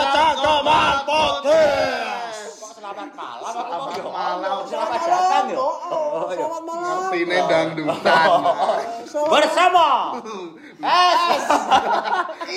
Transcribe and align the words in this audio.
di 0.00 0.06
Kaca 0.08 0.26
Koman 0.40 0.96
Podcast. 1.04 2.72
Selamat 2.72 3.12
malam? 3.12 3.52
Selamat 3.52 4.00
malam. 4.08 4.56
Selamat 4.64 5.00
datang 5.04 5.46
ya. 5.52 5.60
Selamat 5.60 6.62
malam. 6.64 7.10
Tine 7.12 7.38
dangdutan. 7.44 8.28
Bersama 9.28 9.88
S 10.80 11.44
T 12.48 12.50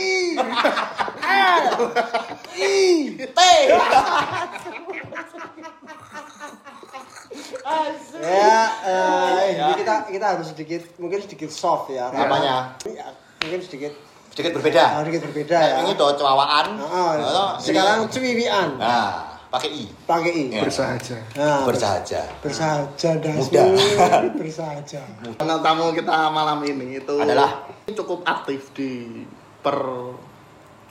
Ya, 8.24 8.56
eh, 8.88 9.58
ini 9.58 9.74
kita 9.84 10.08
kita 10.08 10.26
harus 10.38 10.48
sedikit 10.56 10.86
mungkin 10.96 11.20
sedikit 11.20 11.52
soft 11.52 11.92
ya. 11.92 12.08
Apanya? 12.08 12.78
Ya, 12.88 13.12
Mungkin 13.44 13.60
sedikit 13.68 13.92
Sedikit 14.34 14.58
berbeda. 14.58 14.82
ah, 14.82 15.02
sedikit 15.06 15.30
berbeda 15.30 15.54
ya. 15.56 15.76
Ini 15.86 15.94
tuh 15.94 16.10
cewawaan. 16.18 16.68
Ah, 16.82 17.54
sekarang 17.62 18.10
cuwiwian 18.10 18.82
Nah, 18.82 19.38
pakai 19.48 19.70
i. 19.70 19.86
pakai 20.10 20.32
i. 20.34 20.44
Ya. 20.50 20.66
Bersahaja. 20.66 21.18
Nah, 21.38 21.62
Bersahaja. 21.64 22.22
bersahaja 22.42 23.10
dasmu 23.22 23.46
Muda. 23.46 23.64
bersahaja. 24.34 25.02
Karena 25.38 25.56
tamu 25.62 25.94
kita 25.94 26.34
malam 26.34 26.66
ini 26.66 26.98
itu 26.98 27.14
Adalah? 27.16 27.70
cukup 27.86 28.26
aktif 28.26 28.74
di 28.74 29.22
per 29.62 29.78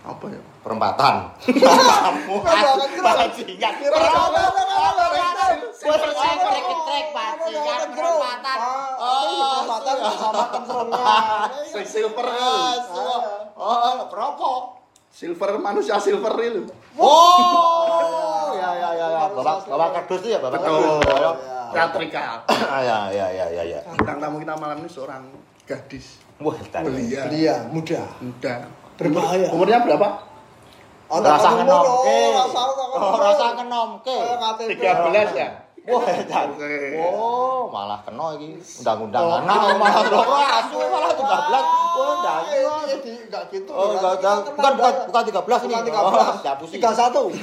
apa 0.03 0.25
ya? 0.31 0.43
Perempatan. 0.62 1.15
Kamu 1.43 2.37
bajingan. 2.39 3.75
Trek-trek 5.83 7.06
bajingan 7.11 7.81
perempatan. 7.91 8.59
Oh, 8.95 9.67
Perempatan 9.67 9.95
bersama 9.99 10.45
kentrongnya. 10.49 11.05
Si 11.67 11.81
silver 11.84 12.27
Ah. 12.28 12.78
Oh, 13.55 14.06
berapa? 14.06 14.51
Silver 15.12 15.51
manusia 15.59 15.99
silver 15.99 16.33
itu. 16.41 16.62
Oh, 16.97 18.55
ya 18.55 18.71
ya 18.72 18.91
ya 18.93 19.06
ya. 19.09 19.21
Bapak 19.28 19.67
bapak 19.67 19.89
kardus 19.99 20.22
ya, 20.25 20.39
Bapak 20.39 20.56
Betul. 20.56 21.03
kardus. 21.03 21.37
Teatrika. 21.72 22.21
Ah, 22.47 22.81
Ya 22.81 22.99
ya 23.11 23.27
ya 23.28 23.47
ya 23.51 23.62
ya. 23.67 23.81
Bintang 23.91 24.21
tamu 24.21 24.37
kita 24.39 24.55
malam 24.55 24.78
ini 24.78 24.89
seorang 24.89 25.25
gadis 25.65 26.21
Wah, 26.37 26.56
belia, 26.83 27.22
Dia 27.28 27.55
muda. 27.71 28.03
muda. 28.19 28.67
Berbahaya. 28.99 29.49
Umurnya 29.51 29.78
berapa? 29.81 30.31
Rasa 31.21 31.49
kenomke. 31.61 32.19
Rasa 32.33 32.62
Oh, 32.93 33.17
rasa 33.19 33.47
kenomke. 33.56 34.17
KTP. 34.17 34.81
13 34.81 35.33
ya? 35.33 35.49
Wah. 35.83 35.99
Oke. 35.99 36.95
Oh, 37.03 37.67
malah 37.67 37.99
kena 38.06 38.39
iki. 38.39 38.55
Undang-undang 38.78 39.43
anak 39.43 39.75
malah 39.83 40.06
lho 40.06 40.22
asu 40.39 40.78
malah 40.78 41.11
13. 41.11 41.27
Oh, 41.99 42.22
ndang. 42.22 42.43
Enggak 43.03 43.45
gitu. 43.51 43.72
Oh, 43.75 43.99
enggak 43.99 44.22
enggak. 44.22 44.55
Bukan 44.55 44.72
bukan 44.78 44.93
bukan 45.11 45.22
13 45.27 45.67
ini. 45.67 45.75
Bukan 45.75 45.84
13. 45.91 45.99
Oh, 45.99 46.39
dihapusin. 46.39 46.78
31. 46.78 47.34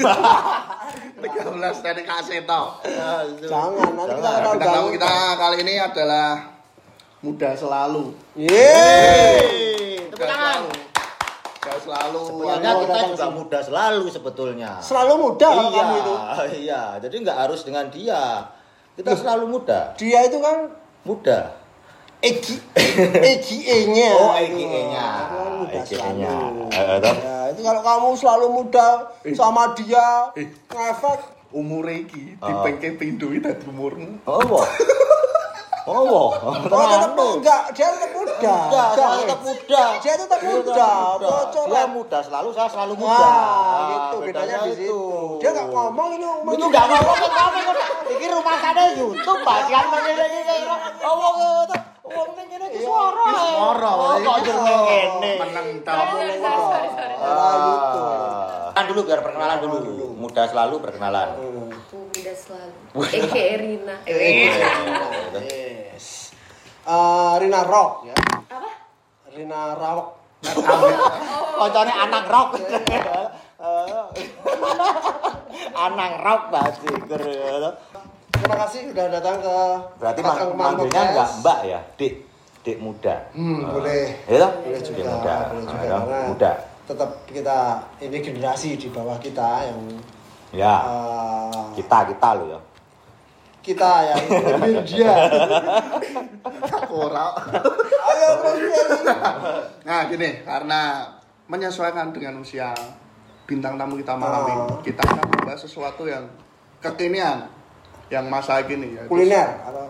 13 1.19 1.83
dari 1.83 2.01
Kaseto. 2.07 2.61
Jangan, 3.43 3.91
nanti 3.91 4.15
kita 4.23 4.65
tamu 4.71 4.89
kita 4.95 5.11
kali 5.35 5.57
ini 5.67 5.73
adalah 5.75 6.55
muda 7.19 7.51
selalu. 7.59 8.15
Yeay. 8.39 10.07
Tepuk 10.07 10.23
tangan. 10.23 10.88
Muda 11.79 11.87
selalu. 11.87 12.21
Sebenarnya 12.27 12.71
kita 12.83 12.99
juga 13.07 13.25
sini. 13.25 13.35
muda 13.39 13.59
selalu 13.63 14.03
sebetulnya. 14.11 14.71
Selalu 14.83 15.13
muda 15.15 15.47
kalau 15.47 15.71
iya, 15.71 15.79
kamu 15.79 15.95
itu. 15.95 16.13
iya. 16.67 16.81
Jadi 16.99 17.15
nggak 17.23 17.37
harus 17.39 17.59
dengan 17.63 17.85
dia. 17.87 18.23
Kita 18.99 19.11
selalu 19.15 19.45
muda. 19.47 19.95
Dia 19.95 20.19
itu 20.27 20.37
kan 20.43 20.67
Muda. 21.07 21.55
EG 22.19 22.59
EGE-nya. 23.23 24.11
Oh, 24.19 24.35
EGE-nya. 24.35 25.07
Muda 25.63 25.79
EGE-nya. 25.79 26.27
selalu. 26.35 26.65
Eh, 26.75 26.97
toh? 26.99 27.15
Ya, 27.15 27.37
itu 27.55 27.61
kalau 27.63 27.79
kamu 27.79 28.07
selalu 28.19 28.45
muda 28.51 28.87
sama 29.31 29.71
dia 29.71 30.35
ngefek 30.35 31.39
Umur 31.49 31.81
iki 31.89 32.37
Oh. 32.37 32.45
dipengke 32.45 32.93
pindu 32.93 33.33
iki 33.33 33.41
dadi 33.41 33.65
umurmu. 33.65 34.21
Oh. 34.27 34.37
Oh. 35.89 36.29
Oh, 36.29 36.53
tetap 36.61 37.17
enggak, 37.17 37.61
dia 37.73 37.87
tetap 37.89 38.11
muda. 38.13 38.37
Muda, 38.45 38.83
saya 38.93 39.17
tetap 39.25 39.39
muda. 39.41 39.83
Dia 39.97 40.13
tetap 40.21 40.39
muda. 40.45 40.89
Bocor. 41.17 41.65
Dia 41.65 41.83
muda 41.89 42.17
selalu, 42.21 42.49
saya 42.53 42.69
selalu 42.69 42.93
muda. 42.93 43.17
Wah, 43.17 43.89
gitu 43.89 44.17
bedanya 44.21 44.55
di 44.69 44.71
situ. 44.77 44.85
itu. 44.85 45.01
Dia 45.41 45.49
enggak 45.49 45.67
ngomong 45.73 46.09
ini 46.13 46.25
umur 46.29 46.53
Itu 46.53 46.65
enggak 46.69 46.85
ngomong 46.93 47.17
ngomong. 47.17 47.75
Iki 48.05 48.25
rumah 48.29 48.55
sana 48.61 48.81
YouTube, 48.93 49.41
Pak. 49.41 49.59
Jangan 49.65 49.97
ngene 49.97 50.25
iki. 50.29 50.57
Ngomong 51.01 51.35
itu. 51.41 51.75
Wong 52.09 52.29
ning 52.37 52.47
kene 52.49 52.65
iki 52.69 52.79
suara. 52.85 53.25
Iki 53.25 53.49
suara, 53.53 53.89
Oh, 53.89 54.13
kok 54.21 54.37
jeneng 54.45 54.81
kene. 54.85 55.31
Meneng 55.41 55.67
ta. 55.81 55.93
Ah. 57.17 58.69
Kan 58.77 58.83
dulu 58.93 59.09
biar 59.09 59.25
perkenalan 59.25 59.57
dulu. 59.61 60.13
Muda 60.13 60.45
selalu 60.45 60.75
perkenalan. 60.85 61.33
Muda 61.89 62.33
selalu. 62.33 63.01
Eke 63.09 63.41
Erina. 63.57 63.95
Yes. 64.05 65.68
Eh, 66.89 67.33
Rina 67.37 67.61
Rock 67.63 67.91
ya. 68.03 68.15
Apa? 68.49 68.69
Rina 69.29 69.77
Rawak. 69.77 70.07
Koncone 71.53 71.93
anak 71.93 72.25
rock. 72.25 72.49
Anak 75.77 76.11
rock 76.19 76.41
berarti. 76.51 76.87
Terima 78.31 78.55
kasih 78.57 78.79
sudah 78.89 79.05
datang 79.11 79.37
ke 79.37 79.55
Berarti 79.99 80.19
mang- 80.23 80.55
manggilnya 80.55 81.01
enggak 81.05 81.29
Mbak 81.43 81.59
ya, 81.67 81.79
Dik. 81.93 82.13
Dik 82.59 82.77
muda. 82.79 83.15
Hmm, 83.31 83.67
boleh. 83.69 84.15
Ya 84.25 84.37
toh? 84.39 84.51
Boleh 84.57 84.79
Dik 84.79 84.95
juga, 84.95 85.11
muda. 85.11 85.35
boleh 85.45 85.61
juga 85.61 85.75
Ah, 85.75 85.83
ya, 85.83 85.91
karena 85.93 86.19
muda. 86.25 86.51
tetap 86.85 87.09
kita 87.27 87.57
ini 87.99 88.17
generasi 88.19 88.69
di 88.75 88.87
bawah 88.89 89.17
kita 89.19 89.47
yang 89.67 89.79
Ya. 90.49 90.75
eh, 90.81 91.61
Kita 91.75 92.09
kita 92.09 92.29
lo 92.33 92.45
ya. 92.47 92.59
Kita 93.59 93.91
yang 94.07 94.21
media. 94.57 95.13
Ora. 96.89 97.27
Ayo. 98.09 98.29
Nah, 99.83 99.99
gini, 100.07 100.41
karena 100.41 101.05
menyesuaikan 101.45 102.09
dengan 102.09 102.39
usia 102.39 102.71
bintang 103.43 103.75
tamu 103.75 103.97
kita 103.97 104.13
malam 104.13 104.41
Oh. 104.41 104.49
ini, 104.49 104.63
kita 104.85 105.01
akan 105.01 105.25
membahas 105.25 105.59
sesuatu 105.59 106.05
yang 106.05 106.29
kekinian, 106.77 107.49
yang 108.07 108.29
masa 108.29 108.61
kini 108.61 108.93
ya. 108.93 109.03
kuliner 109.09 109.57
atau 109.65 109.89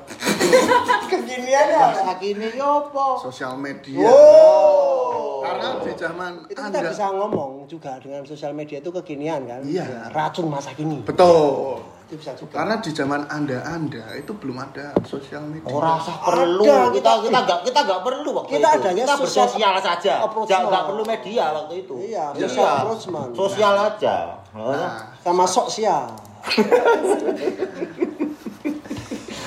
kekiniannya 1.12 1.76
apa? 1.78 1.92
Masa 1.92 2.14
kini 2.18 2.48
yo 2.56 2.88
apa? 2.88 3.06
Sosial 3.20 3.60
media. 3.60 4.08
Oh. 4.08 5.44
Karena 5.44 5.68
di 5.80 5.92
zaman 5.96 6.32
Itu 6.48 6.56
kita 6.56 6.68
Anda 6.68 6.80
bisa 6.88 7.06
ngomong 7.12 7.52
juga 7.68 8.00
dengan 8.00 8.24
sosial 8.24 8.56
media 8.56 8.80
itu 8.80 8.92
kekinian 8.92 9.44
kan? 9.44 9.62
Iya. 9.64 9.84
Ya, 9.84 10.02
racun 10.10 10.48
masa 10.48 10.72
kini. 10.72 11.04
betul. 11.04 11.84
Itu 12.10 12.18
bisa 12.18 12.34
juga. 12.34 12.58
Karena 12.58 12.82
di 12.82 12.90
zaman 12.90 13.22
Anda-anda 13.30 14.18
itu 14.18 14.34
belum 14.34 14.58
ada 14.58 14.98
sosial 15.06 15.46
media. 15.46 15.70
Ora 15.70 16.02
usah 16.02 16.18
perlu. 16.26 16.66
Ada, 16.66 16.90
kita 16.90 16.98
kita- 16.98 17.22
kita 17.22 17.38
enggak 17.46 17.60
kita 17.62 17.80
enggak 17.86 18.02
perlu 18.02 18.30
waktu 18.34 18.50
Kita 18.50 18.66
itu. 18.66 18.82
adanya 18.82 19.04
kita 19.06 19.16
bersosial 19.22 19.74
saja. 19.78 20.14
enggak 20.26 20.84
perlu 20.90 21.04
media 21.06 21.46
waktu 21.54 21.74
itu. 21.86 21.94
Iya, 22.02 22.26
social 22.34 22.66
approachment. 22.82 23.30
Sosial 23.38 23.74
aja. 23.78 24.16
Nah, 24.58 25.14
sama 25.22 25.46
sosial. 25.46 26.10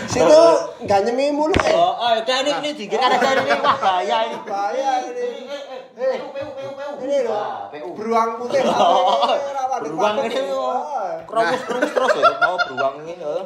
Situ 0.03 0.43
nggak 0.83 1.01
nyemi 1.03 1.35
mulu 1.35 1.55
eh. 1.67 1.73
Oh, 1.73 1.97
oh, 1.97 2.13
ini 2.15 2.51
ini 2.63 2.71
dikit 2.77 3.01
ada 3.01 3.17
ini 3.17 3.51
wah 3.59 3.75
bahaya 3.81 4.19
ini. 4.29 4.37
Bahaya 4.45 4.91
ini. 5.09 5.27
Eh, 5.93 6.19
PU 6.19 6.29
PU 6.31 6.51
PU 6.53 6.71
PU. 6.73 6.93
Ini 7.03 7.19
loh. 7.25 7.37
Ah, 7.37 7.69
PU. 7.69 7.89
Beruang 7.93 8.31
putih. 8.39 8.61
Oh, 9.73 9.81
beruang 9.81 10.21
ini 10.23 10.37
kromus 11.25 11.65
kromus 11.65 11.91
terus 11.91 12.13
ya 12.15 12.29
mau 12.39 12.61
beruang 12.61 12.95
ini. 13.03 13.15
oh. 13.19 13.41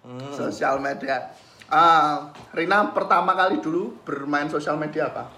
Hmm. 0.00 0.32
sosial 0.32 0.80
media. 0.80 1.28
Ah, 1.68 2.32
Rina 2.50 2.88
pertama 2.90 3.36
kali 3.36 3.60
dulu 3.60 3.92
bermain 4.00 4.48
sosial 4.48 4.80
media 4.80 5.12
apa? 5.12 5.28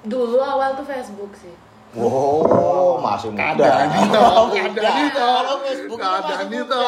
Dulu 0.00 0.40
awal 0.40 0.72
tuh 0.74 0.88
Facebook 0.88 1.36
sih. 1.36 1.52
Wow, 1.92 3.00
masih 3.00 3.32
muda. 3.32 3.52
Keadaan 3.52 3.88
itu, 3.98 4.18
Oh, 4.38 4.46
keadaan 4.48 4.72
muda. 4.72 4.90
itu. 5.04 5.20
Kalau 5.20 5.56
Facebook 5.60 5.98
masih 6.00 6.34
itu. 6.34 6.56
muda. 6.56 6.84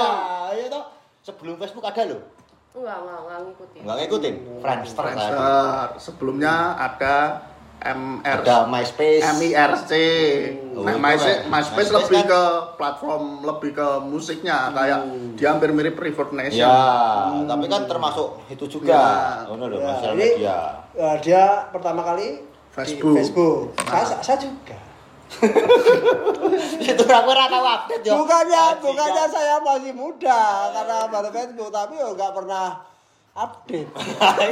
Iya 0.51 0.67
toh. 0.69 0.85
Sebelum 1.21 1.55
Facebook 1.57 1.85
ada 1.85 2.03
loh. 2.07 2.23
Enggak, 2.71 2.97
enggak, 2.97 3.19
enggak 3.21 3.39
ngikutin. 3.45 3.81
Enggak 3.85 3.97
ngikutin. 3.99 4.35
Friendster. 4.65 5.03
Friendster. 5.05 5.87
Sebelumnya 6.01 6.55
ada 6.79 7.17
MR 7.81 8.45
Ada 8.45 8.69
MySpace. 8.69 9.25
MIRC. 9.41 9.93
Oh, 10.77 10.85
Nah, 10.85 10.97
MySpace. 10.97 11.49
MySpace 11.49 11.49
MySpace 11.49 11.91
lebih 11.97 12.21
kan- 12.23 12.29
ke 12.29 12.43
platform 12.77 13.23
lebih 13.41 13.71
ke 13.73 13.89
musiknya 14.05 14.69
kayak 14.71 15.01
dia 15.35 15.49
hampir 15.49 15.73
mirip 15.73 15.97
Reverb 15.97 16.37
Nation. 16.37 16.61
Ya, 16.61 16.77
tapi 17.49 17.67
kan 17.67 17.89
termasuk 17.89 18.45
itu 18.49 18.65
juga. 18.69 18.93
Ya. 18.93 19.09
Ngono 19.49 19.65
loh, 19.67 19.81
Ya, 19.81 20.13
media. 20.13 20.57
Eh, 20.93 21.17
dia 21.25 21.69
pertama 21.73 22.05
kali 22.05 22.45
Facebook. 22.71 23.17
Facebook. 23.17 23.59
Saya, 23.89 24.21
saya 24.21 24.39
juga. 24.39 24.77
Itu 26.91 27.05
aku 27.07 27.31
update 27.31 28.03
yo. 28.03 28.19
Bukannya, 28.19 28.83
bukannya 28.83 29.25
saya 29.31 29.63
masih 29.63 29.95
muda 29.95 30.41
karena 30.75 30.99
baru 31.07 31.31
Facebook, 31.31 31.71
tapi 31.71 31.95
yo 31.97 32.19
nggak 32.19 32.35
pernah 32.35 32.90
update. 33.33 33.91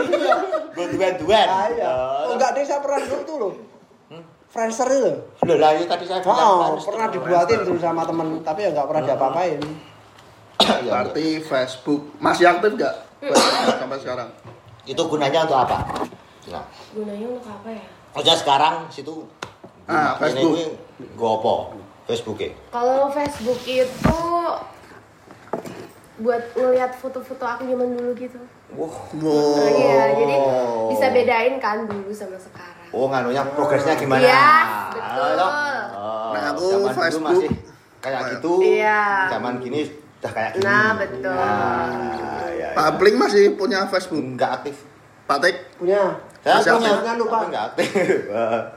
Iya. 0.09 0.35
Gue 0.75 0.87
duan-duan. 0.95 1.47
Ah, 1.49 1.67
iya. 1.69 1.91
Oh, 2.25 2.35
enggak 2.35 2.55
deh, 2.55 2.63
saya 2.63 2.79
pernah 2.79 3.03
dulu 3.03 3.23
tuh 3.25 3.37
loh. 3.37 3.53
Friendster 4.49 4.89
itu. 4.89 5.13
Loh 5.45 5.57
lah 5.59 5.77
itu 5.77 5.85
tadi 5.85 6.05
saya 6.05 6.23
bilang 6.23 6.39
Oh, 6.39 6.79
pernah 6.81 7.07
dibuatin 7.09 7.59
tuh 7.63 7.77
sama 7.77 8.07
temen, 8.07 8.41
tapi 8.41 8.65
ya 8.65 8.71
nggak 8.73 8.87
pernah 8.87 9.03
diapa-apain. 9.05 9.61
Iya, 10.59 10.91
Berarti 10.91 11.39
Facebook 11.41 12.19
masih 12.19 12.45
aktif 12.47 12.75
nggak? 12.75 12.95
Facebook 13.21 13.79
sampai 13.83 13.99
sekarang. 13.99 14.29
Itu 14.85 15.03
gunanya 15.05 15.47
untuk 15.47 15.59
apa? 15.59 15.79
Nah, 16.49 16.65
Gunanya 16.91 17.27
untuk 17.29 17.47
apa 17.47 17.69
ya? 17.71 17.85
aja 18.15 18.33
sekarang 18.35 18.75
situ 18.89 19.23
Ah, 19.85 20.17
ini 20.17 20.21
Facebook. 20.35 20.51
kuwi 20.51 20.65
nggo 21.15 21.29
apa? 21.39 21.55
Facebook 22.07 22.39
e. 22.41 22.49
Kalau 22.69 23.07
Facebook 23.09 23.61
itu 23.65 24.19
buat 26.19 26.43
ngelihat 26.59 26.99
foto-foto 26.99 27.45
aku 27.47 27.63
zaman 27.65 27.95
dulu 27.95 28.11
gitu. 28.19 28.39
Wah. 28.75 28.91
Wow. 29.17 29.31
Oh, 29.31 29.69
iya, 29.71 30.03
jadi 30.19 30.37
bisa 30.91 31.07
bedain 31.15 31.55
kan 31.63 31.87
dulu 31.87 32.11
sama 32.11 32.37
sekarang. 32.37 32.91
Oh, 32.91 33.07
nganunya 33.07 33.43
progresnya 33.55 33.95
gimana? 33.95 34.23
Iya, 34.25 34.51
betul. 34.93 35.23
Ah, 35.23 35.39
toh? 35.39 35.51
Oh, 35.95 36.31
Nah, 36.35 36.43
aku 36.53 36.65
zaman 36.69 36.83
dulu 36.83 36.99
Facebook. 37.01 37.25
masih 37.25 37.51
kayak 37.99 38.21
gitu. 38.37 38.53
Iya. 38.61 39.01
Zaman 39.31 39.55
gini 39.63 39.81
udah 40.19 40.33
kayak 40.35 40.51
gini. 40.59 40.65
Nah, 40.67 40.89
betul. 40.99 41.33
Nah, 41.39 42.49
ya, 42.51 42.69
Pak 42.75 42.89
Bling 42.99 43.17
masih 43.17 43.43
punya 43.55 43.79
Facebook. 43.87 44.21
Enggak 44.21 44.51
aktif. 44.63 44.77
Pak 45.29 45.39
Tek, 45.45 45.57
Punya. 45.77 46.17
Aktif. 46.51 46.81
Jangan 46.81 47.17
lupa. 47.17 47.37
enggak 47.45 47.63
aktif. 47.69 47.89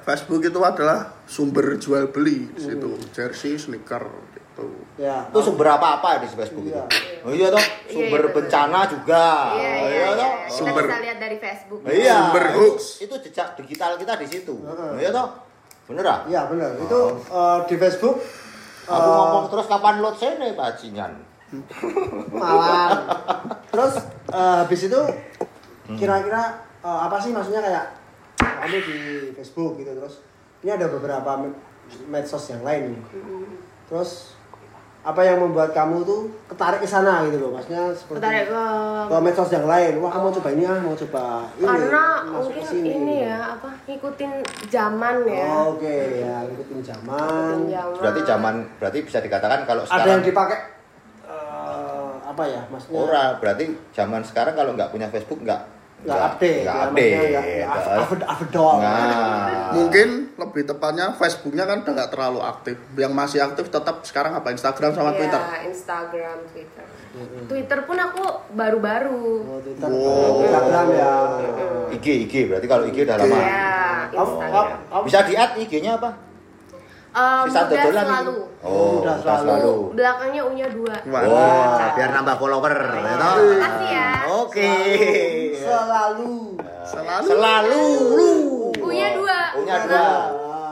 Facebook 0.02 0.42
itu 0.42 0.60
adalah 0.60 1.00
sumber 1.24 1.66
jual 1.76 2.10
beli 2.10 2.50
di 2.50 2.62
situ. 2.62 2.90
Jersey, 3.10 3.56
sneaker 3.56 4.04
gitu. 4.32 4.68
Ya. 4.96 5.26
itu 5.26 5.40
sumber 5.42 5.72
apa 5.72 5.98
apa 5.98 6.20
di 6.20 6.28
Facebook 6.28 6.62
itu? 6.62 6.76
Iya. 6.76 6.84
Oh 7.22 7.32
iya 7.32 7.48
toh, 7.48 7.58
Iya, 7.58 7.88
sumber 7.88 8.22
iya, 8.22 8.32
bencana 8.32 8.80
juga. 8.86 9.26
Iya, 9.54 9.72
iya, 9.72 9.80
Oh, 9.80 9.88
iya. 9.88 10.06
toh. 10.12 10.32
Kita 10.42 10.52
Sumber. 10.52 10.84
bisa 10.84 11.00
lihat 11.00 11.18
dari 11.18 11.38
Facebook. 11.38 11.80
Iya. 11.84 12.16
Sumber 12.20 12.44
hoax. 12.52 12.80
Itu 13.00 13.16
jejak 13.22 13.48
digital 13.56 13.92
kita 13.96 14.14
di 14.16 14.28
situ. 14.28 14.54
Iya 14.96 15.10
toh? 15.10 15.28
Bener 15.88 16.06
ah? 16.06 16.20
Iya 16.26 16.42
benar. 16.46 16.72
Itu 16.78 17.00
eh, 17.26 17.58
di 17.66 17.76
Facebook 17.78 18.18
Aku 18.82 18.98
eh, 19.00 19.14
ngomong 19.14 19.46
terus 19.48 19.66
kapan 19.66 19.96
load 20.00 20.16
sene 20.16 20.52
bajingan. 20.52 21.12
malam. 22.32 22.92
Terus 23.68 23.94
eh, 24.30 24.56
habis 24.60 24.82
itu 24.84 25.02
Hmm. 25.82 25.98
kira-kira 25.98 26.62
eh, 26.82 27.00
apa 27.02 27.16
sih 27.18 27.32
maksudnya 27.32 27.62
kayak 27.62 27.86
kamu 28.38 28.78
di 28.80 28.98
Facebook 29.34 29.78
gitu 29.78 29.92
terus 29.94 30.26
ini 30.62 30.72
ada 30.72 30.88
beberapa 30.88 31.38
me- 31.38 31.58
medsos 32.08 32.46
yang 32.48 32.62
lain 32.62 32.94
nih. 32.94 33.02
Terus 33.86 34.34
apa 35.02 35.18
yang 35.20 35.42
membuat 35.42 35.74
kamu 35.74 36.06
tuh 36.06 36.30
ketarik 36.46 36.78
ke 36.78 36.86
sana 36.86 37.26
gitu 37.26 37.42
loh 37.42 37.58
maksudnya 37.58 37.90
seperti 37.90 38.22
Ketarik 38.22 38.46
ke 38.48 38.64
ke 39.10 39.18
medsos 39.18 39.50
yang 39.50 39.66
lain 39.66 39.98
wah 39.98 40.14
kamu 40.14 40.30
coba 40.30 40.50
ini 40.54 40.64
ah 40.64 40.78
mau 40.78 40.94
coba 40.94 41.24
ini 41.58 41.66
karena 41.66 42.04
masuk 42.22 42.38
mungkin 42.38 42.54
ke 42.54 42.70
sini 42.70 42.90
ini 42.94 43.16
gitu. 43.18 43.26
ya 43.26 43.38
apa 43.50 43.70
ngikutin 43.82 44.32
zaman 44.70 45.16
ya. 45.26 45.42
Oh, 45.50 45.74
oke 45.74 45.96
ya 46.22 46.36
ngikutin 46.46 46.80
zaman 46.86 47.18
Ngikutin 47.18 47.62
zaman. 47.74 47.98
Berarti 47.98 48.22
zaman 48.22 48.56
berarti 48.78 48.98
bisa 49.02 49.18
dikatakan 49.20 49.60
kalau 49.66 49.82
ada 49.82 49.90
yang 49.90 50.22
sekarang 50.22 50.22
dipakai 50.22 50.58
eh, 51.26 52.12
apa 52.22 52.44
ya 52.46 52.62
maksudnya 52.70 53.00
ora 53.02 53.24
berarti 53.42 53.66
zaman 53.98 54.22
sekarang 54.22 54.54
kalau 54.54 54.72
nggak 54.78 54.94
punya 54.94 55.10
Facebook 55.10 55.42
nggak 55.42 55.62
nggak 56.02 56.22
update 56.28 56.60
nggak 56.62 56.74
ya, 56.74 56.84
update. 56.84 57.14
update 57.14 57.66
Nah, 58.82 59.70
Mungkin 59.72 60.10
lebih 60.34 60.64
tepatnya 60.66 61.14
Facebooknya 61.14 61.64
kan 61.64 61.86
udah 61.86 61.92
nggak 61.94 62.10
terlalu 62.10 62.40
aktif. 62.42 62.76
Yang 62.94 63.14
masih 63.14 63.40
aktif 63.40 63.66
tetap 63.70 64.02
sekarang 64.02 64.34
apa 64.34 64.50
Instagram 64.50 64.92
sama 64.92 65.14
Iya, 65.14 65.18
Twitter. 65.22 65.42
Instagram, 65.68 66.38
Twitter. 66.50 66.86
Twitter 67.46 67.80
pun 67.86 67.98
aku 68.00 68.24
baru-baru. 68.52 69.26
Oh, 69.44 69.60
Twitter, 69.60 69.88
Wow. 69.88 70.42
Instagram 70.42 70.86
ya. 70.90 71.14
IG 71.92 72.06
IG 72.26 72.34
berarti 72.50 72.68
kalau 72.68 72.84
IG 72.88 72.98
udah 73.04 73.18
lama. 73.18 73.36
Iya, 73.36 73.70
Kamu, 74.10 74.18
Instagram. 74.18 74.66
kamu, 74.66 74.90
kamu 74.90 75.04
Bisa 75.06 75.20
di 75.22 75.34
add 75.36 75.54
IG-nya 75.56 75.92
apa? 75.96 76.10
Eh, 77.12 77.42
Sisa 77.44 77.68
dodolan 77.68 78.06
selalu. 78.08 78.36
Oh, 78.64 79.04
mudah 79.04 79.16
selalu. 79.20 79.44
selalu. 79.44 79.74
Belakangnya 80.00 80.42
U-nya 80.48 80.68
dua. 80.72 80.96
Wah. 81.12 81.22
Oh, 81.28 81.76
biar 81.92 82.10
nambah 82.10 82.36
follower, 82.40 82.72
ya 82.72 83.14
toh? 83.20 83.36
Makasih 83.36 83.90
ya. 83.92 84.10
Oke. 84.32 84.72
selalu. 85.54 86.36
Selalu. 86.88 87.28
Selalu. 87.28 87.86
U-nya 88.80 89.08
dua. 89.12 89.40
U-nya 89.60 89.76
dua. 89.84 90.00
Ah. 90.00 90.24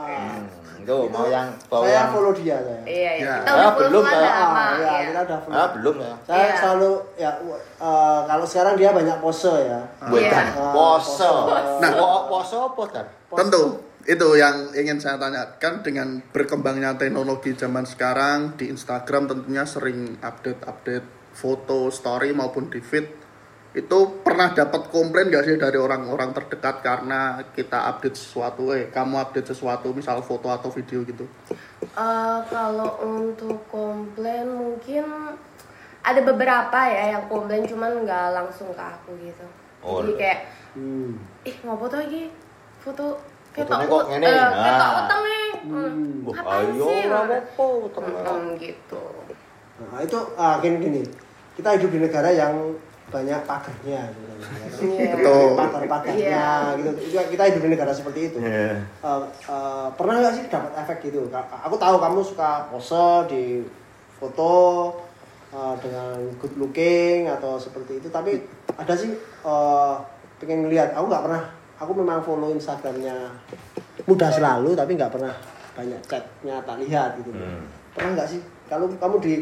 Hmm, 0.08 0.40
Tuh, 0.80 1.04
mau 1.06 1.28
yang 1.28 1.52
mau 1.68 1.84
Saya 1.84 1.92
yang 1.94 2.08
follow 2.08 2.32
dia 2.32 2.56
saya. 2.56 2.80
Iya, 2.82 3.10
iya. 3.14 3.20
Ya. 3.20 3.34
Kita 3.36 3.50
Ah, 3.52 3.60
udah 3.60 3.72
belum, 3.76 4.02
ya. 4.02 4.10
udah 4.10 4.32
lama. 4.32 4.56
Ah, 4.56 4.72
ya, 4.72 4.80
iya. 4.80 4.98
kita 5.06 5.20
udah 5.20 5.38
follow. 5.38 5.60
Ah, 5.60 5.68
belum 5.76 5.94
ya. 6.00 6.12
Saya 6.24 6.40
Iya. 6.40 6.54
selalu 6.56 6.90
ya 7.14 7.30
eh, 7.36 8.20
kalau 8.24 8.44
sekarang 8.48 8.74
dia 8.74 8.90
banyak 8.90 9.16
pose 9.20 9.52
ya. 9.60 9.80
Buat 10.02 10.22
Iya. 10.24 10.40
pose. 10.72 11.28
Nah. 11.28 11.60
Nah, 11.84 11.90
pose 12.26 12.56
apa 12.56 12.82
kan? 12.88 13.06
Tentu 13.30 13.89
itu 14.08 14.28
yang 14.36 14.72
ingin 14.72 14.96
saya 14.96 15.20
tanyakan 15.20 15.84
dengan 15.84 16.08
berkembangnya 16.32 16.96
teknologi 16.96 17.52
zaman 17.52 17.84
sekarang 17.84 18.56
di 18.56 18.72
Instagram 18.72 19.28
tentunya 19.28 19.68
sering 19.68 20.16
update-update 20.24 21.36
foto, 21.36 21.92
story 21.92 22.32
maupun 22.32 22.72
di 22.72 22.80
feed 22.80 23.20
itu 23.70 23.98
pernah 24.26 24.50
dapat 24.50 24.90
komplain 24.90 25.30
gak 25.30 25.46
sih 25.46 25.54
dari 25.54 25.78
orang-orang 25.78 26.34
terdekat 26.34 26.82
karena 26.82 27.38
kita 27.54 27.86
update 27.86 28.18
sesuatu 28.18 28.74
eh 28.74 28.90
kamu 28.90 29.14
update 29.22 29.54
sesuatu 29.54 29.94
misal 29.94 30.26
foto 30.26 30.50
atau 30.50 30.74
video 30.74 31.06
gitu 31.06 31.22
Eh, 31.90 32.38
kalau 32.46 33.02
untuk 33.02 33.66
komplain 33.66 34.46
mungkin 34.46 35.04
ada 36.00 36.20
beberapa 36.22 36.78
ya 36.86 37.18
yang 37.18 37.24
komplain 37.26 37.66
cuman 37.66 38.06
nggak 38.06 38.26
langsung 38.30 38.70
ke 38.72 38.80
aku 38.80 39.10
gitu. 39.20 39.44
Oh. 39.82 40.00
Jadi 40.00 40.12
kayak 40.16 40.40
Hmm. 40.70 41.18
ih 41.42 41.56
mau 41.66 41.74
foto 41.74 41.98
lagi 41.98 42.30
foto 42.78 43.18
ketok 43.52 43.78
kok 43.84 44.02
ngene? 44.08 44.26
eh, 44.26 44.38
ketok 44.40 44.90
utang 45.00 45.22
nih 45.24 45.38
Hmm. 45.60 46.24
Wah, 46.24 46.32
ngapain 46.40 46.72
ayo 46.72 46.86
ora 46.88 47.20
apa-apa, 47.36 47.64
utang. 47.84 48.04
Hmm, 48.08 48.56
gitu 48.56 49.02
Nah, 49.80 50.00
itu 50.00 50.18
ah, 50.34 50.56
gini 50.58 50.76
gini. 50.78 51.02
Kita 51.52 51.76
hidup 51.76 51.90
di 51.90 52.00
negara 52.00 52.28
yang 52.28 52.52
banyak 53.10 53.40
pagarnya 53.44 54.08
gitu 54.08 54.24
kan, 54.24 54.38
ya 54.40 54.66
kan? 54.68 54.80
Iya. 54.80 55.12
Betul. 55.16 55.46
Pagar-pagarnya 55.56 56.20
Iya. 56.20 56.78
gitu. 56.80 56.90
Itu 56.96 57.16
Kita 57.28 57.42
hidup 57.44 57.60
di 57.60 57.70
negara 57.70 57.92
seperti 57.92 58.20
itu. 58.28 58.38
Iya. 58.40 58.80
Eh, 58.80 59.20
eh, 59.48 59.88
pernah 59.92 60.14
nggak 60.16 60.32
sih 60.32 60.44
dapat 60.48 60.72
efek 60.78 60.98
gitu? 61.04 61.28
Aku 61.32 61.76
tahu 61.76 61.96
kamu 61.98 62.20
suka 62.24 62.68
pose 62.68 63.04
di 63.28 63.60
foto 64.16 64.52
eh, 65.50 65.74
dengan 65.80 66.16
good 66.38 66.54
looking 66.56 67.28
atau 67.28 67.60
seperti 67.60 68.00
itu, 68.00 68.08
tapi 68.08 68.40
ada 68.76 68.94
sih 68.96 69.12
eh, 69.44 69.94
pengen 70.38 70.64
ngeliat. 70.64 70.96
Aku 70.96 71.04
nggak 71.04 71.24
pernah. 71.24 71.44
Aku 71.80 71.96
memang 71.96 72.20
follow 72.20 72.52
Instagramnya 72.52 73.16
mudah 74.04 74.28
selalu, 74.28 74.76
tapi 74.76 75.00
nggak 75.00 75.12
pernah 75.12 75.32
banyak 75.72 76.00
chatnya 76.04 76.60
tak 76.60 76.76
lihat 76.84 77.16
gitu. 77.16 77.32
Hmm. 77.32 77.64
Pernah 77.96 78.10
nggak 78.20 78.28
sih? 78.28 78.40
Kalau 78.68 78.86
kamu 78.86 79.16
di 79.18 79.34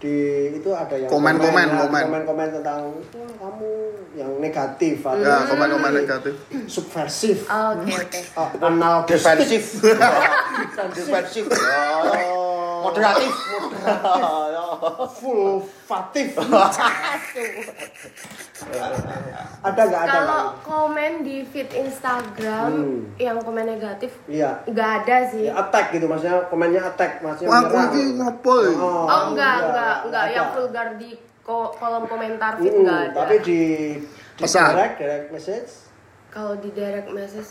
di 0.00 0.14
itu 0.56 0.70
ada 0.72 0.96
yang 0.96 1.12
Komen, 1.12 1.36
komen, 1.36 1.66
ya, 1.68 1.76
komen. 1.84 2.02
komen-komen 2.08 2.48
tentang 2.56 2.88
"Wah, 2.88 3.32
kamu 3.36 3.68
yang 4.16 4.32
negatif 4.40 5.04
atau 5.04 5.20
ya 5.20 5.44
komen-komen 5.44 5.92
negatif 5.92 6.34
subversif 6.64 7.44
Oh, 7.44 7.76
oke 7.76 7.92
oke 8.08 8.20
Oh, 8.32 8.48
anal 8.64 9.04
Defensif. 9.04 9.84
Defensif. 10.96 11.44
Oh. 11.52 12.39
Moderatif. 12.82 13.32
full 15.14 15.44
fatif 15.84 16.34
ada 19.60 19.82
nggak 19.82 20.02
ada 20.02 20.12
kalau 20.16 20.42
komen 20.60 21.12
di 21.20 21.44
feed 21.44 21.68
Instagram 21.70 22.68
Hmm. 22.70 23.00
yang 23.16 23.36
komen 23.38 23.66
negatif 23.66 24.14
iya 24.26 24.60
nggak 24.64 24.90
ada 25.00 25.16
sih 25.26 25.44
ya, 25.46 25.56
attack 25.58 25.92
gitu 25.92 26.06
maksudnya 26.06 26.46
komennya 26.46 26.82
attack 26.86 27.20
maksudnya 27.20 27.48
wah 27.48 27.60
aku 27.62 27.76
ini 27.92 28.20
ya? 28.20 28.30
oh, 28.76 29.04
Oh 29.06 29.20
enggak, 29.28 29.54
iya, 29.54 29.64
enggak, 29.64 29.96
enggak 30.06 30.24
yang 30.30 30.46
vulgar 30.50 30.88
di 30.96 31.10
ko- 31.40 31.72
kolom 31.72 32.04
komentar 32.04 32.56
feed 32.56 32.70
Hmm, 32.70 32.80
enggak 32.80 33.00
ada. 33.02 33.16
tapi 33.18 33.34
di 33.40 33.60
di 34.34 34.40
Pesan. 34.40 34.72
direct 34.72 34.94
direct 34.96 35.26
message 35.30 35.70
Kalau 36.30 36.54
di 36.54 36.70
direct 36.70 37.10
message 37.10 37.50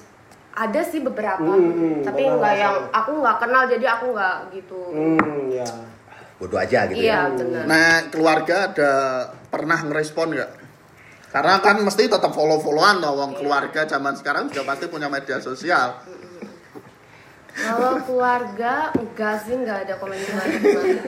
ada 0.51 0.81
sih 0.81 0.99
beberapa, 0.99 1.39
Hmm, 1.39 1.71
hmm, 1.71 1.95
tapi 2.03 2.21
enggak 2.25 2.55
yang 2.55 2.75
aku 2.91 3.11
enggak 3.21 3.37
kenal 3.41 3.63
jadi 3.65 3.85
aku 3.95 4.05
enggak 4.11 4.35
gitu. 4.51 4.79
hmm 4.91 5.41
ya 5.53 5.69
Bodoh 6.39 6.55
aja 6.55 6.87
gitu 6.87 7.03
Iya, 7.03 7.27
ya. 7.27 7.35
benar. 7.35 7.63
Nah, 7.67 7.87
keluarga 8.07 8.71
ada 8.71 8.91
pernah 9.51 9.75
ngerespon 9.83 10.31
nggak? 10.31 10.51
Karena 11.29 11.59
kan 11.59 11.77
mesti 11.83 12.07
tetap 12.07 12.31
follow-followan 12.31 13.03
toh, 13.03 13.11
wong 13.13 13.31
Iya. 13.35 13.39
keluarga 13.43 13.81
zaman 13.83 14.15
sekarang 14.15 14.47
juga 14.47 14.63
pasti 14.65 14.87
punya 14.87 15.11
media 15.11 15.37
sosial. 15.37 15.99
Kalau 17.53 17.99
keluarga 18.07 18.95
enggak 18.95 19.35
sih 19.43 19.51
enggak 19.53 19.83
ada 19.83 19.93
komen 19.99 20.15
gimana 20.15 20.47
gimana. 20.55 21.01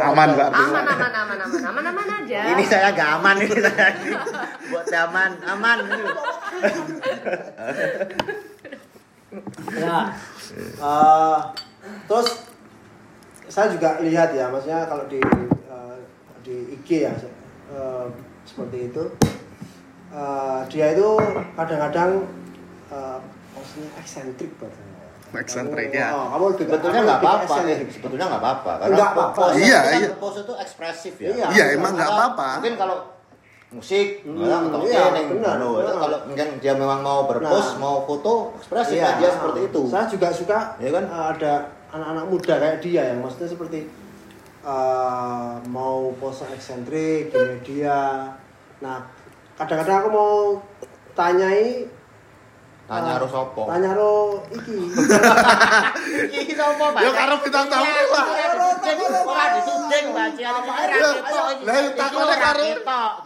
Aman 0.00 0.28
berarti. 0.32 0.56
Aman 0.56 0.84
aman 0.88 1.12
aman 1.12 1.38
aman 1.44 1.62
aman 1.68 1.84
aman 1.92 2.08
aja. 2.24 2.40
Ini 2.56 2.64
saya 2.64 2.88
gak 2.96 3.10
aman 3.20 3.36
ini 3.44 3.58
saya. 3.60 3.88
Buat 4.72 4.88
aman, 4.92 5.30
aman. 5.44 5.78
ya 9.76 10.08
eh, 10.80 11.38
terus 12.08 12.28
saya 13.52 13.68
juga 13.68 14.00
lihat 14.00 14.32
ya 14.32 14.48
maksudnya 14.48 14.88
kalau 14.88 15.04
di 15.12 15.20
eh, 15.68 15.96
di 16.40 16.56
IG 16.80 17.04
ya 17.04 17.12
eh, 17.68 18.06
seperti 18.48 18.88
itu 18.88 19.04
eh, 20.16 20.60
dia 20.72 20.96
itu 20.96 21.20
kadang-kadang 21.52 22.24
uh, 22.90 23.18
maksudnya 23.54 23.90
eksentrik 23.98 24.50
buat 24.58 24.72
saya. 25.38 25.44
Eksentrik, 25.44 25.88
Kamu- 25.88 25.98
ya. 25.98 26.08
oh, 26.10 26.26
kamu 26.28 26.44
lebih 26.46 26.64
sebetulnya 26.66 27.00
nggak 27.02 27.20
apa-apa 27.20 27.54
eh, 27.62 27.78
sebetulnya 27.88 28.26
nggak 28.26 28.42
apa-apa 28.42 28.72
karena 28.76 28.94
Nggak 28.94 29.10
apa-apa. 29.10 29.40
pose 29.42 29.58
Iya, 29.58 29.78
kan- 29.80 30.00
iya. 30.00 30.10
pose 30.16 30.38
itu 30.40 30.54
ekspresif 30.56 31.14
ya 31.16 31.28
Iya. 31.28 31.46
Iya, 31.50 31.64
emang 31.74 31.92
nggak 31.92 32.10
apa-apa. 32.10 32.48
mungkin 32.56 32.74
kalau 32.76 32.96
musik 33.68 34.08
Hmm, 34.22 34.40
ya, 34.40 34.56
atau 34.58 34.80
iya, 34.80 35.04
neng, 35.10 35.26
benar, 35.32 35.54
anu, 35.56 35.68
benar. 35.74 35.84
itu 35.84 35.98
kalau 35.98 36.18
mungkin 36.24 36.48
dia 36.56 36.72
memang 36.72 37.00
mau 37.00 37.20
berpose 37.24 37.70
Nah. 37.70 37.78
mau 37.78 37.96
foto 38.02 38.32
ekspresif 38.56 38.94
Iya. 38.94 39.08
dia 39.16 39.30
seperti 39.30 39.60
itu 39.64 39.80
Saya 39.86 40.06
juga 40.06 40.28
suka 40.30 40.58
Iya 40.76 40.90
kan? 40.92 41.04
uh, 41.04 41.26
ada 41.30 41.52
anak-anak 41.88 42.24
muda 42.26 42.54
kayak 42.56 42.78
dia 42.80 43.02
yang 43.06 43.18
maksudnya 43.20 43.48
seperti 43.48 43.80
uh, 44.62 45.56
mau 45.66 46.10
pose 46.14 46.42
eksentrik 46.48 47.28
di 47.28 47.38
media. 47.38 48.26
Nah, 48.78 48.98
kadang-kadang 49.54 49.96
aku 49.96 50.08
mau 50.10 50.34
tanyai 51.12 51.86
tanya 52.86 53.18
ah, 53.18 53.20
ro 53.20 53.26
sopo 53.26 53.66
tanya 53.66 53.98
ro 53.98 54.38
iki. 54.54 54.78
Iki 56.38 56.54
sapa, 56.54 56.94
pak? 56.94 57.02
Ya 57.02 57.10
karo 57.10 57.34
pitang 57.42 57.66
tahun 57.66 57.90
lah 57.90 58.06
lah 58.14 58.26
takone 61.98 62.34
karo 62.38 62.66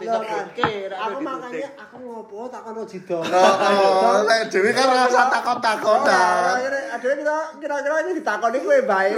pitang 0.01 0.23
tahun 0.25 0.49
aku 0.97 1.17
makanya 1.21 1.69
aku 1.77 1.95
ngopo 2.01 2.49
takon 2.49 2.73
ro 2.73 2.83
Heeh. 3.21 3.77
Oh, 3.77 4.01
oh, 4.01 4.17
lek 4.25 4.49
dhewe 4.49 4.73
kan 4.73 4.89
ora 4.89 5.05
usah 5.05 5.29
takon 5.29 5.57
takon 5.61 5.99
ta 6.09 6.57
dhewe 6.97 7.13
kita 7.21 7.37
kira-kira 7.61 7.95
iki 8.01 8.11
ditakoni 8.17 8.57
kowe 8.65 8.79
bae 8.89 9.13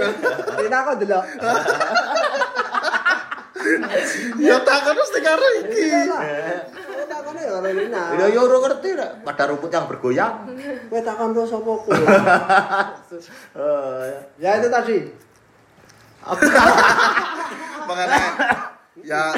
dina 0.60 0.78
kok 0.84 0.96
delok 1.00 1.24
Ya 4.44 4.60
takon 4.60 4.92
mesti 4.92 5.18
karo 5.24 5.46
iki. 5.64 5.88
Takone 7.24 7.40
ya 7.40 7.56
karo 7.56 7.68
Rina. 7.72 8.02
Ya 8.20 8.26
yo 8.28 8.40
ora 8.44 8.58
ngerti 8.68 8.88
nek 9.00 9.10
pada 9.24 9.48
rumput 9.48 9.72
yang 9.72 9.88
bergoyang. 9.88 10.34
Kowe 10.92 11.00
takon 11.00 11.32
ro 11.32 11.48
sapa 11.48 11.72
kowe? 11.72 11.96
Eh, 13.56 14.12
Ya 14.44 14.60
itu 14.60 14.68
tadi. 14.68 14.98
Mengenai 17.88 18.28
ya 19.04 19.32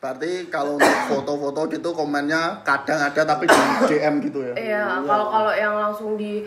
berarti 0.00 0.48
kalau 0.52 0.76
untuk 0.76 0.96
foto-foto 1.08 1.60
gitu 1.72 1.88
komennya 1.96 2.60
kadang 2.66 3.00
ada 3.00 3.22
tapi 3.24 3.48
di 3.48 3.56
DM 3.88 4.20
gitu 4.24 4.44
ya. 4.44 4.52
Iya, 4.56 4.84
kalau 5.08 5.32
kalau 5.32 5.52
yang 5.52 5.72
langsung 5.76 6.20
di 6.20 6.44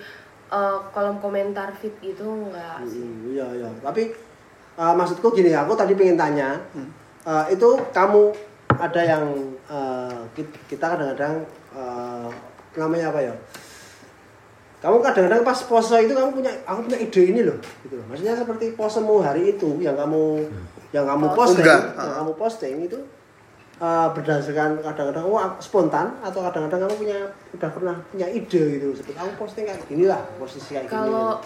eh, 0.50 0.78
kolom 0.94 1.18
komentar 1.22 1.70
feed 1.78 1.94
gitu 2.02 2.26
enggak 2.26 2.82
sih. 2.86 3.02
Hmm, 3.02 3.34
iya 3.34 3.48
iya. 3.58 3.70
Tapi 3.82 4.14
uh, 4.78 4.94
maksudku 4.94 5.34
gini, 5.34 5.56
aku 5.56 5.74
tadi 5.74 5.96
pengen 5.96 6.20
tanya, 6.20 6.60
uh, 7.26 7.46
itu 7.50 7.80
kamu 7.96 8.36
ada 8.80 9.02
yang 9.02 9.24
uh, 9.72 10.22
ki- 10.36 10.62
kita 10.72 10.86
kadang-kadang 10.96 11.44
uh, 11.76 12.28
namanya 12.76 13.12
apa 13.12 13.20
ya? 13.24 13.36
Kamu 14.84 15.02
kadang-kadang 15.02 15.42
pas 15.42 15.58
pose 15.66 15.98
itu 15.98 16.14
kamu 16.14 16.30
punya, 16.30 16.52
aku 16.62 16.86
punya 16.86 17.00
ide 17.02 17.22
ini 17.26 17.42
loh, 17.42 17.58
gitu. 17.82 17.98
loh. 17.98 18.06
Maksudnya 18.06 18.38
seperti 18.38 18.78
posemu 18.78 19.16
hari 19.18 19.58
itu 19.58 19.82
yang 19.82 19.98
kamu 19.98 20.46
yang 20.94 21.10
kamu 21.10 21.26
posting, 21.34 21.66
Unggah. 21.66 21.82
yang 21.98 22.16
kamu 22.22 22.32
posting 22.38 22.76
itu 22.86 23.00
uh, 23.82 24.14
berdasarkan 24.14 24.86
kadang-kadang 24.86 25.26
wah 25.26 25.58
spontan 25.58 26.14
atau 26.22 26.46
kadang-kadang 26.46 26.86
kamu 26.86 26.96
punya 27.02 27.20
udah 27.58 27.70
pernah 27.74 27.96
punya 28.14 28.28
ide 28.30 28.64
gitu, 28.78 28.94
seperti 28.94 29.18
kamu 29.18 29.32
posting 29.42 29.64
kayak 29.66 29.82
gini 29.90 30.06
lah 30.06 30.22
posisi 30.38 30.78
kayak 30.78 30.86
gini. 30.86 30.94
Kalau 30.94 31.42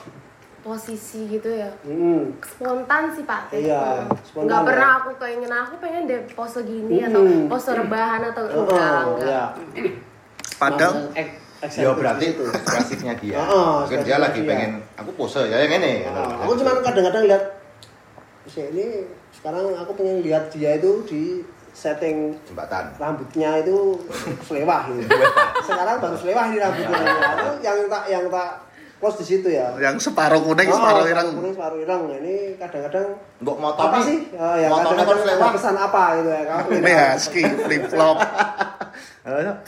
posisi 0.59 1.25
gitu 1.29 1.49
ya 1.49 1.69
Hmm. 1.81 2.35
spontan 2.41 3.07
sih 3.09 3.23
pak 3.23 3.47
Iya, 3.49 4.03
Hmm. 4.03 4.11
spontan 4.21 4.45
nggak 4.45 4.61
ya. 4.61 4.67
pernah 4.67 4.89
aku 4.97 5.09
keinginan 5.15 5.59
aku 5.63 5.75
pengen 5.77 6.03
deh 6.05 6.21
pose 6.31 6.59
gini 6.61 7.01
atau 7.01 7.21
Hmm. 7.21 7.47
pose 7.47 7.69
rebahan 7.71 8.21
atau 8.25 8.43
Oh, 8.45 8.63
enggak 8.63 9.01
enggak 9.07 9.25
ya. 9.25 9.45
Padahal 10.55 10.93
Ya 11.59 11.91
berarti 11.91 12.25
itu. 12.33 12.43
ekspresifnya 12.45 13.13
dia. 13.15 13.35
Oh, 13.41 13.83
Mungkin 13.83 13.99
dia 14.01 14.15
lagi 14.17 14.39
dia. 14.41 14.47
pengen 14.47 14.71
aku 14.95 15.11
pose 15.13 15.43
ya 15.43 15.59
yang 15.59 15.75
ini. 15.75 16.07
Nah, 16.07 16.39
aku 16.39 16.55
cuma 16.55 16.79
kadang-kadang 16.79 17.27
lihat 17.27 17.43
"Sih, 18.45 18.63
ini 18.65 19.03
sekarang 19.29 19.75
aku 19.75 19.91
pengen 19.93 20.19
lihat 20.19 20.47
dia 20.49 20.75
itu 20.75 21.03
di 21.03 21.23
setting 21.69 22.31
jembatan. 22.43 22.95
rambutnya 22.95 23.59
itu 23.59 23.75
selewah 24.47 24.87
gitu. 24.89 25.11
sekarang 25.61 25.99
baru 25.99 26.15
selewah 26.15 26.45
di 26.47 26.57
rambutnya 26.57 26.97
Aku 27.29 27.47
yang 27.59 27.77
tak 27.85 28.03
yang 28.07 28.25
tak 28.25 28.51
post 29.00 29.18
di 29.18 29.25
situ 29.25 29.48
ya 29.48 29.72
yang 29.77 29.96
separuh 29.96 30.39
kuning, 30.39 30.68
separuh 30.68 31.08
ireng. 31.08 31.27
kuning 31.34 31.53
separuh 31.56 31.79
ireng 31.79 32.01
ini 32.13 32.36
kadang-kadang 32.60 33.08
Mbok 33.39 33.58
motor 33.58 33.84
apa 33.86 33.98
sih 34.03 34.27
Oh, 34.32 34.56
ya 34.56 34.68
Motornya 34.68 35.03
kadang-kadang 35.03 35.24
kan 35.32 35.39
ada 35.41 35.56
pesan 35.56 35.75
apa 35.77 36.03
gitu 36.13 36.29
ya 36.29 36.44
kamu 36.46 36.68
Ini 36.75 36.91
husky, 37.10 37.41
flip 37.58 37.84
flop. 37.88 38.18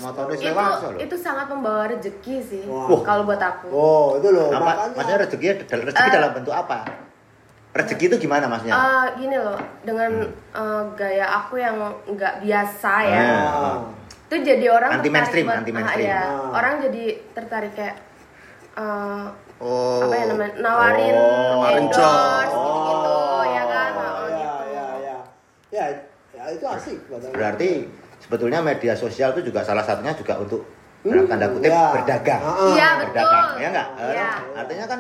Motornya 0.02 0.36
itu 0.36 0.52
so, 0.74 0.88
loh. 0.90 1.00
itu 1.00 1.16
sangat 1.16 1.46
membawa 1.48 1.84
rezeki 1.88 2.36
sih 2.42 2.64
Wah. 2.66 3.00
kalau 3.02 3.24
buat 3.24 3.40
aku 3.40 3.68
oh 3.70 4.18
itu 4.18 4.28
loh 4.30 4.50
Apa? 4.50 4.60
makanya 4.60 4.92
Maksudnya 4.92 5.18
rezeki 5.22 5.46
rezeki 5.64 6.02
Eh. 6.02 6.12
dalam 6.12 6.32
bentuk 6.34 6.52
apa? 6.54 6.80
Rezeki 7.72 8.04
itu 8.06 8.18
gimana 8.20 8.46
maksudnya? 8.46 8.76
Eh, 8.76 9.06
gini 9.18 9.38
loh 9.38 9.56
dengan 9.82 10.12
eh, 10.52 10.84
gaya 10.92 11.26
aku 11.38 11.56
yang 11.56 11.76
nggak 12.06 12.42
biasa 12.42 12.94
ya 13.06 13.22
Ah. 13.22 13.78
itu 14.26 14.36
jadi 14.42 14.66
orang 14.68 14.92
Anti 14.94 15.08
tertarik 15.08 15.14
mainstream, 15.14 15.48
anti 15.48 15.72
ah, 15.72 15.76
mainstream. 15.78 16.10
Ah. 16.10 16.50
orang 16.52 16.74
jadi 16.82 17.04
tertarik 17.32 17.72
kayak 17.72 17.96
eh, 18.82 19.24
Oh. 19.58 20.02
apa 20.02 20.16
ya 20.16 20.26
namanya 20.28 20.54
nawarin 20.58 21.14
Oh, 21.14 21.54
nawarin 21.54 21.86
endorse 21.86 22.02
job. 22.50 22.66
gitu-gitu 22.66 23.18
ya 23.48 23.64
kan 23.64 23.92
Oh, 23.92 24.02
Oh, 24.02 24.26
ya, 24.26 24.34
gitu. 24.34 24.66
ya, 24.68 24.86
ya. 24.98 25.18
Ya, 25.72 25.86
ya 26.32 26.44
itu 26.50 26.66
asik. 26.68 26.98
Berarti 27.32 27.70
sebetulnya 28.20 28.60
media 28.60 28.94
sosial 28.94 29.32
itu 29.32 29.48
juga 29.48 29.62
salah 29.62 29.82
satunya 29.82 30.12
juga 30.14 30.36
untuk 30.36 30.66
Hmm, 31.02 31.14
dalam 31.14 31.26
tanda 31.28 31.48
kutip 31.48 31.66
ya. 31.68 31.90
berdagang. 31.92 32.42
Iya, 32.72 32.88
betul. 32.92 33.06
berdagang, 33.08 33.48
ya 33.56 33.68
enggak? 33.70 33.88
Iya. 34.00 34.30
Artinya 34.56 34.86
kan 34.88 35.00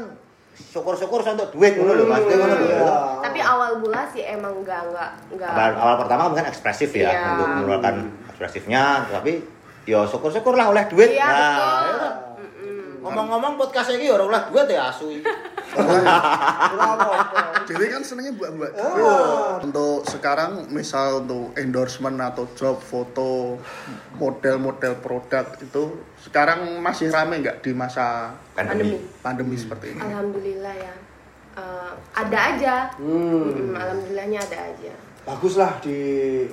syukur-syukur 0.51 1.19
untuk 1.23 1.49
duit 1.51 1.73
ngono 1.73 1.91
lho, 1.95 2.05
maksudnya 2.05 2.37
ngono 2.37 2.55
lho. 2.55 2.67
Iya. 2.67 2.93
tapi 3.21 3.39
awal 3.39 3.71
mula 3.77 4.01
sih 4.05 4.21
emang 4.21 4.53
nggak 4.59 4.81
nggak 4.87 5.09
nggak 5.31 5.49
Awal, 5.51 5.71
awal 5.75 5.95
pertama 5.97 6.23
bukan 6.27 6.45
ekspresif 6.45 6.89
ya, 6.91 7.07
Iya. 7.07 7.21
untuk 7.31 7.47
mengeluarkan 7.51 7.95
ekspresifnya, 8.27 8.83
tapi 9.09 9.41
ya 9.83 10.01
syukur-syukur 10.03 10.53
lah 10.53 10.69
oleh 10.69 10.83
duit. 10.87 11.09
iya 11.11 11.21
Nah, 11.23 11.37
betul 11.37 11.61
ya. 11.61 11.81
Mm-mm. 11.87 12.13
Ngomong-ngomong 13.01 13.57
podcast 13.57 13.89
ini 13.91 14.07
orang 14.07 14.29
oleh 14.29 14.41
duit 14.47 14.67
ya 14.69 14.93
asui. 14.93 15.25
Apa-apa. 15.73 17.65
Dewi 17.65 17.89
kan 17.89 18.05
senengnya 18.05 18.37
buat-buat. 18.37 18.71
Ah. 18.77 19.57
Untuk 19.57 20.05
sekarang 20.05 20.69
misal 20.69 21.25
untuk 21.25 21.57
endorsement 21.57 22.21
atau 22.21 22.45
job 22.53 22.77
foto 22.77 23.57
model-model 24.15 25.01
produk 25.01 25.49
itu 25.57 25.83
sekarang 26.21 26.77
masih 26.77 27.09
rame 27.09 27.41
nggak 27.41 27.65
di 27.65 27.73
masa 27.73 28.37
Pandemi. 28.53 29.01
pandemi 29.19 29.57
seperti 29.57 29.97
ini? 29.97 30.01
alhamdulillah 30.01 30.75
ya 30.75 30.93
Eh, 31.51 31.91
ada 32.15 32.39
aja 32.47 32.75
Hmm. 32.95 33.43
Mm-mm, 33.51 33.75
alhamdulillahnya 33.75 34.39
ada 34.39 34.71
aja 34.71 34.93
Bagus 35.27 35.59
lah 35.59 35.75
di 35.83 35.93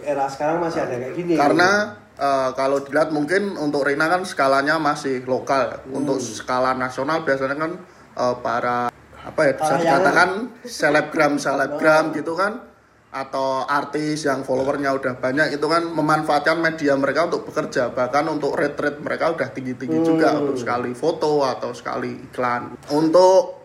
era 0.02 0.26
sekarang 0.26 0.58
masih 0.58 0.82
ada 0.82 0.98
kayak 0.98 1.14
gini. 1.14 1.38
Karena 1.38 1.94
eh, 2.18 2.50
kalau 2.58 2.82
dilihat 2.82 3.14
mungkin 3.14 3.54
untuk 3.54 3.86
Rina 3.86 4.10
kan 4.10 4.26
skalanya 4.26 4.76
masih 4.82 5.22
lokal. 5.24 5.80
Untuk 5.94 6.18
skala 6.18 6.74
nasional 6.74 7.22
biasanya 7.22 7.56
kan 7.56 7.72
eh, 8.18 8.36
para 8.42 8.90
apa 9.18 9.40
ya 9.44 9.52
bisa 9.58 9.74
dikatakan 9.82 10.30
selebgram 10.62 11.36
selebgram 11.36 12.14
gitu 12.16 12.32
kan 12.38 12.68
atau 13.08 13.64
artis 13.64 14.28
yang 14.28 14.44
followernya 14.44 14.92
udah 14.92 15.16
banyak 15.16 15.56
itu 15.56 15.64
kan 15.64 15.80
memanfaatkan 15.80 16.60
media 16.60 16.92
mereka 16.92 17.24
untuk 17.24 17.48
bekerja. 17.48 17.88
Bahkan 17.92 18.24
untuk 18.28 18.52
rate 18.52 19.00
mereka 19.00 19.32
udah 19.32 19.48
tinggi 19.48 19.74
tinggi 19.80 20.04
juga 20.04 20.36
untuk 20.36 20.60
sekali 20.60 20.92
foto 20.92 21.40
atau 21.40 21.72
sekali 21.72 22.28
iklan. 22.28 22.76
Untuk 22.92 23.64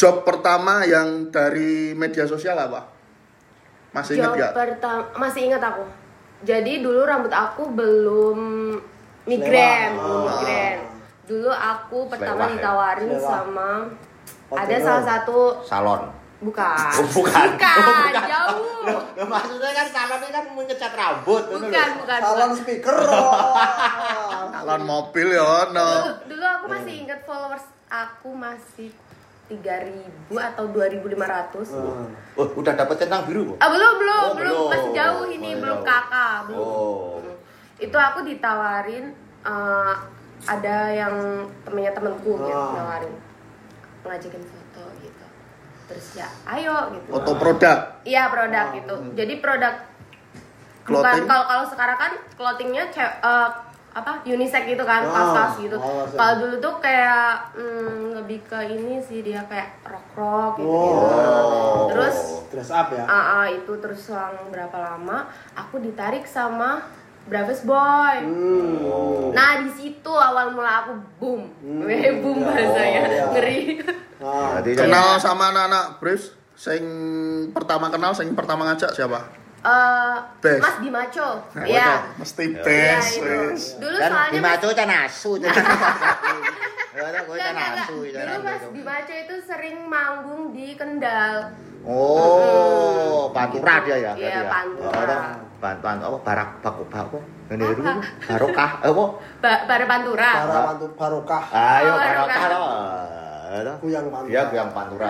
job 0.00 0.24
pertama 0.24 0.88
yang 0.88 1.28
dari 1.28 1.92
media 1.92 2.24
sosial 2.24 2.56
apa? 2.56 2.88
Masih 3.92 4.18
ingat 4.18 4.34
Job 4.34 4.56
pertama 4.56 5.04
masih 5.20 5.40
ingat 5.52 5.62
aku. 5.62 5.84
Jadi 6.44 6.72
dulu 6.78 7.00
rambut 7.02 7.30
aku 7.30 7.68
belum 7.68 8.38
migren, 9.24 9.90
Selewah. 9.90 10.04
belum 10.04 10.20
Ah. 10.20 10.28
migren. 10.30 10.78
Dulu 11.24 11.50
aku 11.50 11.98
pertama 12.06 12.28
Selewah 12.36 12.46
ya? 12.46 12.54
ditawarin 12.54 13.08
Selewah. 13.10 13.30
sama 13.30 13.70
Hotel. 14.46 14.60
ada 14.60 14.76
salah 14.78 15.04
satu 15.06 15.38
Salon. 15.62 16.02
bukan. 16.38 16.92
Oh, 16.94 17.06
bukan. 17.10 17.48
Bukan, 17.50 17.76
Oh, 17.80 17.96
bukan. 18.04 18.24
jauh. 18.26 19.00
Ya, 19.14 19.24
maksudnya 19.24 19.70
kan 19.72 19.86
salon 19.88 20.20
ini 20.20 20.30
kan 20.30 20.44
mengecat 20.50 20.92
rambut. 20.92 21.42
Bukan, 21.48 21.88
bukan. 21.96 22.18
salon 22.20 22.36
bukan. 22.44 22.60
speaker. 22.60 22.96
oh. 23.08 24.44
Salon 24.52 24.82
mobil 24.82 25.26
ya 25.30 25.40
Dulu, 25.64 25.72
no. 25.72 25.86
dulu 26.26 26.44
aku 26.44 26.64
masih 26.68 26.94
ingat 27.00 27.20
followers 27.22 27.64
aku 27.86 28.28
masih 28.30 28.92
3000 29.46 30.08
atau 30.32 30.64
2500. 30.66 31.68
Hmm. 31.68 32.08
Oh, 32.34 32.48
udah 32.54 32.72
dapat 32.72 32.96
centang 32.96 33.24
biru 33.24 33.52
kok. 33.52 33.56
Ah, 33.58 33.68
belum, 33.68 33.94
belum, 33.96 34.22
Oh, 34.22 34.32
belum, 34.32 34.56
belum. 34.56 34.70
masih 34.72 34.90
jauh 34.92 35.24
ini, 35.28 35.50
Oh, 35.50 35.60
belum 35.60 35.78
kakak, 35.82 36.36
belum. 36.48 36.60
Oh. 36.60 37.20
Itu 37.76 37.96
aku 37.96 38.18
ditawarin 38.22 39.12
eh, 39.44 39.94
ada 40.44 40.76
yang 40.88 41.14
temennya 41.62 41.92
temenku 41.92 42.36
gitu 42.38 42.48
Ah. 42.50 42.72
nawarin 42.74 43.12
ngajakin 44.04 44.40
foto 44.42 44.84
gitu 45.00 45.24
terus 45.84 46.06
ya 46.14 46.28
ayo 46.46 46.92
gitu 46.92 47.08
Foto 47.08 47.32
produk. 47.34 47.76
iya 48.04 48.28
produk 48.28 48.72
gitu 48.74 48.94
jadi 49.12 49.40
produk 49.40 49.74
bukan 50.84 51.24
kalau 51.24 51.44
kalau 51.44 51.64
sekarang 51.64 51.96
kan 51.96 52.12
clothingnya 52.36 52.84
eh, 52.92 53.48
apa 53.94 54.10
unisex 54.24 54.66
gitu 54.66 54.82
kan 54.82 55.00
Ah, 55.00 55.08
kaos-kaos 55.08 55.54
gitu 55.60 55.76
kaos, 55.76 56.10
ya. 56.10 56.16
kalau 56.16 56.34
dulu 56.40 56.54
tuh 56.58 56.74
kayak 56.78 57.26
hmm, 57.54 57.98
lebih 58.16 58.42
ke 58.42 58.58
ini 58.68 58.98
sih 58.98 59.22
dia 59.22 59.38
kayak 59.44 59.78
rock 59.82 60.08
rock 60.12 60.52
gitu, 60.58 60.66
Oh. 60.68 61.86
terus 61.88 62.16
dress 62.48 62.70
up 62.70 62.90
ya 62.90 63.04
Ah, 63.04 63.24
ah, 63.40 63.46
itu 63.46 63.70
terus 63.78 64.02
selang 64.02 64.34
berapa 64.48 64.74
lama 64.74 65.24
aku 65.54 65.78
ditarik 65.78 66.22
sama 66.24 66.82
Bravest 67.24 67.64
Boy. 67.64 68.20
hmm. 68.20 69.30
Nah 69.30 69.62
di 69.62 69.70
situ 69.70 70.10
awal 70.10 70.50
mula 70.50 70.84
aku 70.84 70.92
boom, 71.16 71.40
Hmm. 71.56 71.86
Boom 72.20 72.42
bahasanya 72.42 73.00
Oh, 73.00 73.08
iya. 73.08 73.24
ngeri. 73.30 73.60
Ah, 74.18 74.58
Kenal 74.60 75.16
sama 75.16 75.48
anak-anak 75.48 75.98
Briefs? 75.98 76.34
Sing 76.54 76.82
pertama 77.50 77.88
kenal, 77.88 78.10
sing 78.10 78.30
pertama 78.32 78.62
ngajak 78.64 78.90
siapa? 78.90 79.43
Eh. 79.64 80.58
Mas 80.60 80.76
Dimaco, 80.78 81.28
Nah, 81.50 81.64
ya. 81.64 81.90
Mesti 82.14 82.44
Ya 82.46 82.60
best. 82.60 83.16
itu. 83.16 83.24
wes. 83.24 83.62
Dulu 83.80 83.96
kan 83.96 84.10
soalnya 84.12 84.30
di 84.30 84.38
Mas 84.38 84.50
maco 84.54 84.68
can 84.70 84.90
asu. 84.92 85.30
Ya 85.40 85.50
ada 87.04 87.20
gue 87.20 87.32
Enggak, 87.32 87.48
can 87.48 87.54
enggak, 87.56 87.70
asu. 87.80 87.96
enggak. 87.98 88.12
can 88.14 88.26
Dulu 88.28 88.40
Mas. 88.44 88.62
Dimaco 88.70 89.14
itu 89.16 89.36
sering 89.42 89.76
manggung 89.84 90.42
di 90.50 90.66
Kendal. 90.74 91.34
Oh, 91.84 93.28
pantura 93.30 93.74
dia 93.82 93.96
ya. 93.98 94.12
Iya, 94.14 94.28
ya? 94.38 94.42
Pantura. 94.46 94.88
Oh, 94.90 95.32
bantuan 95.58 95.96
apa 95.98 96.18
barak 96.20 96.48
baku 96.60 96.82
baku. 96.86 97.18
Ini 97.46 97.60
dulu 97.62 97.82
barokah 98.24 98.70
apa? 98.80 99.04
Ba 99.40 99.52
Bare 99.64 99.84
Pantura. 99.84 100.30
para 100.34 100.60
mantu 100.66 100.86
barokah 100.92 101.42
Ayo 101.50 101.90
Oh, 101.90 101.98
barokah 101.98 102.42
loh. 102.48 102.68
Kuyang 103.80 104.06
pantura. 104.08 104.28
Dia 104.28 104.42
kuyang 104.50 104.70
pantura 104.72 105.08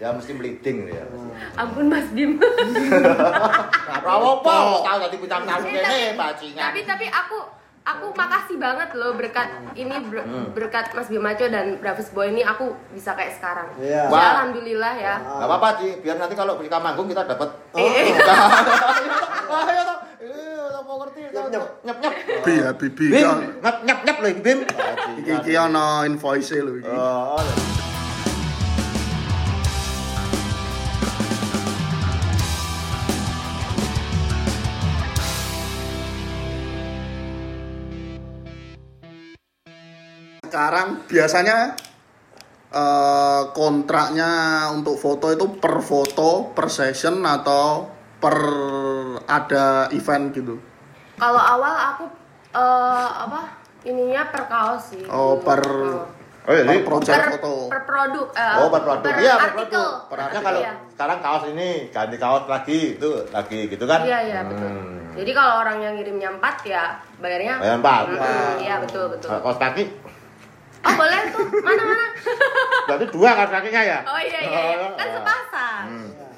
Dia 0.00 0.10
mesti 0.10 0.32
bleeding 0.32 0.88
dia. 0.88 1.04
Ampun 1.54 1.86
Mas 1.86 2.08
Bim. 2.10 2.40
Rawo 4.00 4.40
apa? 4.40 4.54
Tahu 4.80 4.96
tadi 4.98 5.16
bintang 5.18 5.44
tamu 5.44 5.60
kene 5.62 5.76
tapi- 5.78 6.16
bajingan. 6.16 6.62
tapi 6.62 6.80
tapi 6.82 7.06
aku 7.06 7.38
aku 7.82 8.06
makasih 8.10 8.56
banget 8.56 8.88
loh 8.94 9.12
berkat 9.12 9.44
ini 9.74 9.92
ber- 10.02 10.22
Hmm. 10.22 10.46
berkat 10.50 10.88
Mas 10.90 11.04
Bimaco 11.06 11.44
dan 11.44 11.76
Bravis 11.76 12.08
Boy 12.10 12.30
ini 12.30 12.40
aku 12.40 12.72
bisa 12.90 13.12
kayak 13.12 13.36
sekarang. 13.36 13.68
Iya. 13.76 14.04
Ya, 14.04 14.08
Wah. 14.08 14.40
alhamdulillah 14.40 14.94
ya. 14.94 15.14
Gak 15.18 15.44
apa-apa 15.44 15.68
Ci, 15.76 16.00
biar 16.00 16.16
nanti 16.16 16.32
kalau 16.32 16.56
kita 16.56 16.78
manggung 16.78 17.04
kita 17.04 17.24
dapat 17.26 17.48
Eh, 17.70 17.84
Ayo 19.50 19.82
toh. 19.82 19.98
Eh, 20.18 20.80
mau 20.80 20.96
ngerti. 20.98 21.20
Nyep-nyep. 21.28 21.64
Nyep 21.82 21.96
nyep. 21.98 22.14
Bi 22.40 22.52
ya, 22.56 22.70
bibi. 22.72 23.04
Bim, 23.10 23.20
Kan. 23.22 23.38
nyep 23.60 23.76
nyep 23.84 23.98
nyep 24.00 24.16
lho 24.16 24.28
iki, 24.30 24.40
Bim. 24.40 24.58
Iki 25.18 25.32
iki 25.38 25.52
ana 25.54 25.84
invoice 26.04 26.56
lho 26.56 26.72
iki. 26.78 26.88
Sekarang 40.50 41.06
biasanya 41.06 41.78
eh, 42.68 43.42
kontraknya 43.50 44.30
untuk 44.70 44.98
foto 44.98 45.30
itu 45.30 45.46
per 45.56 45.78
foto, 45.78 46.50
per 46.50 46.66
session 46.66 47.22
atau 47.22 47.86
per 48.18 48.34
ada 49.24 49.86
event 49.90 50.34
gitu. 50.34 50.58
Kalau 51.16 51.38
awal 51.38 51.70
aku 51.94 52.04
eh, 52.50 53.08
apa 53.16 53.40
ininya 53.82 54.26
per 54.26 54.44
kaos 54.46 54.90
sih. 54.90 55.06
Oh, 55.06 55.38
per 55.38 55.62
Oh, 56.40 56.56
iya, 56.56 56.64
per 56.64 56.82
project 56.82 57.20
per, 57.20 57.30
foto. 57.36 57.54
per 57.68 57.82
produk. 57.84 58.26
eh, 58.32 58.54
Oh, 58.58 58.68
per 58.68 58.80
produk. 58.80 59.12
Iya, 59.12 59.34
per 59.36 59.44
artikel. 59.46 59.60
produk. 59.60 60.08
Perasaan 60.08 60.42
kalau 60.42 60.60
Iya. 60.60 60.72
sekarang 60.88 61.18
kaos 61.20 61.44
ini 61.46 61.68
ganti 61.90 62.16
kaos 62.16 62.44
lagi, 62.48 62.78
itu 62.96 63.10
lagi 63.30 63.58
gitu 63.68 63.84
kan? 63.84 64.00
Iya 64.02 64.18
iya 64.24 64.40
betul. 64.48 64.66
Hmm. 64.66 65.14
Jadi 65.14 65.30
kalau 65.30 65.52
orang 65.60 65.76
yang 65.78 65.92
ngirimnya 65.94 66.28
empat 66.32 66.56
ya 66.64 66.96
bayarnya. 67.20 67.54
Bayar 67.60 67.76
empat. 67.78 68.02
Iya 68.56 68.74
betul 68.80 69.04
betul. 69.12 69.28
Kalau 69.28 69.42
kaos 69.44 69.58
kaki, 69.60 69.82
Oh 70.80 70.92
boleh 70.94 71.20
tuh 71.28 71.44
mana 71.60 71.82
mana. 71.84 72.06
berarti 72.86 73.06
dua 73.10 73.30
kaos 73.34 73.50
kakinya 73.50 73.82
ya? 73.82 73.98
Oh 74.02 74.16
iya 74.16 74.38
iya, 74.40 74.60
iya. 74.66 74.76
kan 74.90 75.06
Oh. 75.06 75.12
sepasang. 75.14 75.84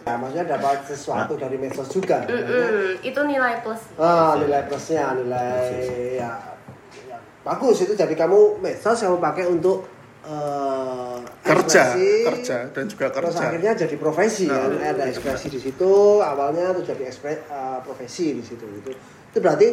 ya 0.03 0.15
maksudnya 0.15 0.47
dapat 0.51 0.83
sesuatu 0.83 1.33
dari 1.37 1.55
medsos 1.55 1.87
juga 1.87 2.27
Mm-mm, 2.27 2.99
Itu 3.01 3.23
nilai 3.23 3.63
plus. 3.63 3.83
ah 3.97 4.35
nilai 4.35 4.67
plusnya 4.67 5.15
nilai 5.15 6.19
ya, 6.19 6.33
ya 7.05 7.17
bagus 7.41 7.79
itu 7.81 7.95
jadi 7.95 8.11
kamu 8.13 8.59
medsos 8.59 8.99
kamu 8.99 9.17
pakai 9.17 9.47
untuk 9.47 9.87
eh, 10.23 11.19
kerja, 11.41 11.95
ekspresi, 11.95 12.11
kerja 12.25 12.57
dan 12.69 12.85
juga 12.87 13.07
terus 13.09 13.31
kerja. 13.33 13.47
akhirnya 13.47 13.73
jadi 13.77 13.95
profesi 13.97 14.47
Nah, 14.47 14.59
kan 14.61 14.75
ada 14.93 15.05
ekspresi 15.07 15.47
di 15.49 15.61
situ 15.61 15.93
awalnya 16.19 16.71
tuh 16.73 16.83
jadi 16.85 17.03
ekspre, 17.07 17.39
eh, 17.41 17.79
profesi 17.81 18.35
di 18.35 18.43
situ 18.43 18.67
itu 18.67 18.91
itu 19.29 19.39
berarti 19.39 19.69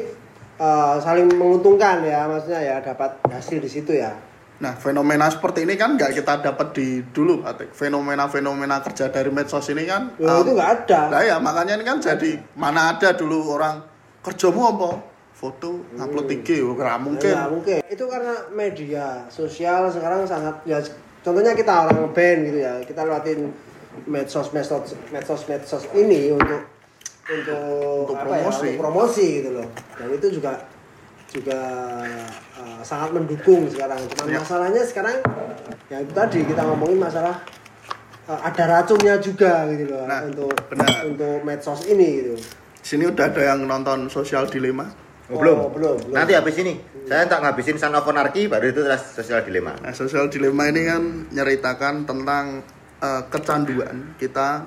eh, 0.60 0.96
saling 1.00 1.26
menguntungkan 1.32 2.02
ya 2.02 2.26
maksudnya 2.28 2.62
ya 2.62 2.76
dapat 2.80 3.18
hasil 3.26 3.58
di 3.58 3.70
situ 3.72 3.94
ya 3.94 4.14
Nah, 4.60 4.76
fenomena 4.76 5.32
seperti 5.32 5.64
ini 5.64 5.80
kan 5.80 5.96
nggak 5.96 6.20
kita 6.20 6.44
dapat 6.44 6.76
di 6.76 7.00
dulu, 7.16 7.48
Atik. 7.48 7.72
Fenomena-fenomena 7.72 8.84
kerja 8.84 9.08
dari 9.08 9.32
medsos 9.32 9.64
ini 9.72 9.88
kan 9.88 10.12
Ya, 10.20 10.36
um, 10.36 10.44
itu 10.44 10.52
nggak 10.52 10.72
ada 10.84 11.00
Nah 11.08 11.22
ya 11.24 11.40
makanya 11.40 11.80
ini 11.80 11.88
kan 11.88 12.04
jadi 12.04 12.44
mana 12.60 12.92
ada 12.92 13.16
dulu 13.16 13.56
orang 13.56 13.80
kerjamu 14.20 14.68
apa? 14.68 14.90
Foto, 15.32 15.88
upload 15.96 16.28
IG, 16.28 16.60
oh, 16.60 16.76
nggak 16.76 17.00
mungkin. 17.00 17.32
Ya, 17.32 17.48
mungkin. 17.48 17.80
Itu 17.88 18.12
karena 18.12 18.36
media 18.52 19.24
sosial 19.32 19.88
sekarang 19.88 20.28
sangat 20.28 20.60
ya 20.68 20.84
contohnya 21.24 21.56
kita 21.56 21.88
orang 21.88 22.12
band 22.12 22.40
gitu 22.52 22.60
ya. 22.60 22.84
Kita 22.84 23.08
lewatin 23.08 23.48
medsos 24.12 24.52
medsos 24.52 24.92
medsos 25.08 25.48
medsos 25.48 25.84
ini 25.96 26.36
untuk 26.36 26.68
untuk, 27.30 28.10
Untuk 28.12 28.18
apa 28.20 28.28
promosi. 28.28 28.44
ya, 28.44 28.76
untuk 28.76 28.82
promosi 28.84 29.26
gitu 29.40 29.50
loh. 29.56 29.68
Dan 29.96 30.08
itu 30.12 30.28
juga 30.36 30.52
juga 31.32 31.62
uh, 32.60 32.82
sangat 32.84 33.16
mendukung 33.16 33.66
sekarang. 33.68 34.00
Cuman 34.14 34.28
Ya. 34.30 34.40
masalahnya 34.40 34.84
sekarang 34.84 35.18
ya 35.90 35.98
itu 36.00 36.12
tadi 36.14 36.40
kita 36.46 36.62
ngomongin 36.62 37.00
masalah 37.00 37.42
uh, 38.28 38.40
ada 38.44 38.64
racunnya 38.68 39.18
juga 39.18 39.66
gitu 39.72 39.90
loh 39.90 40.06
Nah, 40.06 40.22
untuk 40.28 40.52
benar. 40.70 41.08
untuk 41.08 41.42
medsos 41.42 41.88
ini 41.88 42.08
gitu. 42.22 42.34
Sini 42.80 43.08
udah 43.08 43.26
ada 43.28 43.42
yang 43.44 43.66
nonton 43.66 44.08
sosial 44.08 44.46
dilema. 44.46 44.88
Oh, 45.30 45.38
belum. 45.38 45.58
Oh, 45.62 45.70
belum, 45.70 45.96
belum. 46.10 46.14
Nanti 46.18 46.34
habis 46.34 46.58
ini, 46.58 46.74
saya 47.06 47.30
tak 47.30 47.46
ngabisin 47.46 47.78
Son 47.78 47.94
of 47.94 48.02
Anarchy, 48.02 48.50
baru 48.50 48.74
itu 48.74 48.82
terus 48.82 49.14
sosial 49.14 49.46
dilema. 49.46 49.78
Nah, 49.78 49.94
sosial 49.94 50.26
dilema 50.26 50.66
ini 50.66 50.90
kan 50.90 51.02
nyeritakan 51.30 52.10
tentang 52.10 52.66
eh, 52.98 53.22
kecanduan 53.30 54.18
kita 54.18 54.66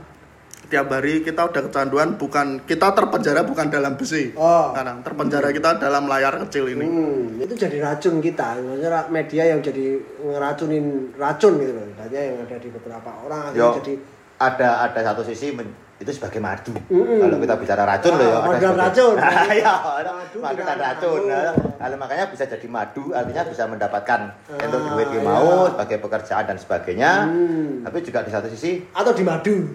tiap 0.72 0.88
hari 0.88 1.20
kita 1.20 1.44
udah 1.44 1.68
kecanduan 1.68 2.16
bukan 2.16 2.64
kita 2.64 2.96
terpenjara 2.96 3.44
bukan 3.44 3.68
dalam 3.68 3.92
besi 3.92 4.32
Oh. 4.32 4.72
sekarang 4.72 5.04
terpenjara 5.04 5.52
kita 5.52 5.76
dalam 5.76 6.08
layar 6.08 6.40
kecil 6.42 6.64
ini 6.66 6.80
Hmm, 6.82 7.36
itu 7.36 7.52
jadi 7.52 7.76
racun 7.78 8.18
kita. 8.18 8.56
Maksudnya 8.56 9.04
media 9.06 9.42
yang 9.44 9.60
jadi 9.60 10.00
ngeracunin 10.18 10.86
racun 11.14 11.60
gitu 11.60 11.72
loh. 11.72 11.84
Banyak 11.92 12.22
yang 12.24 12.36
ada 12.40 12.56
di 12.56 12.68
beberapa 12.72 13.10
orang 13.22 13.52
Yo, 13.52 13.76
jadi 13.84 14.00
ada 14.40 14.88
ada 14.88 15.00
satu 15.04 15.20
sisi 15.22 15.52
men- 15.52 15.76
itu 16.02 16.10
sebagai 16.10 16.38
madu. 16.38 16.74
Mm-mm. 16.88 17.22
Kalau 17.22 17.38
kita 17.38 17.54
bicara 17.56 17.82
racun 17.84 18.12
loh 18.12 18.26
ya. 18.26 18.34
Ah, 18.34 18.42
ada 18.42 18.42
madu 18.42 18.58
dan 18.58 18.62
sebagai- 18.66 18.82
racun. 18.82 19.14
Ah, 19.22 19.46
Iya, 19.48 19.72
ada 19.94 20.10
Madu 20.34 20.60
dan 20.60 20.76
racun. 20.76 21.20
madu. 21.22 21.30
Nah, 21.30 21.54
kalau 21.78 21.96
makanya 21.96 22.24
bisa 22.26 22.44
jadi 22.44 22.66
madu, 22.66 23.02
artinya 23.10 23.42
bisa 23.44 23.62
mendapatkan 23.64 24.20
untuk 24.52 24.80
Ah, 24.80 24.88
duit 24.90 25.08
yang 25.08 25.22
iya. 25.22 25.30
mau 25.30 25.48
sebagai 25.68 25.98
pekerjaan 25.98 26.44
dan 26.44 26.56
sebagainya. 26.56 27.12
Hmm. 27.24 27.70
Tapi 27.82 27.98
juga 28.00 28.18
di 28.20 28.30
satu 28.30 28.48
sisi 28.48 28.82
atau 28.90 29.12
di 29.12 29.22
madu. 29.22 29.56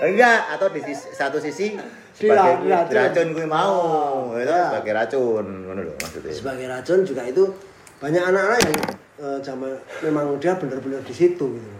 enggak 0.00 0.38
atau 0.54 0.68
di 0.68 0.80
sisi, 0.80 1.06
satu 1.10 1.38
sisi 1.38 1.74
sebagai 2.12 2.62
diracun. 2.62 2.94
racun 2.94 3.26
gue 3.32 3.46
mau, 3.46 3.74
Oh, 4.28 4.36
itu 4.36 4.46
iya. 4.46 4.70
sebagai 4.70 4.92
racun, 4.94 5.44
ngono 5.64 5.80
loh 5.84 5.94
maksudnya. 5.96 6.32
Sebagai 6.32 6.66
racun 6.66 6.98
juga 7.02 7.22
itu 7.24 7.44
banyak 7.98 8.22
anak-anak 8.22 8.58
yang 8.62 8.76
eh, 9.18 9.38
zaman 9.40 9.70
memang 10.00 10.38
dia 10.38 10.54
benar-benar 10.54 11.02
di 11.02 11.10
situ 11.10 11.46
gitu. 11.52 11.70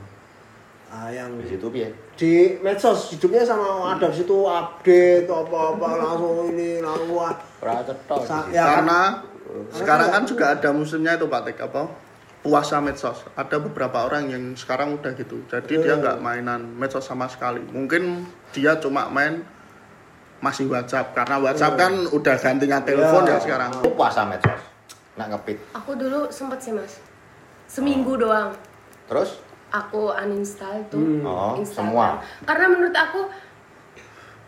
Ah, 0.88 1.12
yang 1.12 1.36
Di 1.36 1.52
situ 1.52 1.68
piye? 1.68 1.92
di 2.16 2.56
medsos 2.58 3.12
hidupnya 3.12 3.44
sama 3.44 3.92
ada 3.92 4.08
di 4.08 4.18
situ 4.18 4.34
update 4.42 5.28
apa-apa 5.28 5.88
langsung 5.94 6.48
ini 6.48 6.80
langsung 6.80 7.12
wah 7.12 7.36
Ora 7.60 7.84
cetok. 7.84 8.24
Ya. 8.48 8.64
karena 8.74 9.20
Karena 9.20 9.70
sekarang 9.70 10.08
kan 10.08 10.16
kan- 10.16 10.26
juga 10.26 10.44
ada 10.50 10.68
musimnya 10.72 11.12
itu 11.14 11.24
Pak 11.24 11.40
Tek 11.44 11.58
apa 11.62 11.82
puasa 12.38 12.78
medsos 12.78 13.20
ada 13.32 13.56
beberapa 13.58 14.02
orang 14.02 14.28
yang 14.28 14.44
sekarang 14.54 14.94
udah 14.94 15.12
gitu 15.12 15.44
jadi 15.46 15.68
dia 15.76 15.92
Hmm. 15.92 16.00
nggak 16.00 16.16
mainan 16.18 16.60
medsos 16.72 17.02
sama 17.02 17.26
sekali 17.26 17.60
mungkin 17.62 18.24
dia 18.50 18.76
cuma 18.76 19.06
main 19.08 19.44
masih 20.38 20.66
WhatsApp 20.66 21.12
karena 21.12 21.36
WhatsApp 21.36 21.74
Hmm. 21.74 21.80
kan 21.80 21.92
udah 22.08 22.36
gantinya 22.36 22.78
telepon 22.80 23.22
Ya. 23.22 23.34
ya 23.34 23.38
sekarang 23.38 23.70
Aku 23.74 23.90
puasa 23.92 24.22
medsos. 24.22 24.62
Nak 25.14 25.26
ngepit. 25.28 25.58
Aku 25.74 25.92
dulu 25.92 26.30
sempet 26.30 26.58
sih 26.58 26.70
mas, 26.70 27.02
seminggu 27.66 28.14
doang. 28.14 28.54
Terus 29.04 29.42
Aku 29.70 30.08
uninstall 30.10 30.80
tuh 30.88 30.96
Hmm. 30.96 31.22
Oh, 31.22 31.52
Instagram. 31.54 31.92
semua? 31.92 32.06
Karena 32.42 32.66
menurut 32.66 32.92
aku 32.92 33.20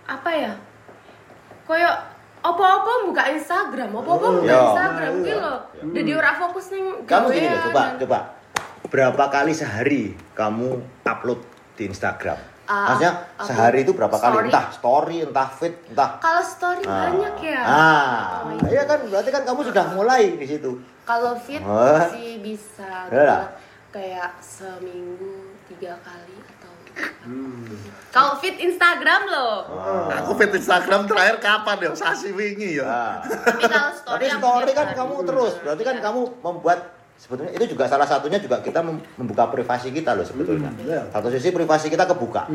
apa 0.06 0.30
ya, 0.30 0.52
koyok 1.62 1.96
apa-apa 2.40 2.92
buka 3.04 3.22
Instagram, 3.30 3.90
apa-apa 3.92 4.26
buka 4.34 4.48
Iya. 4.48 4.60
Instagram 4.64 5.12
gitu 5.20 5.38
loh. 5.38 5.58
Jadi 5.92 6.10
ora 6.10 6.32
fokus 6.32 6.66
ning 6.70 6.86
Kamu 7.04 7.26
gini 7.28 7.46
loh, 7.46 7.60
coba, 7.68 7.82
coba. 7.96 8.18
Berapa 8.88 9.24
kali 9.28 9.52
sehari 9.52 10.02
kamu 10.32 10.68
upload 11.04 11.40
di 11.76 11.86
Instagram? 11.86 12.40
Ah, 12.64 12.94
Maksudnya 12.94 13.12
sehari 13.42 13.82
itu 13.82 13.92
berapa 13.92 14.14
kali? 14.14 14.30
story. 14.30 14.46
Entah 14.46 14.66
story, 14.70 15.16
entah 15.20 15.48
feed, 15.50 15.74
entah 15.90 16.10
Kalau 16.16 16.38
story 16.40 16.82
banyak 16.86 17.34
ya. 17.44 17.60
Ah, 17.60 18.46
Oh, 18.46 18.66
iya 18.66 18.86
kan 18.86 18.98
berarti 19.04 19.28
kan 19.28 19.42
kamu 19.44 19.60
sudah 19.66 19.84
mulai 19.90 20.38
di 20.38 20.46
situ. 20.48 20.70
Kalau 21.02 21.34
fit 21.34 21.58
Wah. 21.60 22.06
sih 22.08 22.38
bisa 22.38 23.10
Ya 23.10 23.22
lah. 23.26 23.42
Kayak 23.90 24.38
seminggu 24.40 25.34
tiga 25.66 25.98
kali 26.00 26.36
atau 26.48 26.70
Hmm. 27.20 27.70
kalau 28.10 28.34
fit 28.36 28.58
Instagram 28.58 29.22
loh. 29.24 29.62
Aku 30.12 30.34
fit 30.34 30.50
Instagram 30.50 31.06
terakhir 31.06 31.38
kapan 31.38 31.76
ya? 31.80 31.90
Sasi 31.94 32.30
wingi 32.30 32.76
ya. 32.76 32.84
Ah. 32.84 33.14
Tapi 33.22 33.62
kalau 33.62 33.90
story 33.94 34.26
Tapi 34.26 34.36
story 34.36 34.70
kan 34.72 34.86
hari. 34.86 34.98
kamu 34.98 35.14
terus, 35.22 35.52
berarti 35.60 35.82
kan 35.82 35.96
kamu 36.00 36.20
membuat 36.40 36.78
sebetulnya 37.14 37.52
itu 37.52 37.64
juga 37.68 37.84
salah 37.86 38.04
satunya 38.04 38.36
juga 38.36 38.58
kita 38.58 38.80
mem- 38.80 39.06
membuka 39.14 39.46
privasi 39.46 39.92
kita 39.92 40.12
loh 40.12 40.24
sebetulnya. 40.24 40.74
iya. 40.80 41.06
Satu 41.08 41.30
sisi 41.30 41.50
privasi 41.50 41.86
kita 41.88 42.04
kebuka. 42.06 42.50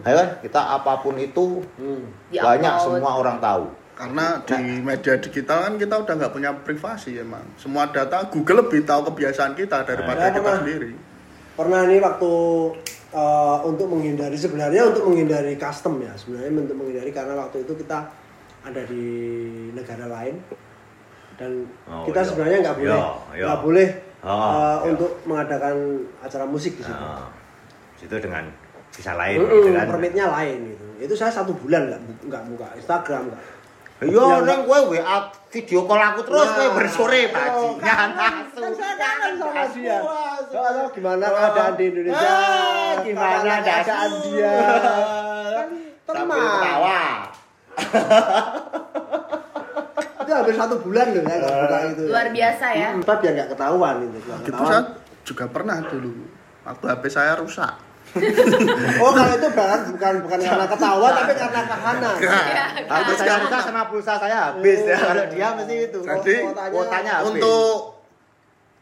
Ya 0.00 0.14
kan? 0.14 0.28
Kita 0.38 0.60
apa 0.70 1.00
pun 1.00 1.16
itu 1.16 1.60
Di 2.30 2.38
banyak 2.38 2.74
semua 2.78 3.10
orang 3.16 3.36
tahu. 3.38 3.64
Karena 3.92 4.40
di 4.40 4.56
media 4.80 5.14
digital 5.14 5.58
kan 5.62 5.74
kita 5.76 5.94
udah 5.96 6.14
nggak 6.14 6.32
punya 6.32 6.50
privasi 6.56 7.16
emang. 7.16 7.44
Semua 7.54 7.84
data 7.86 8.24
Google 8.26 8.64
lebih 8.64 8.82
tahu 8.82 9.06
kebiasaan 9.06 9.52
kita 9.52 9.82
daripada 9.82 10.20
Ya, 10.20 10.28
kita 10.30 10.40
pernah. 10.42 10.58
sendiri. 10.58 10.92
pernah 11.52 11.84
nih 11.84 12.00
waktu 12.00 12.32
eh, 13.10 13.58
untuk 13.62 13.86
menghindari 13.86 14.32
sebenarnya 14.34 14.80
untuk 14.86 15.04
menghindari 15.04 15.54
custom 15.54 15.98
ya 15.98 16.08
sebenarnya 16.14 16.48
untuk 16.58 16.72
menghindari 16.74 17.10
karena 17.10 17.36
waktu 17.36 17.60
itu 17.60 17.76
kita 17.76 18.08
ada 18.62 18.82
di 18.82 19.04
negara 19.70 20.06
lain 20.06 20.40
dan 21.34 21.68
Oh, 21.84 22.00
kita 22.02 22.16
iya. 22.16 22.26
sebenarnya 22.26 22.58
nggak 22.62 22.76
boleh 22.78 22.96
Iya, 22.96 23.08
iya. 23.34 23.44
nggak 23.44 23.60
boleh 23.60 23.88
Oh, 24.20 24.32
eh, 24.32 24.56
iya. 24.56 24.88
untuk 24.88 25.10
mengadakan 25.22 25.76
acara 26.18 26.44
musik 26.46 26.72
di 26.74 26.82
situ. 26.82 26.96
Nah, 26.96 27.28
situ 27.94 28.14
dengan 28.16 28.44
bisa 28.90 29.12
lain 29.14 29.36
Mm-mm, 29.38 29.52
gitu 29.58 29.70
kan. 29.74 29.86
permitnya 29.86 30.26
lain 30.30 30.58
gitu. 30.66 30.86
Itu 30.98 31.14
saya 31.14 31.32
satu 31.34 31.52
bulan 31.54 31.88
nggak 31.88 32.00
nggak 32.24 32.42
buka 32.48 32.66
Instagram 32.74 33.22
nggak. 33.28 33.42
Iya, 34.00 34.40
neng 34.48 34.64
kowe 34.64 34.96
WA 34.96 35.16
video 35.52 35.84
call 35.84 36.00
aku 36.00 36.24
terus 36.24 36.48
kowe 36.56 36.68
bersore 36.72 37.28
bajingan 37.28 37.84
Kan 37.84 38.10
asu. 38.16 38.64
saya 38.72 38.96
kangen 38.96 39.32
sama 39.36 39.68
dia. 39.76 40.00
Puas. 40.00 40.40
Soalnya 40.48 40.88
gimana 40.88 41.24
keadaan 41.28 41.72
di 41.76 41.84
Indonesia? 41.92 42.30
Ah, 42.32 42.92
gimana 43.04 43.60
keadaan 43.60 44.10
dia? 44.24 44.52
Kan 44.56 45.68
tenang. 46.08 46.32
ketawa. 46.32 47.00
Itu 50.24 50.30
hampir 50.32 50.54
satu 50.56 50.76
bulan 50.80 51.06
loh 51.12 51.22
buka 51.26 51.78
itu. 51.92 52.02
Luar 52.08 52.28
biasa 52.32 52.66
ya. 52.72 52.88
Tapi 52.96 53.20
biar 53.20 53.32
nggak 53.36 53.48
ketahuan 53.52 53.94
gitu. 54.00 54.16
Gitu 54.16 54.32
ketahuan. 54.48 54.70
saya 54.70 54.80
juga 55.28 55.44
pernah 55.52 55.76
dulu. 55.84 56.12
Waktu 56.64 56.84
HP 56.88 57.04
saya 57.12 57.36
rusak. 57.36 57.89
Oh 59.02 59.10
kalau 59.14 59.34
itu 59.38 59.48
bukan 59.54 59.80
bukan 59.94 60.14
bukan 60.26 60.38
karena 60.42 60.66
ketahuan 60.66 61.12
tapi 61.14 61.34
karena 61.38 61.60
kahanan. 61.66 62.16
Iya. 62.20 62.64
Aku 62.90 63.10
saya 63.14 63.34
rusak 63.42 63.60
sama 63.62 63.82
pulsa 63.86 64.14
saya 64.18 64.36
habis 64.50 64.80
ya. 64.82 64.98
Kalau 64.98 65.24
dia 65.30 65.48
mesti 65.54 65.76
itu. 65.86 65.98
Jadi, 66.02 66.34
kuotanya- 66.74 67.22
habis. 67.22 67.30
Untuk 67.38 68.00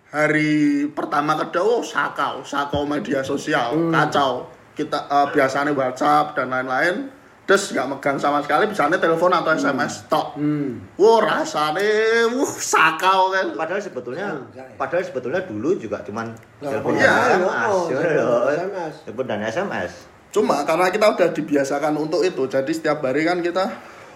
hari 0.08 0.88
pertama 0.96 1.36
kedua 1.36 1.80
oh, 1.80 1.82
sakau, 1.84 2.40
sakau 2.40 2.88
media 2.88 3.20
sosial, 3.20 3.76
kacau. 3.92 4.48
Kita 4.72 5.10
eh, 5.10 5.26
biasanya 5.34 5.74
WhatsApp 5.74 6.38
dan 6.38 6.54
lain-lain, 6.54 7.10
terus 7.48 7.72
nggak 7.72 7.88
megang 7.88 8.20
sama 8.20 8.44
sekali, 8.44 8.68
misalnya 8.68 9.00
telepon 9.00 9.32
atau 9.32 9.56
SMS 9.56 10.04
tok. 10.04 10.36
Hmm. 10.36 10.84
Wah 11.00 11.24
rasanya, 11.24 12.28
wuh 12.36 12.44
sakau 12.44 13.32
kan. 13.32 13.56
Padahal 13.56 13.80
sebetulnya, 13.80 14.36
Enggak 14.36 14.68
ya. 14.68 14.76
padahal 14.76 15.00
sebetulnya 15.00 15.40
dulu 15.48 15.80
juga 15.80 16.04
cuman 16.04 16.28
telepon 16.60 16.92
punya, 16.92 17.08
dan 17.08 17.40
SMS, 17.40 17.72
oh, 17.72 17.84
ya 17.88 17.98
SMS. 18.52 18.94
Telepon 19.08 19.24
dan 19.24 19.40
SMS. 19.48 19.92
Cuma 20.28 20.56
karena 20.68 20.92
kita 20.92 21.06
udah 21.08 21.28
dibiasakan 21.32 21.94
untuk 21.96 22.20
itu, 22.20 22.44
jadi 22.44 22.68
setiap 22.68 23.00
hari 23.00 23.24
kan 23.24 23.40
kita 23.40 23.64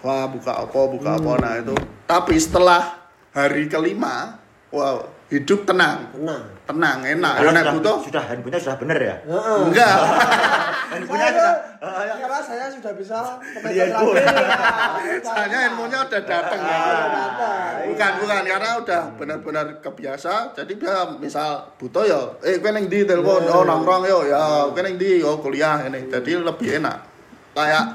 wah 0.05 0.29
buka 0.29 0.53
apa 0.53 0.79
buka 0.93 1.17
apa 1.17 1.31
nah 1.41 1.57
itu. 1.57 1.73
Tapi 2.05 2.37
setelah 2.37 3.01
hari 3.33 3.65
kelima, 3.65 4.37
wow 4.69 5.12
hidup 5.33 5.65
tenang, 5.65 6.13
Tenang. 6.13 6.43
tenang 6.69 6.97
enak. 7.01 7.33
Ya 7.35 7.49
nek 7.49 7.63
sudah, 7.65 7.73
butuh 7.73 7.95
sudah 8.05 8.23
handphonenya 8.23 8.59
sudah 8.61 8.77
bener 8.77 8.97
ya. 9.01 9.15
Heeh. 9.25 9.59
enggak. 9.65 9.95
Handphonenya 10.93 11.29
sudah. 11.33 11.53
itu- 11.57 12.21
karena 12.21 12.39
saya 12.39 12.65
sudah 12.69 12.93
bisa 12.93 13.17
Beli 13.41 13.81
handphone. 13.81 14.15
Soalnya 15.25 15.59
ilmunya 15.67 15.99
udah 16.05 16.21
datang 16.21 16.61
ya. 16.61 16.77
Bukan 17.89 18.11
bukan 18.21 18.41
karena 18.45 18.69
udah 18.77 19.01
benar-benar 19.17 19.65
kebiasa. 19.81 20.53
Jadi 20.53 20.77
dia 20.77 21.01
misal 21.17 21.73
butuh 21.75 22.05
ya, 22.05 22.21
eh 22.45 22.61
kowe 22.61 22.69
ning 22.69 22.85
ndi 22.87 23.03
telepon, 23.03 23.41
oh 23.43 23.65
nongkrong 23.65 24.05
yo 24.05 24.23
ya, 24.23 24.69
kowe 24.69 24.81
ning 24.81 24.95
ndi 24.95 25.25
oh 25.25 25.41
kuliah 25.41 25.81
ini. 25.83 26.05
Jadi 26.07 26.37
lebih 26.37 26.77
enak. 26.77 26.97
Kayak 27.53 27.85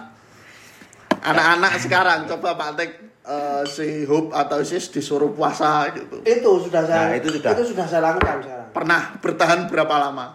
anak-anak 1.18 1.72
sekarang 1.78 2.26
coba 2.26 2.54
Pak 2.54 2.70
Tek 2.74 2.90
eh, 3.28 3.62
si 3.62 4.08
Hub 4.08 4.32
atau 4.32 4.64
Sis 4.64 4.88
disuruh 4.88 5.28
puasa 5.30 5.92
gitu. 5.92 6.24
Itu 6.24 6.64
sudah 6.64 6.82
saya 6.82 7.12
Nah, 7.12 7.14
itu 7.14 7.28
sudah. 7.30 7.52
itu 7.52 7.64
sudah 7.68 7.84
saya 7.84 8.02
lakukan 8.02 8.40
sekarang. 8.40 8.68
Pernah 8.72 9.00
bertahan 9.20 9.60
berapa 9.68 9.94
lama? 10.00 10.26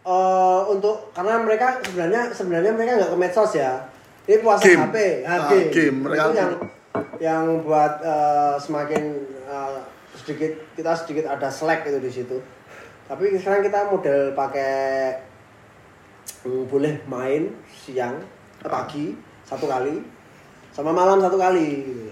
Eh, 0.00 0.60
untuk 0.66 1.12
karena 1.12 1.38
mereka 1.38 1.78
sebenarnya 1.80 2.22
sebenarnya 2.30 2.72
mereka 2.72 2.90
nggak 2.98 3.12
ke 3.12 3.18
medsos 3.18 3.52
ya. 3.54 3.78
Ini 4.26 4.36
puasa 4.40 4.62
Game. 4.62 4.82
HP, 4.84 4.96
ah, 5.22 5.30
Ah, 5.30 5.38
game. 5.48 5.70
game. 5.70 5.96
Mereka 6.02 6.22
Itu 6.22 6.34
yang 6.36 6.52
yang 7.20 7.44
buat 7.62 8.00
eh, 8.00 8.54
semakin 8.58 9.02
eh, 9.46 9.78
sedikit 10.12 10.52
kita 10.74 10.92
sedikit 10.92 11.24
ada 11.28 11.46
slack 11.46 11.84
itu 11.84 11.98
di 11.98 12.10
situ. 12.10 12.36
Tapi 13.06 13.34
sekarang 13.34 13.62
kita 13.62 13.90
model 13.90 14.32
pakai 14.32 15.18
hmm, 16.42 16.64
boleh 16.66 16.94
main 17.06 17.50
siang, 17.68 18.22
pagi 18.60 19.14
satu 19.42 19.66
kali, 19.66 19.98
sama 20.70 20.90
malam 20.90 21.18
satu 21.18 21.34
kali. 21.34 21.68
gitu. 21.82 22.09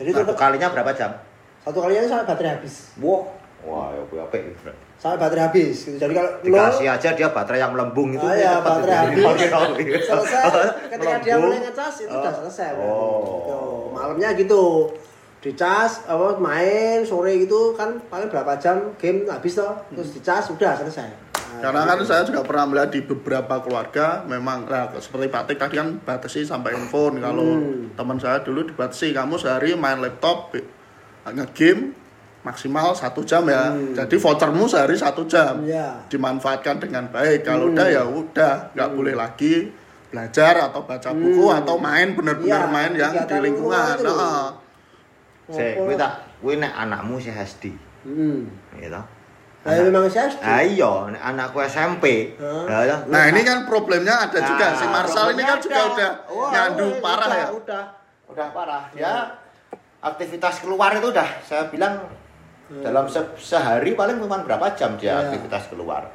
Jadi 0.00 0.10
Satu 0.10 0.20
tetap 0.24 0.36
kalinya 0.38 0.68
berapa 0.70 0.90
jam? 0.90 1.12
satu 1.60 1.76
kalinya 1.78 2.00
sampai 2.02 2.24
baterai 2.26 2.50
habis. 2.56 2.96
Wah, 2.96 3.20
wah, 3.62 3.92
ya 3.92 4.00
gue 4.02 4.16
apik. 4.18 4.42
Sampai 4.96 5.18
baterai 5.18 5.44
habis 5.46 5.76
gitu. 5.82 5.96
Jadi 5.98 6.12
kalau 6.12 6.30
Dikasih 6.40 6.88
aja 6.88 7.08
dia 7.12 7.28
baterai 7.28 7.60
yang 7.60 7.70
melembung 7.70 8.08
itu. 8.10 8.20
Ah, 8.22 8.32
ya, 8.32 8.52
baterai 8.58 8.96
habis. 9.12 9.24
Selesai 10.02 10.44
ketika 10.92 11.16
dia 11.18 11.36
Melembung. 11.36 11.52
mulai 11.52 11.60
ngecas 11.62 11.94
itu 12.00 12.10
udah 12.10 12.32
selesai 12.34 12.68
Oh. 12.74 13.20
Gitu. 13.36 13.58
malamnya 13.90 14.32
gitu 14.32 14.88
dicas 15.38 16.04
apa 16.04 16.36
main 16.36 17.00
sore 17.00 17.36
gitu 17.38 17.72
kan 17.72 17.96
paling 18.06 18.28
berapa 18.28 18.56
jam 18.56 18.76
game 18.96 19.24
habis 19.26 19.52
toh 19.54 19.72
terus 19.90 20.12
dicas 20.12 20.48
udah 20.48 20.72
selesai 20.74 21.08
Nah, 21.08 21.29
Karena 21.60 21.84
kan 21.84 21.98
saya 22.02 22.22
juga 22.24 22.40
pernah 22.42 22.64
melihat 22.66 22.90
di 22.90 23.00
beberapa 23.04 23.54
keluarga 23.60 24.24
memang 24.24 24.64
nah, 24.64 24.88
seperti 24.96 25.28
Pak 25.28 25.42
Tek 25.46 25.56
tadi 25.60 25.74
kan 25.76 26.00
batasi 26.00 26.42
sampai 26.42 26.72
handphone. 26.74 27.20
Kalau 27.20 27.44
Hmm. 27.60 27.92
teman 27.94 28.16
saya 28.16 28.40
dulu 28.40 28.64
dibatasi 28.64 29.12
kamu 29.12 29.36
sehari 29.36 29.76
main 29.76 30.00
laptop 30.00 30.56
nge-game 31.26 31.92
maksimal 32.40 32.96
satu 32.96 33.20
jam 33.22 33.44
ya. 33.44 33.68
Hmm. 33.76 33.92
Jadi 33.92 34.16
vouchermu 34.16 34.64
sehari 34.64 34.96
satu 34.96 35.28
jam. 35.28 35.60
Iya. 35.60 36.08
Dimanfaatkan 36.08 36.80
dengan 36.80 37.12
baik. 37.12 37.44
Kalau 37.44 37.68
Hmm. 37.68 37.76
udah 37.76 37.86
ya 37.86 38.02
udah 38.08 38.54
nggak 38.72 38.90
boleh 38.96 39.14
lagi 39.14 39.68
belajar 40.10 40.72
atau 40.72 40.82
baca 40.82 41.10
buku 41.14 41.44
Hmm. 41.46 41.58
atau 41.62 41.76
main 41.78 42.08
benar-benar 42.16 42.66
Iya, 42.66 42.72
main 42.72 42.92
yang 42.96 43.12
di 43.14 43.36
lingkungan. 43.46 43.94
Nah, 44.02 44.50
Saya, 45.50 45.82
gue 45.82 45.98
tak, 45.98 46.14
gue 46.38 46.54
nek 46.62 46.70
anakmu 46.78 47.18
si 47.18 47.26
SD, 47.26 47.74
hmm. 48.06 48.38
gitu. 48.78 49.02
Nah, 49.60 49.76
memang 49.76 50.08
Ah 50.40 50.64
iya, 50.64 50.88
nek 51.10 51.20
anakku 51.22 51.60
SMP. 51.60 52.32
Nah, 52.40 52.80
ya, 52.80 52.96
Nah 53.04 53.28
ini 53.28 53.44
kan 53.44 53.68
problemnya 53.68 54.24
ada 54.24 54.40
juga. 54.40 54.72
Si 54.72 54.88
Nah, 54.88 54.92
Marsal 54.96 55.36
ini 55.36 55.42
kan 55.44 55.60
juga 55.60 55.76
problemnya 55.76 55.84
udah 55.84 55.92
ada. 55.92 56.08
Wah, 56.32 56.48
nyandu 56.50 56.86
parah 56.98 57.28
udah, 57.28 57.36
ya. 57.36 57.46
Udah, 57.52 57.84
udah 58.26 58.46
parah. 58.56 58.82
Dia 58.90 59.12
aktivitas 60.00 60.64
keluar 60.64 60.96
itu 60.96 61.12
udah 61.12 61.28
saya 61.44 61.68
bilang 61.68 62.08
dalam 62.72 63.04
se- 63.04 63.36
sehari 63.36 63.92
paling 63.92 64.16
cuma 64.16 64.40
berapa 64.40 64.72
jam 64.72 64.96
dia 64.96 65.12
Iya. 65.12 65.28
aktivitas 65.28 65.68
keluar. 65.68 66.08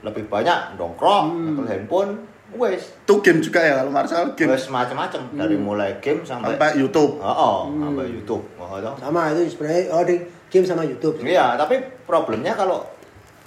Lebih 0.00 0.24
banyak 0.24 0.78
nongkrong, 0.78 1.26
atau 1.52 1.64
handphone, 1.66 2.10
wes, 2.56 2.96
Itu 3.04 3.20
game 3.20 3.40
juga 3.40 3.60
ya 3.60 3.80
kalau 3.80 3.92
Marsal 3.92 4.32
game 4.32 4.56
wes 4.56 4.68
macam-macam 4.68 5.20
dari 5.36 5.56
mulai 5.56 6.00
game 6.00 6.24
sampai, 6.24 6.56
sampai 6.56 6.80
YouTube. 6.80 7.20
oh, 7.20 7.28
oh, 7.28 7.58
sampai 7.68 8.08
YouTube. 8.08 8.44
Oh, 8.56 8.80
toh. 8.80 8.94
sama 8.96 9.36
itu 9.36 9.52
sebenarnya 9.52 9.92
oh 9.92 10.00
di 10.00 10.16
game 10.48 10.64
sama 10.64 10.82
YouTube 10.82 11.20
Iya, 11.20 11.60
tapi 11.60 11.76
problemnya 12.08 12.56
kalau 12.56 12.80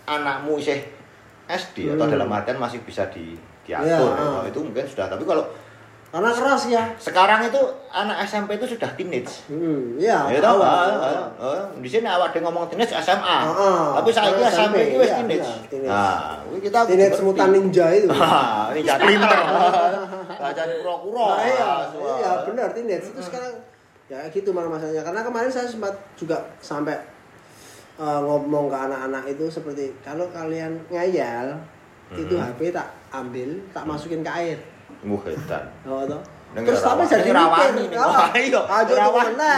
anakmu 0.05 0.61
sih 0.61 0.77
SD 1.49 1.97
atau 1.97 2.05
Hmm. 2.05 2.13
dalam 2.13 2.29
artian 2.29 2.57
masih 2.57 2.79
bisa 2.81 3.09
di 3.09 3.33
diatur, 3.61 4.13
Iya, 4.13 4.49
itu 4.49 4.59
mungkin 4.61 4.85
sudah. 4.85 5.09
Tapi 5.09 5.23
kalau 5.23 5.45
karena 6.11 6.27
keras 6.29 6.67
ya 6.67 6.83
sekarang 6.99 7.47
itu 7.47 7.55
anak 7.87 8.19
SMP 8.21 8.59
itu 8.59 8.67
sudah 8.67 8.91
teenage. 8.93 9.47
hmm, 9.47 9.95
iya 9.95 10.27
Ya 10.27 10.43
awal, 10.43 10.59
ah, 10.59 10.91
ah, 10.99 11.27
ah. 11.39 11.63
di 11.79 11.87
sini 11.87 12.03
awak 12.03 12.35
ada 12.35 12.43
ngomong 12.43 12.67
teenage 12.67 12.91
SMA. 12.93 13.23
Ah, 13.47 13.95
Tapi 13.95 14.11
saya 14.11 14.35
ah, 14.35 14.43
SMP 14.45 14.91
itu 14.91 14.99
iya, 14.99 15.15
teenage. 15.17 15.39
iya, 15.41 15.55
teenage. 15.65 15.87
Nah, 15.87 16.35
kita 16.59 16.79
Teenage 16.83 17.15
ngerti. 17.15 17.23
Mutant 17.25 17.51
Ninja 17.55 17.85
itu 17.89 18.07
Ah, 18.19 18.67
ini 18.69 18.83
jadi 18.83 18.99
Splinter. 18.99 19.39
Belajar 20.35 20.65
kura-kura. 20.83 21.25
Nah, 21.25 21.39
iya, 21.41 21.69
iya 21.95 22.31
benar 22.43 22.67
teenage 22.71 23.07
itu 23.07 23.21
sekarang 23.23 23.53
ya 24.05 24.19
gitu 24.27 24.51
malah 24.51 24.67
masalahnya 24.67 25.01
karena 25.01 25.23
kemarin 25.23 25.47
saya 25.47 25.63
sempat 25.65 25.95
juga 26.13 26.35
sampai 26.59 26.99
eh, 27.95 28.19
ngomong 28.19 28.67
ke 28.67 28.77
anak-anak 28.77 29.23
itu 29.29 29.47
seperti 29.47 29.95
kalau 30.01 30.27
kalian 30.27 30.75
ngayal 30.87 31.55
itu 32.11 32.35
Mhm. 32.35 32.43
HP 32.43 32.75
tak 32.75 32.91
ambil 33.09 33.47
tak 33.71 33.87
masukin 33.87 34.19
ke 34.19 34.27
air 34.29 34.59
Wah, 35.01 35.23
edan. 35.25 35.65
oh, 35.89 36.03
terus 36.51 36.81
tapi 36.83 37.03
jadi 37.07 37.29
rawani 37.31 37.83
nih. 37.89 37.97
ah, 37.97 38.05
Wah, 38.05 38.29
iya, 38.35 38.61
aja 38.61 38.85
tuh 38.85 38.95
rawani. 38.99 39.33
mana 39.33 39.53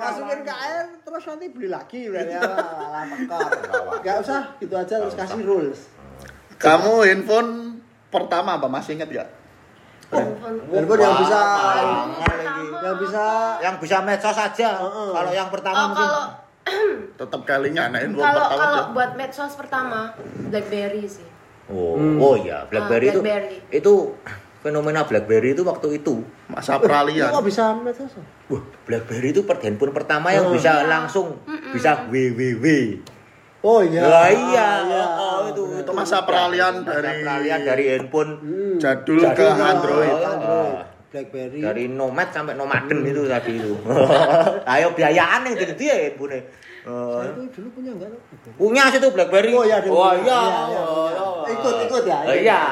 masukin 0.00 0.40
ke 0.42 0.52
air 0.52 0.84
terus 1.00 1.22
nanti 1.26 1.46
beli 1.52 1.68
lagi 1.68 2.00
berarti 2.08 2.34
ya 2.34 2.40
malah 2.40 3.04
tekor 3.06 3.40
Rawani. 3.40 4.00
nggak 4.00 4.16
usah 4.20 4.40
gitu 4.58 4.74
aja 4.74 4.94
terus 4.98 5.14
kasih 5.14 5.42
rules 5.44 5.80
Kamu 6.56 7.08
handphone 7.08 7.80
pertama 8.08 8.60
apa 8.60 8.68
masih 8.68 9.00
ingat 9.00 9.08
ya? 9.08 9.24
Handphone. 10.12 10.60
yang 11.00 11.16
bisa 11.16 11.40
yang 12.84 12.96
bisa 12.98 13.24
Yang 13.64 13.76
bisa 13.80 13.96
medsos 14.04 14.36
saja. 14.36 14.68
Heeh. 14.76 15.08
Kalau 15.08 15.32
yang 15.32 15.48
pertama 15.48 15.78
Oh, 15.80 15.86
mungkin 15.88 16.04
kalau 16.04 16.24
Tetap 17.16 17.40
kalinya 17.48 17.88
anak 17.88 18.00
handphone 18.04 18.24
kalau 18.26 18.40
pertama 18.44 18.60
kalau 18.60 18.82
buat 18.92 19.10
medsos 19.16 19.52
pertama 19.56 20.00
BlackBerry 20.52 21.08
sih. 21.08 21.24
Oh, 21.70 21.94
Hmm. 21.94 22.18
oh 22.18 22.34
iya, 22.36 22.66
BlackBerry 22.66 23.06
Ah, 23.06 23.10
itu 23.10 23.20
BlackBerry. 23.20 23.56
itu 23.70 23.92
fenomena 24.60 25.00
BlackBerry 25.02 25.48
itu 25.52 25.62
waktu 25.62 25.88
itu. 25.96 26.20
masa 26.46 26.74
Itu 26.74 26.84
peralihan. 26.84 27.30
kok 27.30 27.42
bisa 27.42 27.70
medsos 27.76 28.10
Wah, 28.46 28.58
BlackBerry 28.84 29.30
itu 29.30 29.42
per 29.42 29.56
handphone 29.58 29.90
pertama 29.90 30.28
yang 30.28 30.44
Hmm. 30.44 30.52
bisa 30.52 30.82
langsung 30.84 31.38
bisa 31.70 32.04
www. 32.04 32.64
oh 33.60 33.80
iya 33.80 34.02
Lah 34.02 34.26
iya, 34.26 34.68
iya. 34.82 35.04
oh, 35.14 35.40
itu 35.46 35.62
Itu 35.78 35.92
masa 35.92 36.22
peralihan 36.22 36.80
Masa 36.80 36.98
dari- 36.98 37.22
peralihan 37.22 37.60
dari 37.62 37.84
handphone 37.88 38.30
Hmm. 38.36 38.74
Jadul 38.76 39.20
Jadul 39.20 39.30
ke 39.32 39.46
ke 39.46 39.62
Android. 39.62 40.10
Android 40.10 40.40
Ah. 40.42 40.82
BlackBerry 41.06 41.58
dari 41.58 41.84
nomad 41.86 42.28
sampai 42.28 42.54
nomaden 42.54 43.02
itu 43.02 43.22
tadi 43.24 43.52
itu. 43.56 43.74
Ayo 44.68 44.90
biayaan 44.92 45.42
yang 45.44 45.56
gede 45.56 45.84
ya 45.84 45.96
handphone. 46.04 46.38
Saya 46.80 47.30
itu 47.30 47.42
dulu 47.60 47.68
punya 47.76 47.90
enggak 47.92 48.08
tuh 48.10 48.20
punya 48.56 48.82
sih 48.88 48.98
tuh 48.98 49.10
BlackBerry. 49.12 49.52
Oh 49.52 49.64
iya, 49.64 49.78
oh, 49.84 49.84
iya. 49.84 49.84
Iya, 49.84 49.92
iya, 49.92 49.92
Oh, 49.92 50.12
punya. 50.16 50.40
iya. 50.40 51.52
Ikut, 51.52 51.74
ikut 51.84 52.02
ya, 52.04 52.18
Oh, 52.18 52.32
ikut. 52.32 52.40
Iya. 52.40 52.62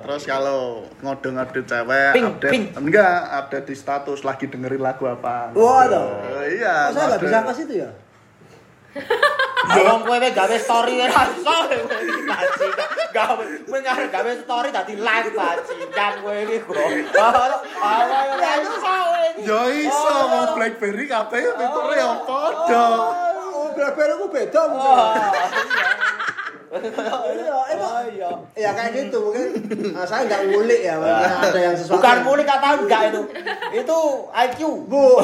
Terus 0.00 0.22
kalau 0.24 0.60
ngode-ngode 1.00 1.60
cewek, 1.62 2.10
Ping, 2.16 2.26
update 2.26 2.50
ping. 2.50 2.64
enggak, 2.74 3.16
update 3.30 3.66
di 3.68 3.76
status 3.76 4.24
lagi 4.24 4.48
dengerin 4.48 4.80
lagu 4.80 5.04
apa. 5.04 5.52
Wah, 5.52 5.84
toh. 5.86 6.08
Oh, 6.18 6.44
iya. 6.48 6.88
Kok 6.88 6.92
saya 6.92 7.04
nggak 7.06 7.20
ngode. 7.20 7.26
bisa 7.28 7.38
ke 7.40 7.52
situ 7.54 7.74
ya 7.84 7.90
Wong 9.70 10.02
kowe 10.02 10.28
gawe 10.34 10.56
story 10.58 10.98
ora 10.98 11.22
iso 11.30 11.54
kowe 11.70 12.02
iki 12.02 12.22
baci. 12.26 12.66
Gawe 13.14 13.44
kowe 13.68 13.78
ngarep 13.78 14.08
gawe 14.10 14.32
story 14.42 14.68
dadi 14.74 14.94
live 14.98 15.30
baci. 15.36 15.74
Jam 15.94 16.12
kowe 16.26 16.38
iki 16.42 16.58
kok. 16.64 16.76
Ayo 16.76 18.14
ora 18.34 18.52
iso. 18.66 18.96
Ya 19.40 19.60
iso 19.72 20.14
mau 20.28 20.46
BlackBerry 20.58 21.04
kabeh 21.06 21.44
fiturnya 21.54 21.96
ya 22.02 22.08
padha. 22.28 22.86
oh 23.60 23.68
BlackBerry 23.76 24.14
ku 24.18 24.26
beda 24.32 24.60
mungkin 24.68 24.98
iya 26.70 27.58
itu 27.68 27.82
Oh 27.82 28.02
iya. 28.06 28.30
ya 28.54 28.70
kayak 28.70 28.90
gitu 28.94 29.18
mungkin 29.20 29.48
ah, 29.90 30.06
saya 30.06 30.22
nggak 30.24 30.40
ngulik 30.48 30.80
ya 30.80 30.94
mungkin 30.96 31.30
ada 31.42 31.58
yang 31.60 31.74
sesuatu 31.74 31.98
Bukan 31.98 32.16
mulik 32.22 32.46
kata 32.46 32.66
enggak 32.78 33.02
itu. 33.10 33.20
Itu 33.74 33.98
IQ. 34.30 34.60
bu 34.86 35.18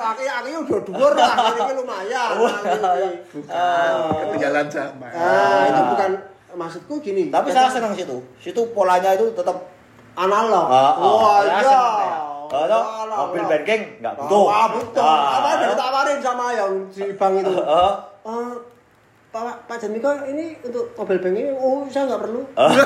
aki 0.00 0.24
aki 0.24 0.50
udah 0.56 0.80
dhuwur 0.80 1.12
lah 1.12 1.32
ini 1.50 1.72
lumayan 1.74 2.30
Ah. 3.46 4.14
Ketinggalan 4.24 4.66
zaman. 4.66 5.10
ah 5.10 5.62
itu 5.66 5.80
bukan 5.88 6.10
maksudku 6.52 6.94
gini 7.00 7.28
Tapi 7.28 7.50
saya 7.50 7.66
senang 7.66 7.92
situ. 7.92 8.22
Situ 8.38 8.62
polanya 8.70 9.10
itu 9.12 9.26
tetap 9.32 9.66
analog 10.14 10.66
Ah, 10.66 10.94
ah. 10.94 10.94
wah 10.96 11.38
iya. 11.42 11.82
Oh, 12.50 12.66
toh, 12.66 12.82
Analog. 12.82 13.30
mobil 13.30 13.42
banking 13.48 13.82
enggak 13.98 14.14
butuh. 14.18 14.42
Wah. 14.42 14.66
Ah. 14.98 15.38
Apa 15.38 15.48
ada 15.52 15.64
ditawarin 15.68 16.18
sama 16.18 16.50
yang 16.50 16.72
di 16.88 17.10
bank 17.12 17.34
itu? 17.38 17.52
Heeh. 17.52 17.92
Eh, 19.30 19.38
Pak 19.38 19.56
Pak 19.64 19.78
Janmiko 19.78 20.10
ini 20.26 20.58
untuk 20.60 20.90
mobil 20.92 21.22
bank 21.22 21.34
ini, 21.36 21.50
oh 21.52 21.86
saya 21.86 22.10
nggak 22.10 22.18
perlu. 22.20 22.42
Ah. 22.56 22.66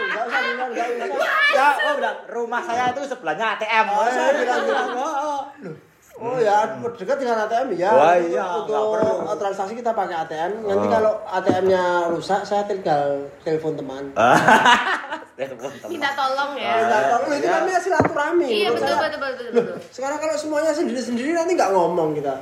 Nggak 0.00 0.24
usah, 0.26 0.40
nggak 0.42 0.66
nggak 0.66 1.08
usah. 1.08 1.30
Ya, 1.50 1.66
oh 1.80 1.92
bilang 1.94 2.18
rumah 2.26 2.58
saya 2.58 2.90
itu 2.90 3.00
sebelahnya 3.04 3.54
ATM. 3.54 3.86
Oh, 3.88 4.02
saya 4.04 4.30
bilang 4.34 4.60
gitu. 4.64 4.74
Oh, 4.98 5.40
Oh 6.20 6.36
ya, 6.36 6.66
dekat 6.76 7.16
dengan 7.16 7.46
ATM 7.46 7.72
ya. 7.74 7.88
Wah, 7.88 8.12
Untuk- 8.12 8.28
iya, 8.28 8.44
Untuk 8.58 8.76
perlu. 8.92 9.24
uh, 9.24 9.36
transaksi 9.38 9.72
kita 9.72 9.94
pakai 9.94 10.16
ATM. 10.18 10.52
Nanti 10.60 10.84
Oh. 10.84 10.90
kalau 10.90 11.12
ATM-nya 11.24 11.82
rusak, 12.10 12.44
saya 12.44 12.66
tinggal 12.66 13.24
telepon 13.40 13.72
teman. 13.72 14.04
Telepon 15.38 15.70
teman. 15.70 15.88
Minta 15.88 16.10
tolong 16.12 16.52
ya. 16.54 16.74
Nah, 16.84 17.00
kalau 17.08 17.26
itu 17.30 17.40
ya. 17.40 17.56
namanya 17.56 17.80
silaturahmi. 17.80 18.44
Iya 18.44 18.68
betul 18.70 18.92
betul 18.92 19.18
betul 19.18 19.44
Loh, 19.46 19.64
betul. 19.64 19.76
sekarang 19.88 20.18
kalau 20.18 20.36
semuanya 20.36 20.72
sendiri-sendiri 20.74 21.30
nanti 21.32 21.52
nggak 21.56 21.70
ngomong 21.72 22.12
kita. 22.12 22.34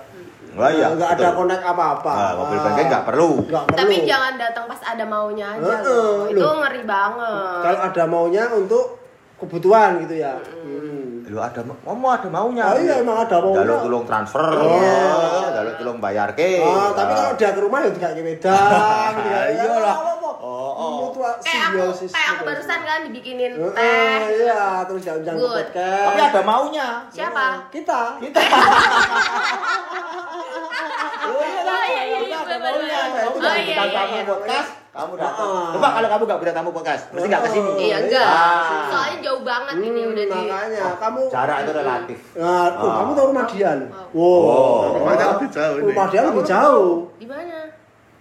Wah, 0.58 0.70
iya, 0.74 0.86
Nggak 0.90 1.10
ada 1.14 1.26
betul. 1.30 1.38
connect 1.38 1.62
apa-apa. 1.62 2.12
Nah, 2.18 2.32
mobil 2.34 2.58
banking 2.58 2.86
nggak 2.90 3.04
perlu. 3.06 3.30
Nggak 3.46 3.62
perlu. 3.70 3.78
Tapi 3.78 3.94
jangan 4.02 4.32
datang 4.34 4.64
pas 4.66 4.80
ada 4.82 5.04
maunya 5.06 5.46
aja 5.54 5.62
Heeh, 5.62 5.86
loh. 5.86 6.18
Itu 6.26 6.48
ngeri 6.50 6.82
banget. 6.82 7.60
Kalau 7.62 7.78
ada 7.86 8.02
maunya 8.10 8.42
untuk 8.50 8.84
kebutuhan 9.38 10.02
gitu 10.02 10.14
ya. 10.18 10.34
Hmm. 10.66 10.97
Lu 11.28 11.36
ada 11.44 11.60
mau 11.60 11.92
mau 11.92 12.10
ada 12.16 12.28
maunya. 12.32 12.64
Oh 12.72 12.80
iya, 12.80 13.04
emang 13.04 13.20
ada 13.20 13.36
maunya. 13.36 13.60
Jalur 13.60 13.76
tulung 13.84 14.04
transfer. 14.08 14.48
Iya. 14.48 15.04
Jalur 15.52 15.74
tulung 15.76 15.98
bayar 16.00 16.32
ke. 16.32 16.64
Ah, 16.64 16.88
tapi 16.96 17.12
kalau 17.12 17.32
dia 17.36 17.50
ke 17.52 17.60
rumah 17.60 17.78
ya 17.84 17.90
tidak 17.92 18.10
ke 18.16 18.22
wedang. 18.24 19.12
gitu 19.20 19.28
ya. 19.28 19.40
iyalah. 19.52 19.96
apa-apa. 20.00 20.30
Oh, 20.40 20.72
oh. 20.72 20.92
Aku 21.12 21.20
simbiosis 21.44 22.10
kayak 22.14 22.28
aku 22.38 22.42
barusan 22.48 22.80
kan 22.86 23.00
dibikinin 23.10 23.52
teh. 23.58 24.20
iya, 24.40 24.86
terus 24.88 25.02
jangan 25.04 25.36
podcast. 25.36 26.06
Tapi 26.08 26.20
ada 26.24 26.40
maunya. 26.46 26.88
Siapa? 27.12 27.46
Kita. 27.68 28.16
Kita. 28.16 28.40
Oh 31.28 31.44
iya 31.44 32.02
iya 32.08 32.18
iya 32.24 32.38
benar 32.40 32.72
benar. 32.72 33.04
Kamu 33.12 33.28
Oh 33.28 33.36
udah 33.36 33.54
iya 33.60 33.76
bukan 33.76 33.88
iya. 33.88 33.96
tamu 34.00 34.16
iya. 34.48 34.60
Kamu 34.98 35.12
datang. 35.14 35.46
Ah. 35.46 35.70
Coba 35.70 35.88
kalau 35.94 36.08
kamu 36.08 36.22
nggak 36.26 36.40
punya 36.40 36.52
tamu 36.52 36.70
podcast, 36.70 37.02
mesti 37.08 37.26
nggak 37.26 37.42
ke 37.42 37.50
sini. 37.50 37.70
Iya 37.78 37.96
enggak. 38.02 38.26
Ah. 38.26 38.90
Soalnya 38.90 39.16
jauh 39.20 39.42
banget 39.42 39.74
ini 39.78 39.86
Hmm, 40.00 40.10
udah 40.10 40.24
di. 40.24 40.40
makanya 40.42 40.86
kamu 40.98 41.20
Jarak 41.28 41.56
itu 41.60 41.72
relatif. 41.72 42.18
Nah, 42.34 42.66
oh, 42.74 42.82
Ah. 42.82 42.94
kamu 42.98 43.10
tahu 43.14 43.26
rumah 43.28 43.46
Dian? 43.46 43.78
Wow. 44.10 44.26
Oh. 44.42 44.80
Rumahnya 44.96 45.24
lebih 45.32 45.48
jauh 45.48 45.76
ini. 45.76 45.86
Rumah 45.86 46.06
Dian 46.08 46.24
lebih 46.26 46.44
jauh. 46.44 46.92
Di 47.14 47.26
mana? 47.26 47.58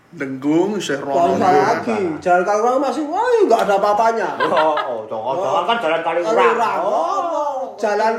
Denggung, 0.08 0.72
Syekh 0.78 1.04
Kalau 1.04 1.36
Rono. 1.36 1.44
lagi, 1.44 2.00
jalan 2.18 2.42
kalau 2.42 2.62
orang 2.64 2.80
masih, 2.80 3.04
wah 3.06 3.28
nggak 3.44 3.62
ada 3.68 3.74
apa-apanya. 3.76 4.30
Oh, 4.48 4.74
oh, 4.80 5.00
jangan, 5.04 5.36
jangan 5.36 5.64
kan 5.66 5.78
jalan 5.82 6.02
kali 6.02 6.20
orang, 6.24 6.80
oh, 6.80 7.76
jalan 7.76 8.14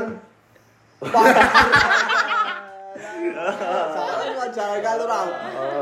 Jalan 3.39 4.49
jalan 4.51 4.79
kali 4.79 4.99
orang, 5.01 5.27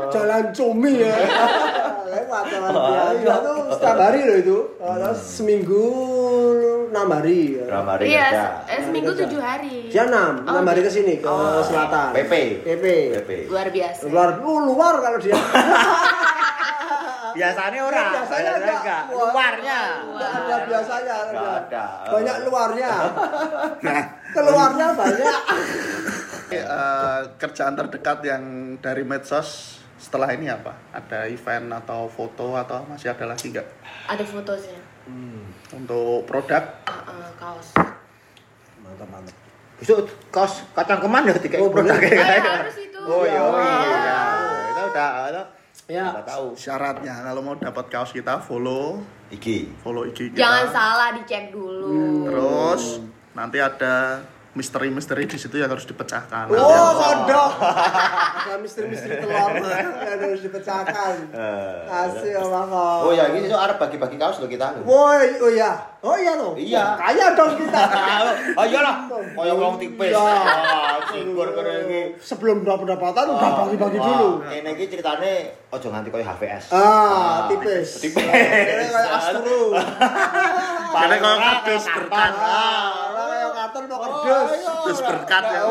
jalan 0.08 0.44
cumi 0.52 0.92
ya. 0.98 1.14
Lewat 2.28 2.44
jalan 2.46 2.70
dia. 2.70 3.02
iya. 3.16 3.34
Itu 3.34 3.52
setiap 3.72 3.96
hari 3.98 4.20
loh 4.22 4.36
itu. 4.38 4.58
Terus 4.76 5.20
seminggu 5.24 5.84
enam 6.88 7.08
hari. 7.10 7.40
Ramari 7.58 8.04
Iya, 8.06 8.26
kerja. 8.28 8.44
eh, 8.66 8.80
seminggu 8.82 9.10
tujuh 9.14 9.40
hari. 9.40 9.88
Dia 9.88 10.04
enam, 10.04 10.32
Oh, 10.42 10.50
enam 10.50 10.64
hari 10.66 10.80
dia- 10.80 10.86
ke 10.86 10.92
sini 10.94 11.14
ke 11.16 11.26
Oh. 11.26 11.60
selatan. 11.62 12.12
PP. 12.12 12.32
PP. 12.62 12.84
PP. 13.14 13.30
Luar 13.48 13.68
biasa. 13.68 14.00
Luar, 14.06 14.28
oh, 14.38 14.60
luar 14.66 14.94
kalau 14.98 15.18
dia. 15.18 15.36
Biasanya 17.30 17.80
orang, 17.82 18.08
Biasanya 18.18 18.50
enggak. 18.58 19.02
Luarnya. 19.08 19.80
Enggak 20.02 20.30
ada 20.34 20.56
biasanya. 20.66 21.16
Enggak 21.28 21.54
ada. 21.62 21.84
Banyak 22.10 22.36
luarnya. 22.44 22.92
Keluarnya 24.34 24.86
banyak. 24.92 25.40
Eh, 26.48 27.20
kerjaan 27.36 27.76
terdekat 27.76 28.24
yang 28.24 28.42
dari 28.80 29.04
medsos 29.04 29.77
setelah 29.98 30.30
ini 30.30 30.46
apa? 30.46 30.72
Ada 30.90 31.26
event 31.26 31.74
atau 31.76 32.06
foto 32.06 32.54
atau 32.54 32.86
masih 32.86 33.10
ada 33.10 33.26
lagi 33.26 33.50
nggak? 33.50 33.66
Ada 34.06 34.22
fotonya. 34.22 34.78
Untuk 35.68 36.24
produk 36.24 36.62
Ah, 36.84 37.02
ah, 37.04 37.28
kaos. 37.34 37.74
Mantap, 38.78 39.08
mantap. 39.08 39.34
Besok 39.76 39.98
kaos 40.28 40.62
kacang 40.72 40.98
keman 40.98 41.22
ya 41.24 41.34
tiga 41.34 41.58
Oh, 41.58 41.68
produk 41.68 41.96
kayak 41.96 42.14
Eh, 42.14 42.18
gitu. 42.34 42.50
harus 42.52 42.76
itu. 42.78 42.98
Oh 43.00 43.22
iya, 43.22 43.40
Oh, 43.40 43.54
iya. 43.54 43.78
iya. 43.84 44.20
Kita 44.64 44.82
udah 44.86 45.08
udah 45.28 45.46
Ya. 45.88 46.04
udah 46.12 46.24
tahu. 46.26 46.46
syaratnya 46.52 47.14
kalau 47.22 47.40
mau 47.40 47.54
dapat 47.54 47.86
kaos 47.88 48.10
kita 48.10 48.36
follow 48.38 49.00
Iki. 49.28 49.78
follow 49.78 50.04
IG 50.04 50.30
kita. 50.30 50.38
Jangan 50.38 50.64
salah 50.68 51.08
dicek 51.12 51.48
dulu. 51.48 52.26
Terus 52.26 53.00
nanti 53.32 53.58
ada 53.58 54.20
misteri-misteri 54.56 55.28
di 55.28 55.36
situ 55.36 55.60
yang 55.60 55.68
harus 55.68 55.84
dipecahkan. 55.84 56.48
Oh, 56.48 56.90
kodok. 56.96 57.52
Ada 57.60 58.56
misteri-misteri 58.56 59.20
telur 59.20 59.50
yang 59.60 60.20
harus 60.24 60.40
dipecahkan. 60.40 61.14
Asik 61.84 62.32
apa 62.32 62.60
kok. 62.64 62.98
Oh 63.04 63.12
ya, 63.12 63.28
ini 63.30 63.44
so 63.46 63.56
arep 63.56 63.76
bagi-bagi 63.76 64.16
kaos 64.16 64.40
lo 64.40 64.48
kita. 64.48 64.80
Woi, 64.82 65.36
oh 65.44 65.52
ya. 65.52 65.72
Oh 65.98 66.14
iya 66.14 66.32
loh. 66.38 66.54
Iya. 66.54 66.94
Kaya 66.94 67.34
dong 67.34 67.58
kita. 67.58 67.82
Oh 68.58 68.66
iyalah, 68.66 69.06
kaya 69.38 69.54
wong 69.54 69.78
tipis. 69.78 70.10
Iya. 70.10 70.18
Ah, 70.18 70.98
Sigur 71.10 71.54
kene 71.54 71.72
iki. 71.86 72.00
Sebelum 72.18 72.66
pendapatan 72.66 73.34
udah 73.34 73.50
bagi-bagi 73.66 73.98
dulu. 73.98 74.42
Ini 74.46 74.70
iki 74.74 74.84
ceritane 74.90 75.54
ojo 75.70 75.86
nganti 75.90 76.08
kaya 76.10 76.24
HVS. 76.34 76.64
Ah, 76.74 77.46
tipis. 77.46 78.02
Tipis. 78.02 78.18
Ini 78.18 78.86
kayak 78.90 79.14
asturu. 79.14 79.74
Kayaknya 80.88 81.16
kalau 81.20 81.38
kardus 81.38 81.84
berkan. 81.86 82.32
Dus. 84.00 84.50
Dus 84.86 84.98
berkat 85.00 85.44
ya. 85.44 85.62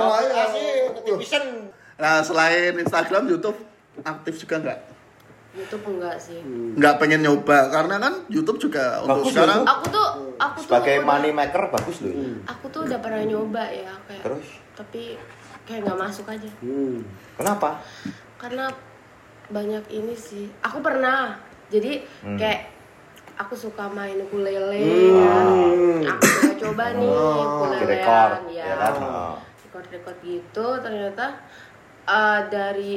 Nah, 1.97 2.21
selain 2.21 2.77
Instagram, 2.77 3.25
YouTube 3.25 3.57
aktif 3.99 4.37
juga 4.37 4.55
nggak? 4.59 4.79
YouTube 5.57 5.85
enggak 5.89 6.21
sih. 6.21 6.37
Nggak 6.77 7.01
pengen 7.01 7.25
nyoba 7.25 7.73
karena 7.73 7.97
kan 7.97 8.13
YouTube 8.29 8.61
juga 8.61 9.01
untuk 9.01 9.25
Bagus 9.25 9.33
sekarang 9.33 9.59
YouTube. 9.59 9.73
Aku 9.73 9.85
tuh 9.89 10.07
aku 10.37 10.57
Sebagai 10.61 10.95
tuh 10.95 11.05
money 11.07 11.31
maker 11.33 11.63
bagus 11.67 11.97
loh. 12.05 12.13
ini. 12.13 12.29
Aku 12.45 12.65
tuh 12.69 12.85
udah 12.85 12.99
pernah 13.01 13.25
nyoba 13.25 13.63
ya 13.65 13.89
kayak 14.05 14.21
Terus? 14.21 14.47
tapi 14.77 15.17
kayak 15.65 15.81
nggak 15.81 15.97
masuk 15.97 16.29
aja. 16.29 16.49
Hmm. 16.61 17.01
Kenapa? 17.33 17.81
Karena 18.37 18.69
banyak 19.49 19.83
ini 19.89 20.13
sih. 20.13 20.45
Aku 20.61 20.77
pernah. 20.77 21.41
Jadi 21.67 22.05
Hmm. 22.21 22.37
kayak 22.37 22.69
aku 23.35 23.57
suka 23.57 23.89
main 23.89 24.21
ukulele 24.21 24.77
Hmm. 24.77 26.05
ya. 26.05 26.13
Aku 26.13 26.36
coba-coba 26.57 26.85
nih 26.93 27.09
Oh, 27.09 27.69
Direkord, 27.71 28.41
ya. 28.49 28.63
ya 28.63 28.75
kan? 28.75 28.93
Oh. 28.97 29.35
Record-record 29.63 30.17
gitu 30.19 30.67
ternyata 30.79 31.25
eh, 32.03 32.39
dari 32.47 32.91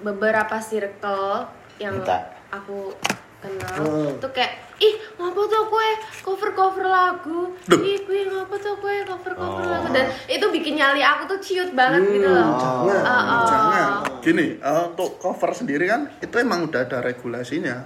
beberapa 0.00 0.56
circle 0.58 1.44
yang 1.76 1.96
Minta. 1.96 2.18
aku 2.50 2.90
kenal 3.38 3.72
Hmm. 3.72 4.12
tuh 4.16 4.28
kayak 4.30 4.52
ih 4.76 4.96
ngapa 5.14 5.40
tuh 5.42 5.64
kue 5.66 5.88
cover 6.20 6.50
cover 6.50 6.84
lagu 6.84 7.56
Duh. 7.62 7.80
ih 7.80 8.00
kue 8.02 8.20
ngapa 8.22 8.52
tuh 8.54 8.76
kue 8.76 9.00
cover 9.02 9.32
cover 9.32 9.60
Oh. 9.60 9.70
lagu 9.70 9.88
dan 9.90 10.08
itu 10.26 10.44
bikin 10.46 10.76
nyali 10.76 11.00
aku 11.00 11.24
tuh 11.26 11.38
ciut 11.38 11.72
banget 11.72 12.04
gitu 12.10 12.26
loh 12.26 12.52
Jangan. 12.54 13.00
Ah, 13.00 13.08
ah. 13.08 13.44
jangan 13.46 13.88
gini 14.20 14.56
eh, 14.56 14.82
untuk 14.86 15.16
cover 15.16 15.52
sendiri 15.52 15.84
kan 15.84 16.08
itu 16.18 16.32
emang 16.36 16.64
udah 16.66 16.80
ada 16.82 17.00
regulasinya 17.00 17.80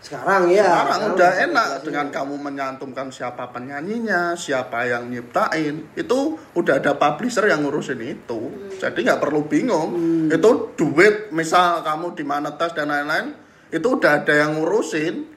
Sekarang 0.00 0.46
ya. 0.52 0.62
sekarang 0.62 1.00
udah 1.12 1.14
udah 1.18 1.32
enak 1.50 1.66
dengan 1.82 2.06
kamu 2.14 2.34
menyantumkan 2.38 3.10
siapa 3.10 3.50
penyanyinya 3.50 4.38
siapa 4.38 4.86
yang 4.86 5.10
nyiptain. 5.10 5.90
Itu 5.98 6.38
udah 6.54 6.78
ada 6.78 6.94
publisher 6.94 7.50
yang 7.50 7.66
ngurusin 7.66 8.00
itu. 8.04 8.70
Jadi 8.78 9.02
nggak 9.02 9.18
perlu 9.18 9.48
bingung. 9.50 9.90
Itu 10.30 10.76
duit 10.78 11.34
misal 11.34 11.82
kamu 11.82 12.14
di 12.14 12.24
mana 12.24 12.54
tes 12.54 12.76
dan 12.76 12.92
lain-lain 12.92 13.34
itu 13.72 13.86
udah 13.86 14.22
ada 14.22 14.34
yang 14.46 14.60
ngurusin. 14.60 15.36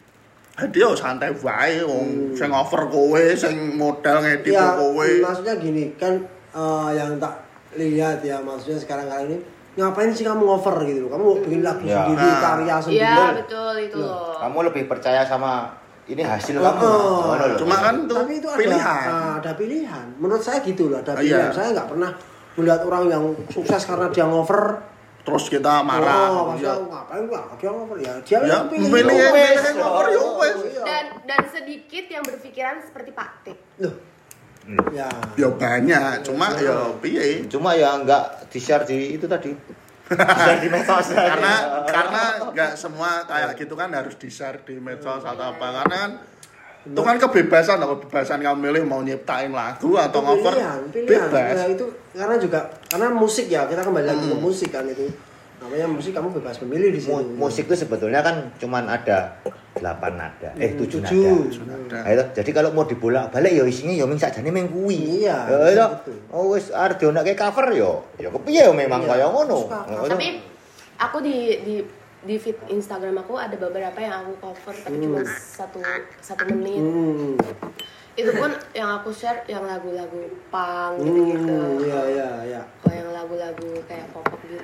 Jadi 0.59 0.77
yo 0.83 0.91
santai 0.91 1.31
wae 1.39 1.79
wong 1.87 2.35
sing 2.35 2.51
over 2.51 2.91
kowe 2.91 3.23
sing 3.31 3.79
modal 3.79 4.19
ngedit 4.19 4.59
ya 4.59 4.75
kowe. 4.75 5.07
maksudnya 5.23 5.55
gini 5.55 5.95
kan 5.95 6.19
eh, 6.51 6.89
yang 6.99 7.15
tak 7.15 7.47
lihat 7.79 8.19
ya 8.19 8.43
maksudnya 8.43 8.75
sekarang 8.75 9.07
kali 9.07 9.23
ini 9.31 9.37
ngapain 9.79 10.11
sih 10.11 10.21
kamu 10.21 10.41
ngover 10.41 10.75
gitu 10.83 10.99
loh 11.01 11.11
kamu 11.11 11.25
bikin 11.41 11.61
lagu 11.61 11.81
Ya. 11.81 12.03
sendiri 12.03 12.19
Nah. 12.21 12.39
karya 12.39 12.75
sendiri 12.77 12.99
iya 13.01 13.25
betul 13.33 13.73
itu 13.77 13.95
loh 13.97 14.35
Kamu 14.37 14.57
lebih 14.65 14.83
percaya 14.85 15.21
sama 15.23 15.71
ini 16.05 16.21
hasil 16.21 16.55
Oh, 16.55 16.63
kamu. 16.65 16.83
oh. 16.83 17.33
Loh? 17.33 17.55
Cuma 17.55 17.75
kan 17.77 17.95
itu 17.99 18.13
tapi 18.13 18.33
itu 18.35 18.47
ada 18.47 18.57
pilihan. 18.57 19.05
ah, 19.07 19.33
ada 19.37 19.51
pilihan 19.53 20.05
menurut 20.15 20.41
saya 20.41 20.59
gitu 20.59 20.83
loh 20.85 20.97
ada 20.97 21.11
Ah, 21.11 21.17
pilihan 21.17 21.39
iya. 21.41 21.53
saya 21.53 21.67
nggak 21.71 21.87
pernah 21.87 22.11
melihat 22.53 22.81
orang 22.83 23.03
yang 23.07 23.23
sukses 23.47 23.81
karena 23.83 24.07
dia 24.09 24.25
ngover 24.25 24.61
terus 25.19 25.45
kita 25.47 25.79
marah 25.79 26.31
oh 26.33 26.55
Ya. 26.55 26.73
ngapain 26.73 27.23
nggak 27.23 27.45
dia 27.55 27.69
ngover 27.69 27.97
ya 27.99 28.13
dia 28.19 28.37
ya 28.37 28.47
yang 28.49 28.65
pilih 28.65 28.89
yang 29.05 29.77
cover 29.77 30.05
ya 30.07 30.21
wes 30.35 30.57
Iya. 30.65 30.83
dan 30.83 31.03
dan 31.23 31.41
sedikit 31.45 32.05
yang 32.09 32.23
berpikiran 32.23 32.75
seperti 32.81 33.11
Pak 33.11 33.29
Tik 33.43 33.57
Loh. 33.79 33.93
Ya. 34.89 35.09
ya 35.35 35.47
banyak 35.49 36.21
cuma 36.21 36.53
ya. 36.55 36.93
piye? 36.99 37.45
Cuma 37.45 37.73
ya 37.73 37.97
nggak 37.97 38.49
di-share 38.49 38.85
di 38.85 39.15
itu 39.15 39.25
tadi. 39.25 39.51
di-share 40.09 40.59
di 40.59 40.69
medsos. 40.69 41.13
karena 41.29 41.53
karena 41.85 42.23
nggak 42.49 42.71
semua 42.73 43.23
kayak 43.25 43.53
gitu 43.55 43.73
kan 43.73 43.89
harus 43.91 44.17
di 44.17 44.27
share 44.27 44.61
di 44.61 44.77
medsos 44.77 45.21
atau 45.21 45.45
apa. 45.49 45.67
Karena 45.81 45.97
kan 45.97 46.11
itu 46.79 47.01
kan 47.03 47.19
kebebasan 47.19 47.77
kebebasan 47.77 48.39
kamu 48.39 48.57
milih 48.71 48.83
mau 48.87 49.03
nyiptain 49.03 49.51
lagu 49.51 49.99
atau 49.99 50.23
ngover 50.23 50.55
bebas. 50.89 51.55
Ya, 51.59 51.65
itu 51.67 51.85
karena 52.15 52.35
juga 52.39 52.59
karena 52.87 53.11
musik 53.11 53.45
ya 53.45 53.67
kita 53.67 53.83
kembali 53.83 54.05
lagi 54.07 54.25
ke 54.25 54.33
Hmm. 54.33 54.41
musik 54.41 54.69
kan 54.71 54.87
itu. 54.87 55.05
Namanya 55.59 55.91
musik 55.91 56.15
kamu 56.15 56.31
bebas 56.39 56.55
memilih 56.63 56.95
di 56.95 57.03
Mu- 57.03 57.35
musik 57.35 57.67
itu 57.67 57.75
sebetulnya 57.75 58.23
kan 58.23 58.47
cuman 58.55 58.87
ada 58.87 59.35
8 59.81 60.15
nada, 60.15 60.49
eh 60.59 60.71
7 60.77 60.99
nada. 60.99 61.09
Tujuh. 61.09 61.63
Nada. 61.65 61.97
Nah, 62.03 62.09
itu. 62.11 62.23
Jadi 62.37 62.49
kalau 62.53 62.69
mau 62.71 62.85
dibolak-balik 62.85 63.51
ya 63.51 63.63
isinya 63.65 63.95
ya 63.95 64.05
ming 64.05 64.19
sakjane 64.19 64.51
ming 64.51 64.69
kuwi. 64.69 65.25
Iya, 65.25 65.37
Ya 65.47 65.57
itu. 65.73 65.87
Oh 66.29 66.53
wis 66.53 66.69
arep 66.69 66.99
dionekke 66.99 67.33
cover 67.33 67.71
yo. 67.71 68.03
Ya 68.21 68.29
kepiye 68.29 68.67
yo 68.67 68.73
memang 68.75 69.03
Iya. 69.03 69.09
kaya 69.15 69.25
ngono. 69.31 69.59
Tapi 70.05 70.27
aku 70.99 71.17
di 71.23 71.63
di 71.63 71.75
di 72.19 72.35
feed 72.35 72.59
Instagram 72.67 73.23
aku 73.23 73.39
ada 73.39 73.55
beberapa 73.55 73.95
yang 73.95 74.27
aku 74.27 74.35
cover 74.43 74.75
tapi 74.75 74.99
cuma 74.99 75.23
satu 75.23 75.79
satu 76.19 76.43
menit 76.51 76.83
hmm. 76.83 77.39
itu 78.19 78.27
pun 78.35 78.51
yang 78.75 78.99
aku 78.99 79.07
share 79.15 79.47
yang 79.47 79.63
lagu-lagu 79.63 80.27
punk 80.51 80.99
gitu-gitu 80.99 81.47
Hmm, 81.47 81.79
iya 81.79 82.01
iya 82.11 82.29
iya 82.43 82.61
kalau 82.83 82.91
yang 82.91 83.11
lagu-lagu 83.15 83.69
kayak 83.87 84.11
pop 84.11 84.27
gitu 84.43 84.59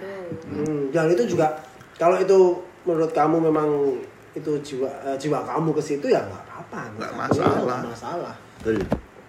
Hmm, 0.51 0.91
dan 0.91 1.07
itu 1.07 1.23
juga 1.31 1.55
kalau 1.95 2.19
itu 2.19 2.59
menurut 2.83 3.15
kamu 3.15 3.47
memang 3.47 3.69
itu 4.35 4.51
jiwa 4.61 4.89
eh, 5.01 5.15
jiwa 5.15 5.39
kamu 5.41 5.71
ke 5.71 5.81
situ 5.81 6.05
ya 6.05 6.19
nggak 6.21 6.43
apa-apa 6.45 6.79
Nggak 6.93 7.13
masalah. 7.15 7.57
nggak 7.57 7.81
masalah 7.87 8.33
Betul. 8.59 8.83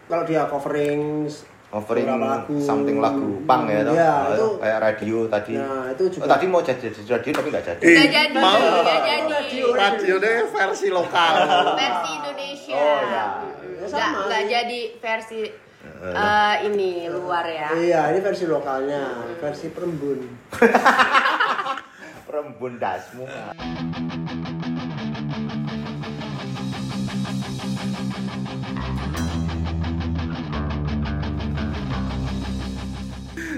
kalau 0.05 0.25
dia 0.25 0.43
covering 0.47 1.03
beberapa 1.67 2.17
lagu 2.17 2.57
something 2.57 2.99
lagu 2.99 3.43
punk 3.43 3.69
ya, 3.69 3.83
toh. 3.83 3.93
Iya, 3.93 4.13
Oh, 4.17 4.33
itu 4.33 4.47
kayak 4.57 4.79
radio 4.81 5.17
tadi. 5.27 5.53
Nah, 5.55 5.85
itu 5.91 6.05
juga- 6.09 6.25
Oh, 6.25 6.31
tadi 6.31 6.45
mau 6.47 6.61
jadi 6.61 6.87
jadi 6.89 7.05
radio 7.11 7.31
tapi 7.35 7.49
nggak 7.51 7.65
jadi. 7.67 7.85
Nggak 7.85 8.09
jadi 8.09 8.35
mau 8.39 8.57
nggak 8.57 9.01
jadi 9.05 9.59
radio 9.75 10.15
deh 10.17 10.37
versi 10.49 10.89
lokal 10.89 11.35
versi 11.75 12.11
Indonesia 12.15 12.73
Oh, 12.73 13.01
ya. 13.05 13.27
Mm-mm. 13.77 13.93
Ya, 13.93 14.07
nggak 14.25 14.43
jadi 14.49 14.81
versi 14.97 15.39
eh, 15.87 16.55
ini 16.65 16.91
luar 17.07 17.45
ya 17.45 17.69
iya 17.77 18.01
ini 18.11 18.19
versi 18.19 18.45
lokalnya 18.45 19.03
versi 19.37 19.67
perembun 19.69 20.19
Perembun 22.27 22.75
dasmu. 22.77 23.23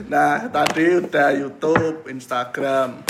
Nah, 0.08 0.48
tadi 0.48 0.96
udah 0.96 1.28
YouTube, 1.36 2.08
Instagram. 2.08 3.04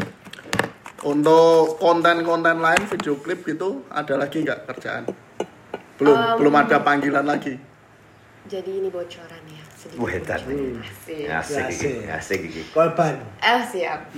Untuk 0.98 1.78
konten-konten 1.78 2.58
lain, 2.58 2.82
video 2.90 3.14
klip 3.22 3.46
gitu, 3.46 3.86
ada 3.86 4.18
lagi 4.18 4.42
nggak 4.42 4.66
kerjaan? 4.66 5.06
Belum, 5.94 6.14
Um, 6.14 6.34
belum 6.42 6.54
ada 6.58 6.82
panggilan 6.82 7.22
lagi. 7.22 7.54
jadi 8.48 8.80
ini 8.80 8.88
bocoran 8.88 9.44
ya 9.44 9.60
sedikit 9.76 10.00
Wah. 10.00 10.40
Hmm. 10.40 10.80
Asik. 10.80 11.28
Asik 11.28 11.64
Asik. 11.68 11.96
asik 12.08 12.40
iki. 12.48 12.62
kolban 12.72 13.20
Eh 13.44 13.60
siap. 13.68 14.08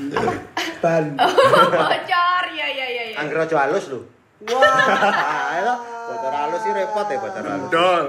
ban 0.79 1.05
Bocor 1.75 2.45
ya 2.55 2.67
ya 2.71 2.87
ya 2.87 3.03
ya. 3.11 3.17
Angger 3.19 3.43
halus 3.43 3.91
lho. 3.91 4.07
wah 4.47 5.51
Ayo, 5.59 5.75
bocor 5.83 6.31
halus 6.31 6.61
sih 6.63 6.71
repot 6.71 7.07
ya 7.11 7.19
bocor 7.19 7.43
halus. 7.43 7.71
Dol. 7.75 8.07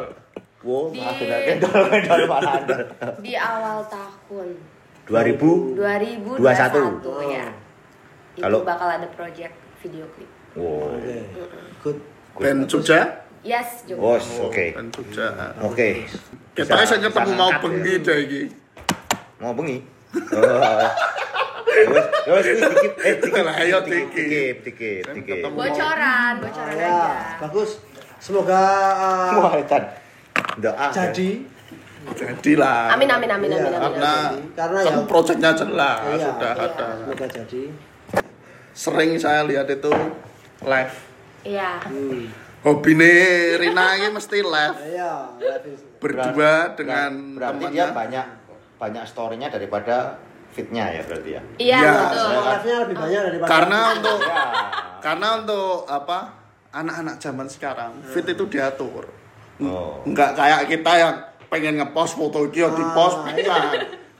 Wow, 0.62 0.94
Di- 0.94 1.02
kendor 1.02 1.90
kendor 1.90 2.22
awal 3.34 3.82
tahun 3.90 4.48
2000. 5.10 5.74
2021 6.38 7.34
ya. 7.34 7.48
Itu 8.38 8.42
Kalau- 8.46 8.62
bakal 8.62 8.88
ada 9.02 9.08
project 9.10 9.54
video 9.82 10.06
klip. 10.14 10.30
Wow. 10.54 10.94
good 11.82 11.98
Jogja? 12.70 13.26
Yes, 13.42 13.90
juga. 13.90 14.22
Bos, 14.22 14.26
oke. 14.38 14.66
Ben 14.78 14.88
Jogja. 14.94 15.28
Oke. 15.66 16.06
Kita 16.54 16.86
saya 16.86 17.02
ketemu 17.02 17.32
mau 17.34 17.50
bengi 17.58 17.94
ya. 17.98 18.06
deh 18.06 18.18
iki. 18.22 18.42
Mau 19.42 19.54
bengi. 19.58 19.82
Oh. 20.14 20.90
Wes, 21.72 22.06
wes 22.30 22.46
wis 22.46 22.62
dikit 22.62 22.94
eh 23.02 23.14
dikit. 23.18 23.42
Lah, 23.42 23.56
ayo, 23.66 23.82
dikit, 23.82 24.14
dikit. 24.14 24.56
dikit, 24.62 24.62
dikit, 24.62 25.04
dikit. 25.18 25.36
ketemu. 25.42 25.56
Bocoran, 25.58 26.34
bocoran 26.38 26.74
ya 26.78 26.92
aja. 26.94 27.42
bagus 27.42 27.70
semoga 28.22 28.62
uh, 29.34 29.42
Wah. 29.42 30.01
Doa. 30.58 30.88
jadi 30.90 31.30
Jadi 32.02 32.58
lah. 32.58 32.90
Amin 32.92 33.06
amin 33.06 33.30
amin 33.30 33.46
Iya, 33.48 33.58
amin 33.60 33.72
amin. 33.72 33.82
Karena, 33.94 34.14
Jadi, 34.28 34.42
karena 34.52 34.80
kan 34.80 34.90
yang- 34.90 35.06
proyeknya 35.06 35.52
jelas, 35.54 35.98
Iya, 36.04 36.18
sudah 36.26 36.52
iya. 36.52 36.66
ada. 36.66 36.88
semoga 36.98 37.28
jadi 37.30 37.62
Sering 38.72 39.12
saya 39.16 39.42
lihat 39.44 39.68
itu 39.68 39.92
live. 40.62 40.96
Iya. 41.44 41.72
hmm. 41.84 42.24
Hobi 42.62 42.92
nih 42.94 43.22
Rina 43.56 43.86
ini 43.96 44.10
mesti 44.10 44.38
live 44.40 44.78
ya 44.94 45.14
berdua 45.98 46.54
dengan 46.72 47.34
berarti 47.34 47.58
temannya. 47.60 47.74
dia 47.76 47.86
banyak 47.92 48.26
banyak 48.78 49.04
story-nya 49.04 49.48
daripada 49.48 50.18
fitnya 50.50 50.86
ya 50.88 51.02
berarti 51.04 51.30
ya. 51.32 51.42
Iya 51.56 51.78
Iya, 51.80 51.94
betul. 52.04 52.30
live-nya 52.40 52.76
lebih 52.82 52.96
banyak 52.98 53.22
daripada 53.24 53.50
Karena 53.52 53.80
untuk 53.92 54.18
Ya. 54.20 54.42
karena 55.00 55.28
untuk 55.38 55.70
apa 55.86 56.20
anak-anak 56.72 57.16
zaman 57.18 57.46
sekarang 57.46 57.92
fit 58.04 58.26
itu 58.26 58.46
diatur 58.48 59.06
Oh. 59.64 60.02
nggak 60.04 60.32
kayak 60.34 60.60
kita 60.66 60.92
yang 60.96 61.14
pengen 61.48 61.78
ngepost 61.78 62.16
foto 62.16 62.46
iki 62.46 62.64
di 62.64 62.84
post 62.90 63.20
Ah, 63.20 63.30
bisa 63.30 63.54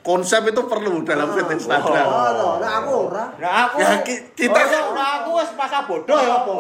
konsep 0.02 0.42
itu 0.44 0.62
perlu 0.64 1.02
dalam 1.02 1.30
feed 1.30 1.46
Instagram. 1.52 2.04
Oh. 2.04 2.58
Nah, 2.58 2.72
aku 2.80 2.92
ora. 3.08 3.26
Nah 3.38 3.52
aku 3.64 3.78
Ya, 3.80 4.02
ki- 4.02 4.34
kita- 4.36 4.66
Oh, 4.84 4.92
nah 4.92 5.22
aku 5.22 5.38
wis 5.38 5.54
masa 5.54 5.82
bodoh 5.82 6.18
ya 6.18 6.42
apa? 6.42 6.54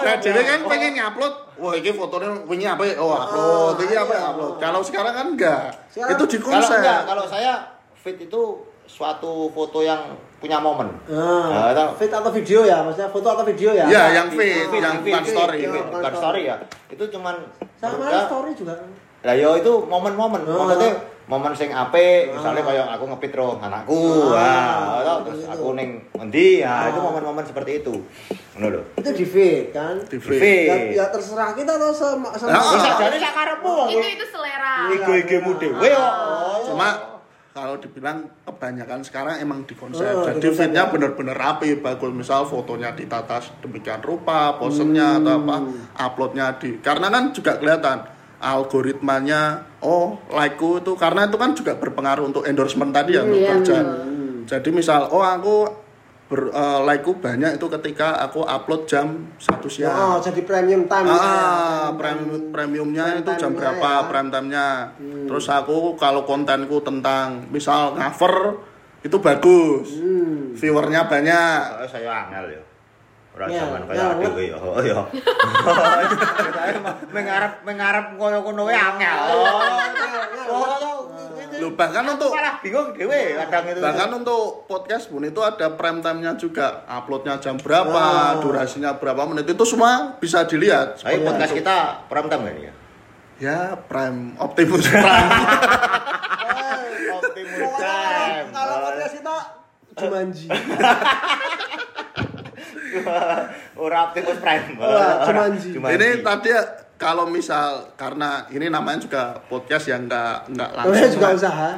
Nah, 0.00 0.16
jadi 0.18 0.40
kan 0.42 0.60
pengen 0.64 0.92
ngupload, 0.94 1.34
wah 1.56 1.72
ini 1.72 1.90
fotonya 1.90 2.28
wingi 2.44 2.66
apa 2.66 2.84
ya? 2.84 2.94
Oh, 2.98 3.08
upload, 3.10 3.80
ini 3.80 3.94
apa 3.94 4.12
ya? 4.12 4.22
upload. 4.30 4.52
Kalau 4.58 4.80
sekarang 4.80 5.12
kan 5.12 5.26
enggak. 5.28 5.72
Sekarang- 5.88 6.12
itu 6.12 6.24
di 6.26 6.38
Kalau 6.38 6.48
konsep. 6.54 6.76
enggak, 6.78 7.00
kalau 7.04 7.24
saya 7.24 7.52
fit 7.94 8.18
itu 8.18 8.42
suatu 8.84 9.48
foto 9.50 9.80
yang 9.80 10.12
punya 10.44 10.60
momen. 10.60 10.88
Nah, 11.06 11.48
Nah, 11.48 11.72
tau. 11.72 11.96
fit 11.96 12.12
atau 12.12 12.28
video 12.28 12.60
ya, 12.62 12.84
maksudnya 12.84 13.08
foto 13.08 13.28
atau 13.30 13.42
video 13.42 13.72
ya? 13.72 13.84
Ya, 13.86 14.12
yang 14.12 14.28
feed, 14.28 14.68
Fit, 14.68 14.78
yang 14.78 15.00
fit, 15.00 15.08
bukan 15.08 15.24
fit, 15.24 15.32
story. 15.32 15.58
fit, 15.58 15.68
Oh, 15.70 15.72
bukan 15.72 15.92
bukan 15.96 16.12
story 16.14 16.42
ya. 16.44 16.56
Itu 16.86 17.04
cuman 17.08 17.34
Sama 17.74 17.94
menurut 17.98 18.24
story 18.26 18.50
juga. 18.52 18.74
Lah 19.24 19.32
yo 19.32 19.56
itu 19.56 19.72
momen-momen. 19.82 20.40
Oh. 20.44 20.68
Maksudnya 20.68 20.92
momen 21.24 21.56
sing 21.56 21.72
apik, 21.72 22.28
Oh. 22.28 22.36
misalnya 22.36 22.60
kayak 22.60 22.86
aku 22.92 23.04
ngepit 23.08 23.32
ro 23.32 23.56
anakku, 23.56 23.96
Ah, 24.28 24.36
wah, 24.36 25.00
tau, 25.00 25.16
gitu. 25.16 25.24
terus 25.26 25.42
aku 25.48 25.66
ning 25.72 25.90
endi, 26.14 26.60
Ah. 26.60 26.84
ya 26.84 26.92
itu 26.92 27.00
momen-momen 27.00 27.40
seperti 27.40 27.80
itu. 27.80 28.04
Ngono 28.52 28.66
lho. 28.70 28.80
Itu 28.94 29.10
di 29.10 29.24
feed 29.24 29.72
kan? 29.72 29.96
Di 30.04 30.20
Fit. 30.20 30.36
feed. 30.36 30.68
Ya, 30.68 30.76
ya 30.94 31.04
terserah 31.08 31.56
kita 31.56 31.72
atau 31.74 31.88
sama 31.90 32.36
sama. 32.36 32.52
Ah. 32.52 32.76
Bisa 32.76 32.90
jadi 33.00 33.16
sak 33.18 33.32
karepmu 33.32 33.70
wong. 33.72 33.88
itu 33.90 34.06
itu 34.12 34.26
selera 34.28 34.92
Ego-egomu 34.92 35.56
dhewe 35.56 35.88
yo. 35.88 36.04
Cuma 36.68 37.13
kalau 37.54 37.78
dibilang 37.78 38.26
kebanyakan 38.42 39.06
sekarang 39.06 39.38
emang 39.38 39.62
di 39.62 39.78
konsep. 39.78 40.10
Oh, 40.10 40.26
di 40.26 40.42
Jadi 40.42 40.48
feednya 40.50 40.84
ya. 40.84 40.90
bener-bener 40.90 41.38
rapi. 41.38 41.78
Bagus 41.78 42.10
misal 42.10 42.42
fotonya 42.44 42.90
ditata 42.90 43.38
demikian 43.62 44.02
rupa, 44.02 44.58
posennya 44.58 45.22
atau 45.22 45.38
apa, 45.38 45.56
Hmm. 45.62 45.78
uploadnya 45.94 46.58
di. 46.58 46.82
Karena 46.82 47.06
kan 47.14 47.30
juga 47.30 47.54
kelihatan 47.54 48.10
algoritmanya. 48.42 49.70
Oh, 49.86 50.18
like-ku 50.28 50.82
itu 50.82 50.98
karena 50.98 51.30
itu 51.30 51.38
kan 51.38 51.54
juga 51.54 51.78
berpengaruh 51.78 52.26
untuk 52.26 52.42
endorsement 52.42 52.90
tadi 52.90 53.14
ya 53.14 53.22
untuk 53.22 53.38
Iya, 53.38 53.50
kerja. 53.54 53.76
Hmm. 53.86 54.42
Jadi 54.44 54.68
misal, 54.74 55.06
oh 55.14 55.22
aku 55.22 55.83
ber, 56.24 56.48
eh, 56.48 56.80
like-ku 56.88 57.20
banyak 57.20 57.60
itu 57.60 57.66
ketika 57.80 58.16
aku 58.24 58.40
upload 58.44 58.88
jam 58.88 59.28
satu 59.36 59.68
siang. 59.68 59.92
Oh, 59.92 60.16
jadi 60.24 60.40
premium 60.40 60.88
time. 60.88 61.04
Ah, 61.12 61.16
ya. 61.16 61.98
premium 62.00 62.48
premiumnya 62.48 63.04
Prime 63.12 63.20
itu 63.20 63.30
jam 63.36 63.52
berapa 63.52 63.90
ya. 64.00 64.08
prime 64.08 64.30
time-nya. 64.32 64.68
Terus 65.28 65.46
aku 65.52 65.94
kalau 66.00 66.24
kontenku 66.24 66.80
tentang 66.80 67.44
misal 67.52 67.92
cover 67.92 68.64
itu 69.04 69.16
bagus. 69.20 70.00
Hmm. 70.00 70.56
Viewernya 70.56 71.04
banyak. 71.04 71.60
Soalnya 71.84 71.88
saya 71.92 72.10
angel 72.24 72.46
yo. 72.56 72.62
Ora 73.34 73.50
Ya, 73.50 73.66
zaman 73.66 73.82
ya, 73.82 73.86
kaya 73.90 74.04
dhewe 74.22 74.42
yo. 74.48 74.58
Oh 74.62 74.80
yo. 74.80 75.00
Saya 76.54 76.78
mengarep 77.10 77.52
mengarep 77.66 78.06
koyo 78.16 78.38
kono 78.40 78.62
wae 78.64 78.78
angel. 78.78 79.18
Oh, 79.28 81.10
Loh, 81.58 81.70
bahkan 81.72 82.02
untuk 82.04 82.30
malah 82.30 82.54
bingung 82.58 82.90
dhewe 82.90 83.36
kadang 83.36 83.62
itu. 83.68 83.78
bahkan 83.78 84.08
untuk 84.10 84.64
podcast 84.64 85.06
pun 85.06 85.20
itu 85.20 85.38
ada 85.38 85.70
prime 85.70 85.98
time-nya 85.98 86.32
juga. 86.34 86.82
Uploadnya 86.84 87.38
jam 87.38 87.54
berapa, 87.56 88.36
Oh. 88.36 88.40
durasinya 88.40 88.94
berapa 88.94 89.22
menit 89.26 89.46
itu 89.46 89.62
semua 89.62 90.14
bisa 90.16 90.42
dilihat. 90.42 90.98
Tapi 90.98 91.20
podcast 91.20 91.52
kita 91.52 91.76
pram 92.06 92.26
time 92.26 92.44
kan 92.44 92.56
ya? 92.60 92.72
Ya, 93.34 93.58
prime 93.76 94.32
Optimus 94.38 94.84
Prime. 94.84 95.04
Optimus 97.18 97.72
Prime. 97.74 98.46
Kalau 98.48 98.74
podcast 98.84 99.14
kita 99.14 99.34
Jumanji. 99.94 100.46
Ora 103.76 103.98
Optimus 104.04 104.38
Prime. 104.38 104.64
Jumanji. 105.26 105.68
ini 105.74 106.08
tadi 106.22 106.48
ya, 106.50 106.62
kalau 106.94 107.26
misal 107.26 107.90
karena 107.98 108.46
ini 108.54 108.70
namanya 108.70 109.02
juga 109.02 109.22
podcast 109.50 109.90
yang 109.90 110.06
enggak 110.06 110.46
enggak 110.46 110.70
Oh, 110.70 110.76
langsung 110.78 110.94
saya 110.94 111.10
juga 111.10 111.26
live. 111.26 111.38
usaha. 111.42 111.70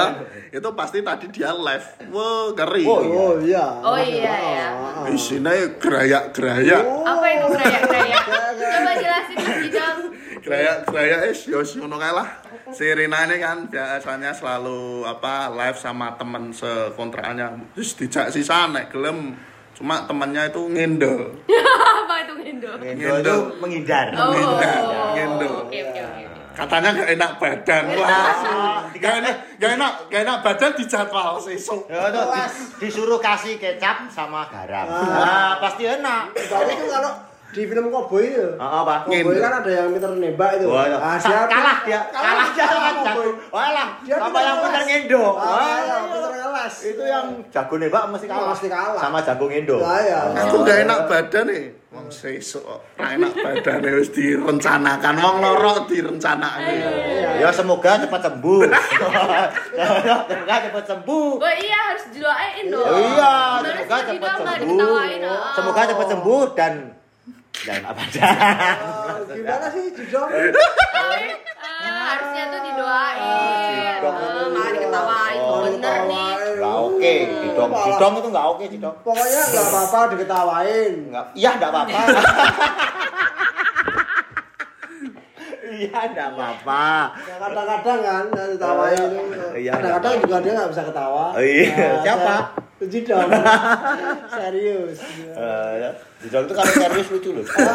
itu 0.58 0.68
pasti 0.74 0.98
tadi 1.06 1.26
dia 1.30 1.50
live. 1.54 1.86
Wah 2.10 2.50
ngeri. 2.52 2.84
Oh, 2.84 3.00
iya. 3.00 3.14
Oh 3.14 3.34
iya. 3.38 3.66
Oh, 3.86 3.98
iya, 3.98 4.34
ya. 4.34 4.68
isinya 5.14 5.52
gerayak-gerayak. 5.78 6.82
Apa 6.82 7.26
itu 7.30 7.46
gerayak 7.54 7.82
gerayak. 7.90 8.24
Coba 8.56 8.92
jelasin 8.98 9.36
Mas 9.38 9.56
Bidang 9.62 9.98
gerayak-gerayak 10.46 11.20
es 11.34 11.40
yos 11.50 11.74
ngono 11.74 11.98
kae 11.98 12.14
lah. 12.14 12.28
Si 12.70 12.86
Rina 12.86 13.26
ini 13.26 13.38
kan 13.38 13.66
biasanya 13.70 14.34
selalu 14.34 15.06
apa 15.06 15.50
live 15.50 15.78
sama 15.78 16.14
temen 16.18 16.50
sekontrakannya. 16.50 17.74
Terus 17.74 17.90
dijak 17.98 18.26
si 18.34 18.42
nek 18.46 18.90
gelem 18.90 19.34
cuma 19.76 20.08
temennya 20.08 20.48
itu 20.48 20.60
ngendel 20.66 21.36
apa 22.00 22.14
itu 22.24 22.34
Indo 22.48 22.70
Ngendo 22.80 23.12
itu 23.20 23.36
menghindar. 23.60 24.06
oh 24.16 24.32
Menghindar, 24.32 24.80
oke 24.80 25.22
oke 25.68 25.78
oke 25.84 26.00
oke. 26.00 26.22
katanya 26.56 26.88
gak 26.96 27.08
enak 27.12 27.30
badan 27.36 27.84
wah 27.92 28.80
gak 28.96 29.14
enak 29.20 29.34
gak 29.60 29.70
enak 29.76 29.92
gak 30.08 30.20
enak 30.24 30.38
badan 30.40 30.72
dijadwal 30.72 31.36
sesuk 31.36 31.84
Ya, 31.92 32.08
disuruh 32.80 33.20
kasih 33.20 33.60
kecap 33.60 34.08
sama 34.08 34.48
garam. 34.48 34.88
Ah. 34.88 35.04
Nah, 35.04 35.52
pasti 35.60 35.84
enak. 35.84 36.32
Itu 36.32 36.56
kalau 36.88 37.12
di 37.56 37.64
film 37.64 37.88
Cowboy 37.88 38.24
itu. 38.28 38.46
Oh, 38.54 38.84
apa? 38.84 38.94
Cowboy 39.02 39.40
kan 39.40 39.52
ada 39.56 39.70
yang 39.72 39.88
pinter 39.88 40.12
nembak 40.12 40.60
itu. 40.60 40.68
Wah, 40.68 40.84
ya. 40.84 40.98
Ah, 40.98 41.16
Sa- 41.16 41.48
kalah 41.48 41.78
dia, 41.82 42.00
kalah 42.06 42.46
dia 42.52 42.64
sama 42.66 42.90
Cowboy. 42.94 43.28
Walah, 43.48 43.88
Dia 43.98 44.14
sama 44.14 44.24
pinter 44.26 44.42
yang 44.42 44.52
ngeles. 44.52 44.64
pintar 44.66 44.82
ngendo. 44.84 45.24
Ah, 45.24 45.40
Wah, 45.40 45.78
yang 45.80 46.04
pinter 46.06 46.32
ngeles. 46.36 46.74
itu 46.84 47.02
yang 47.02 47.26
jago 47.48 47.74
nembak 47.74 48.02
mesti 48.06 48.26
kalah. 48.26 48.48
Mesti 48.52 48.68
kalah. 48.68 49.00
Sama 49.00 49.18
jago 49.22 49.44
ngendo. 49.46 49.76
Lah, 49.78 50.00
ya. 50.00 50.20
aku 50.36 50.56
gak 50.62 50.78
enak 50.84 50.98
badan 51.06 51.46
nih 51.48 51.64
wong 51.86 52.12
sesuk 52.12 52.60
ra 52.92 53.16
enak 53.16 53.32
badan 53.32 53.80
wis 53.96 54.12
direncanakan 54.12 55.16
wong 55.16 55.36
loro 55.40 55.88
direncanakake 55.88 56.76
Ya 57.40 57.48
semoga 57.48 57.96
cepat 57.96 58.20
sembuh. 58.20 58.60
semoga 59.72 60.54
cepat 60.60 60.84
sembuh. 60.84 61.30
oh 61.38 61.54
iya 61.56 61.78
harus 61.88 62.04
didoain 62.10 62.64
dong 62.68 62.84
Oh, 62.84 63.00
iya, 63.00 63.32
semoga 63.62 63.96
cepat 64.04 64.32
sembuh. 64.36 64.92
ah? 65.24 65.52
Semoga 65.54 65.80
cepat 65.86 66.06
sembuh 66.10 66.42
dan 66.52 66.72
dan 67.66 67.82
apa 67.82 68.00
aja. 68.00 68.20
Ah, 68.22 69.18
Gimana 69.36 69.66
sih 69.68 69.84
Jidong? 69.92 70.30
Ah, 71.76 72.18
harusnya 72.18 72.44
tuh 72.48 72.60
didoain 72.62 74.00
Jidong. 74.00 74.16
Ah, 74.16 74.46
malah 74.48 74.70
diketawain 74.72 75.38
Oh, 75.38 75.58
bener 75.62 75.98
nih 76.08 76.30
Enggak 76.56 76.76
oke, 76.80 77.14
Cidong. 77.36 77.70
Cidong 77.76 78.14
itu 78.16 78.28
enggak 78.30 78.46
oke, 78.48 78.64
Cidong. 78.66 78.96
Pokoknya 79.02 79.42
nggak 79.44 79.66
apa-apa 79.66 79.98
diketawain. 80.14 80.92
Enggak. 81.10 81.24
Iya, 81.34 81.50
enggak 81.52 81.70
apa-apa. 81.70 82.00
Iya, 85.66 85.98
enggak 86.08 86.28
apa-apa. 86.32 86.88
Ya, 87.20 87.36
kadang-kadang 87.36 87.98
kan 88.00 88.24
ditawain 88.32 88.96
itu. 89.12 89.46
Iya, 89.60 89.72
Kadang-kadang 89.76 90.14
juga 90.24 90.36
dia 90.40 90.52
nggak 90.56 90.70
bisa 90.72 90.82
ketawa. 90.88 91.26
Oh, 91.36 91.42
iya. 91.44 91.68
Nah, 91.76 92.00
Siapa? 92.00 92.36
Jidong. 92.76 93.28
Serius. 94.36 94.98
Cidong 96.20 96.44
itu 96.44 96.52
kalau 96.52 96.72
serius 96.76 97.08
lucu 97.08 97.30
loh. 97.32 97.44
Ah, 97.56 97.72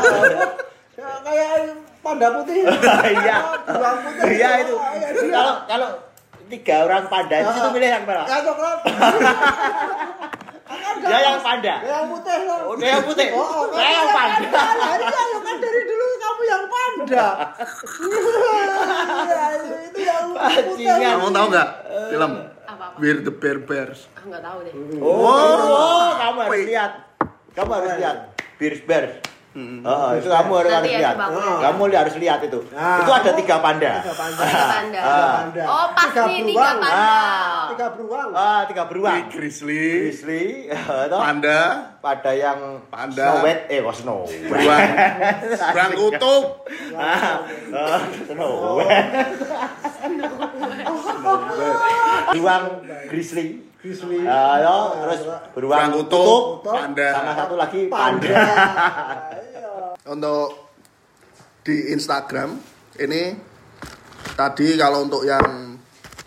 ya, 0.94 1.10
kayak 1.26 1.74
panda 2.06 2.28
putih. 2.38 2.62
Iya. 3.18 3.38
Putih. 3.66 4.30
Iya 4.38 4.50
itu. 4.62 4.76
Ah, 4.78 4.94
iya, 4.94 5.10
dia. 5.10 5.34
Kalau 5.34 5.54
kalau 5.66 5.90
tiga 6.54 6.76
orang 6.86 7.10
panda 7.10 7.36
itu 7.42 7.50
situ 7.50 7.70
milih 7.74 7.90
yang 7.90 8.06
mana? 8.06 8.24
Ya 8.30 8.38
coklat. 8.46 8.78
Dia 11.02 11.20
yang 11.34 11.42
panda. 11.42 11.76
Yang 11.82 12.06
putih 12.14 12.38
kan. 12.46 12.60
Oh, 12.64 12.76
dia 12.78 12.90
yang 12.96 13.04
putih. 13.04 13.28
Oh, 13.34 13.44
oh, 13.44 13.76
yang 13.76 14.08
panda. 14.14 14.48
Hari 14.54 15.28
ya 15.34 15.40
kan 15.42 15.56
dari 15.60 15.82
dulu 15.84 16.06
kamu 16.16 16.42
yang 16.46 16.66
panda. 16.70 17.28
Iya, 19.26 19.44
itu 19.90 20.00
yang 20.06 20.26
putih. 20.32 20.86
Kamu 20.88 21.28
tahu 21.34 21.46
nggak 21.52 21.70
film 22.14 22.32
We're 23.02 23.18
the 23.20 23.34
Bear 23.34 23.58
Bears 23.60 24.06
ah 24.14 24.24
nggak 24.24 24.40
tahu 24.40 24.58
deh 24.62 24.74
Oh, 25.02 25.26
oh, 25.26 26.08
kamu 26.14 26.38
harus 26.40 26.54
Wait. 26.54 26.66
lihat. 26.70 26.92
Kamu 27.52 27.70
harus 27.74 27.92
lihat. 27.98 28.18
Bears 28.56 28.82
Bears. 28.86 29.14
Hmm. 29.52 29.84
Oh, 29.84 30.16
itu 30.16 30.32
kamu 30.32 30.52
harus, 30.56 30.72
Nanti 30.72 30.88
harus 30.88 30.96
ya, 30.96 31.00
lihat. 31.04 31.16
aku 31.20 31.40
Kamu 31.60 31.82
harus 31.92 32.16
lihat 32.16 32.40
itu. 32.40 32.60
Nah, 32.72 33.04
itu 33.04 33.12
ada 33.12 33.32
tiga 33.36 33.56
panda. 33.60 33.92
Tiga 34.00 34.16
panda. 34.16 34.40
Tiga 34.40 34.64
panda. 34.64 35.00
Ah. 35.02 35.32
Panda. 35.36 35.64
oh 35.68 35.88
pas 35.92 36.08
Tiga 36.08 36.24
nih 36.24 36.40
tiga 36.40 36.48
beruang. 36.48 36.78
panda 36.80 36.88
Ah. 36.88 37.68
Tiga 37.68 37.88
beruang. 37.92 38.30
Ah, 38.32 38.62
tiga 38.64 38.84
beruang. 38.88 39.22
Grizzly 39.28 39.84
Grizzly, 40.08 40.44
toh. 41.12 41.20
panda 41.20 41.60
pada 42.00 42.32
yang 42.32 42.60
Panda. 42.88 43.26
Snow 43.28 43.44
White, 43.44 43.64
eh, 43.68 43.80
wah 43.82 43.92
Snow 43.92 44.20
White. 44.24 44.48
beruang 44.48 44.88
beruang 45.74 45.92
kutub 46.00 46.44
Ah, 46.96 47.44
ah, 47.76 48.02
Snow 48.24 48.80
White. 48.80 49.04
Beruang 51.20 52.64
Grizzly. 53.10 53.46
Grizzly. 53.82 54.22
Ah, 54.24 54.94
terus 54.94 55.22
beruang 55.58 55.90
kutub. 55.98 56.62
panda 56.62 57.08
Sama 57.12 57.32
satu 57.34 57.56
lagi 57.58 57.90
Panda. 57.90 58.30
panda. 58.30 58.46
Iya. 59.42 59.70
untuk 60.14 60.54
di 61.62 61.94
Instagram 61.94 62.58
ini 62.98 63.38
tadi 64.34 64.78
kalau 64.78 65.06
untuk 65.06 65.26
yang 65.26 65.78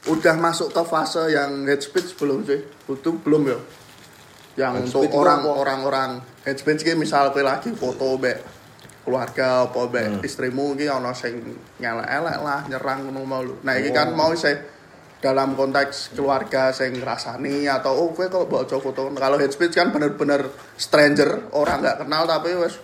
udah 0.04 0.34
masuk 0.36 0.70
ke 0.70 0.82
fase 0.84 1.32
yang 1.32 1.64
head 1.64 1.80
speech 1.80 2.12
belum 2.14 2.44
sih 2.44 2.60
itu 2.86 3.10
belum 3.24 3.42
ya 3.48 3.58
yang 4.54 4.72
Head 4.78 4.86
untuk 4.86 5.00
speech 5.06 5.10
itu 5.10 5.18
orang 5.18 5.40
apa? 5.42 5.50
orang-orang 5.56 6.10
head 6.44 6.58
speech 6.58 6.82
ki 6.82 6.94
misal 6.94 7.32
lagi 7.32 7.72
foto 7.72 8.14
be 8.14 8.34
keluarga 9.02 9.66
apa 9.66 9.80
be 9.88 10.02
Hmm. 10.04 10.20
istrimu 10.22 10.76
ki 10.76 10.86
ana 10.86 11.10
sing 11.10 11.40
nyelek-elek 11.78 12.36
lah 12.40 12.60
nyerang 12.68 13.08
ngono 13.08 13.20
mau 13.24 13.42
lu 13.42 13.54
nah 13.62 13.74
ini 13.74 13.90
kan 13.90 14.12
mau 14.12 14.30
sih 14.34 14.54
dalam 15.24 15.56
konteks 15.56 16.12
keluarga 16.12 16.68
saya 16.68 16.92
ngerasani 16.92 17.64
atau 17.64 17.96
oh 17.96 18.08
gue 18.12 18.28
kok 18.28 18.44
bawa 18.44 18.68
foto 18.68 19.08
kalau 19.16 19.40
head 19.40 19.48
speech 19.48 19.72
kan 19.72 19.88
bener-bener 19.88 20.52
stranger 20.76 21.48
orang 21.56 21.80
nggak 21.80 22.04
kenal 22.04 22.28
tapi 22.28 22.52
wes 22.60 22.76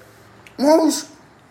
mau 0.57 0.88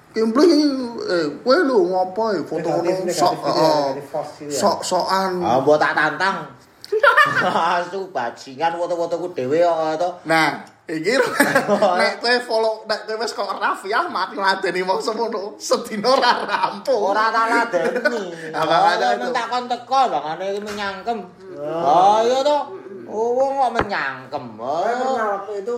Kimpling 0.09 0.65
eh 1.05 1.27
gue 1.37 1.57
lu 1.69 1.93
ngapain 1.93 2.41
foto 2.41 2.81
Negatif, 2.81 3.13
sok 3.13 3.33
oh, 3.45 3.93
negatif 3.93 4.05
post 4.09 4.31
gitu 4.41 4.49
ya. 4.49 4.57
sok 4.57 4.79
sokan 4.81 5.31
Ah, 5.45 5.61
mbok 5.61 5.77
tak 5.77 5.93
tantang. 5.93 6.49
Asu 7.77 8.09
bajingan 8.09 8.73
foto-fotoku 8.73 9.37
dhewe 9.37 9.61
kok 9.61 10.01
to. 10.01 10.09
Nah, 10.25 10.65
iki 10.89 11.13
nek 11.99 12.13
kowe 12.17 12.35
follow 12.41 12.75
nek 12.89 13.05
kowe 13.05 13.15
wis 13.21 13.31
kok 13.37 13.49
Raffi 13.61 13.93
Ahmad 13.93 14.33
ngladeni 14.33 14.81
wong 14.81 14.97
semono, 14.97 15.53
sedina 15.61 16.09
ora 16.17 16.31
rampung. 16.43 17.13
Ora 17.13 17.29
tak 17.29 17.45
ladeni. 17.47 18.21
Ah, 18.57 18.65
makanya 18.65 19.07
itu. 19.13 19.27
Oh, 19.29 19.33
tak 19.35 19.45
kon 19.53 19.65
teko 19.69 19.99
bangane 20.09 20.45
iki 20.49 20.61
menyangkem. 20.65 21.19
Oh 21.61 22.19
iya 22.25 22.39
to. 22.41 22.57
Oh, 23.05 23.27
wong 23.37 23.51
kok 23.61 23.73
menyangkem. 23.77 24.45
Oh. 24.57 25.13
waktu 25.17 25.61
itu 25.61 25.75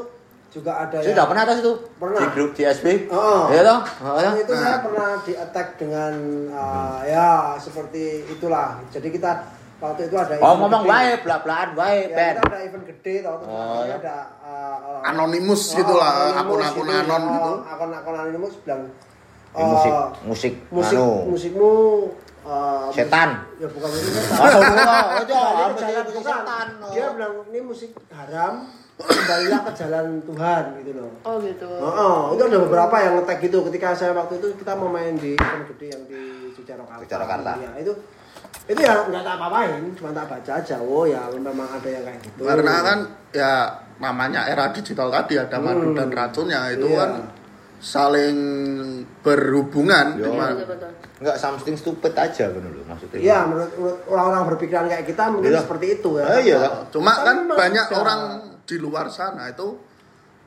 juga 0.51 0.83
ada 0.83 0.99
Sudah 0.99 1.25
pernah 1.27 1.43
atas 1.47 1.57
itu? 1.63 1.73
Pernah. 1.95 2.19
Di 2.19 2.27
grup 2.35 2.51
di 2.55 2.63
SB? 2.67 3.07
Oh. 3.07 3.47
Iya 3.51 3.61
toh? 3.63 3.79
Oh, 4.03 4.19
ya. 4.19 4.31
itu 4.35 4.53
saya 4.55 4.77
pernah 4.83 5.09
di 5.23 5.33
attack 5.35 5.67
dengan 5.79 6.13
uh, 6.51 6.99
ya 7.07 7.55
seperti 7.55 8.27
itulah. 8.27 8.83
Jadi 8.91 9.07
kita 9.15 9.31
waktu 9.81 10.01
itu 10.05 10.15
ada 10.15 10.33
Oh, 10.39 10.53
ngomong 10.55 10.83
gede. 10.85 10.91
wae, 10.93 11.11
blak-blakan 11.19 11.69
wae, 11.73 11.97
Ya, 12.05 12.15
Ben. 12.15 12.33
kita 12.37 12.43
ada 12.47 12.59
event 12.61 12.85
gede 12.85 13.15
tau 13.19 13.37
Oh, 13.41 13.81
ya. 13.81 13.97
ada 13.97 14.15
uh, 14.39 14.77
uh, 15.01 15.09
Anonymous 15.09 15.63
oh, 15.67 15.77
gitu 15.81 15.93
lah, 15.97 16.11
anonymous 16.31 16.37
akun-akun 16.39 16.85
gitu, 16.85 16.95
anon 16.95 17.21
ya, 17.21 17.33
gitu. 17.33 17.51
Akun-akun 17.67 18.13
anonymous 18.15 18.55
bilang 18.61 18.83
Ini 19.51 19.63
musik, 19.67 19.91
uh, 19.91 20.07
musik, 20.23 20.53
musik 20.71 20.95
anu. 20.95 21.09
musikmu 21.27 21.71
uh, 22.45 22.87
Setan. 22.87 23.29
musik- 23.35 23.59
ya 23.59 23.67
bukan 23.67 23.89
musik 23.89 24.11
setan. 24.15 24.37
Oh, 24.39 24.47
oh, 24.47 24.53
oh, 24.55 25.59
oh, 25.59 25.69
setan. 25.75 26.67
Oh. 26.79 26.91
Dia 26.93 27.05
bilang 27.11 27.33
ini 27.49 27.59
musik 27.59 27.91
haram, 28.09 28.53
kembalilah 28.95 29.59
ke 29.65 29.71
jalan 29.75 30.05
Tuhan 30.23 30.63
gitu 30.79 30.91
loh. 30.95 31.11
Oh 31.21 31.35
gitu. 31.41 31.67
Oh, 31.67 31.91
oh, 31.91 32.21
itu 32.31 32.43
ada 32.45 32.57
beberapa 32.61 32.95
yang 32.95 33.13
ngetek 33.17 33.37
gitu 33.43 33.65
ketika 33.67 33.91
saya 33.91 34.13
waktu 34.13 34.37
itu 34.37 34.47
kita 34.55 34.71
mau 34.73 34.87
main 34.87 35.17
di 35.17 35.33
event 35.33 35.65
gede 35.67 35.87
yang 35.89 36.03
di 36.05 36.21
Jogjakarta. 36.53 37.01
Jogjakarta. 37.01 37.51
Ya, 37.59 37.71
itu 37.75 37.91
itu 38.65 38.79
ya 38.79 39.03
nggak 39.03 39.21
tak 39.21 39.35
apa-apain, 39.35 39.81
cuma 39.95 40.09
tak 40.11 40.27
baca 40.27 40.51
aja. 40.55 40.77
Oh 40.77 41.03
ya 41.03 41.27
memang 41.29 41.67
ada 41.67 41.85
yang 41.85 42.03
kayak 42.03 42.19
gitu. 42.23 42.41
Karena 42.43 42.75
kan 42.81 42.99
ya 43.31 43.51
namanya 43.97 44.45
era 44.45 44.69
digital 44.69 45.09
tadi 45.09 45.35
ada 45.35 45.57
madu 45.57 45.91
Hmm. 45.91 45.97
dan 45.97 46.09
racunnya 46.09 46.71
itu 46.71 46.87
Iya. 46.87 46.99
kan 46.99 47.11
saling 47.81 48.37
berhubungan 49.19 50.17
Yo. 50.17 50.29
cuma. 50.29 50.53
Enggak 51.21 51.37
something 51.37 51.75
stupid 51.75 52.13
aja 52.13 52.49
kan 52.49 52.61
lho 52.61 52.81
maksudnya. 52.83 53.17
Iya, 53.17 53.37
menurut, 53.45 53.71
menurut 53.75 53.99
orang-orang 54.07 54.43
berpikiran 54.49 54.85
kayak 54.87 55.05
kita 55.05 55.23
mungkin 55.29 55.51
Iya. 55.53 55.61
seperti 55.61 55.85
itu 55.95 56.09
ya. 56.17 56.25
Ah, 56.25 56.39
iya. 56.39 56.59
cuma 56.89 57.11
Tapi 57.13 57.25
kan 57.25 57.37
banyak 57.47 57.85
sudah- 57.87 57.99
orang 57.99 58.21
di 58.63 58.75
luar 58.77 59.05
sana 59.07 59.45
itu 59.47 59.67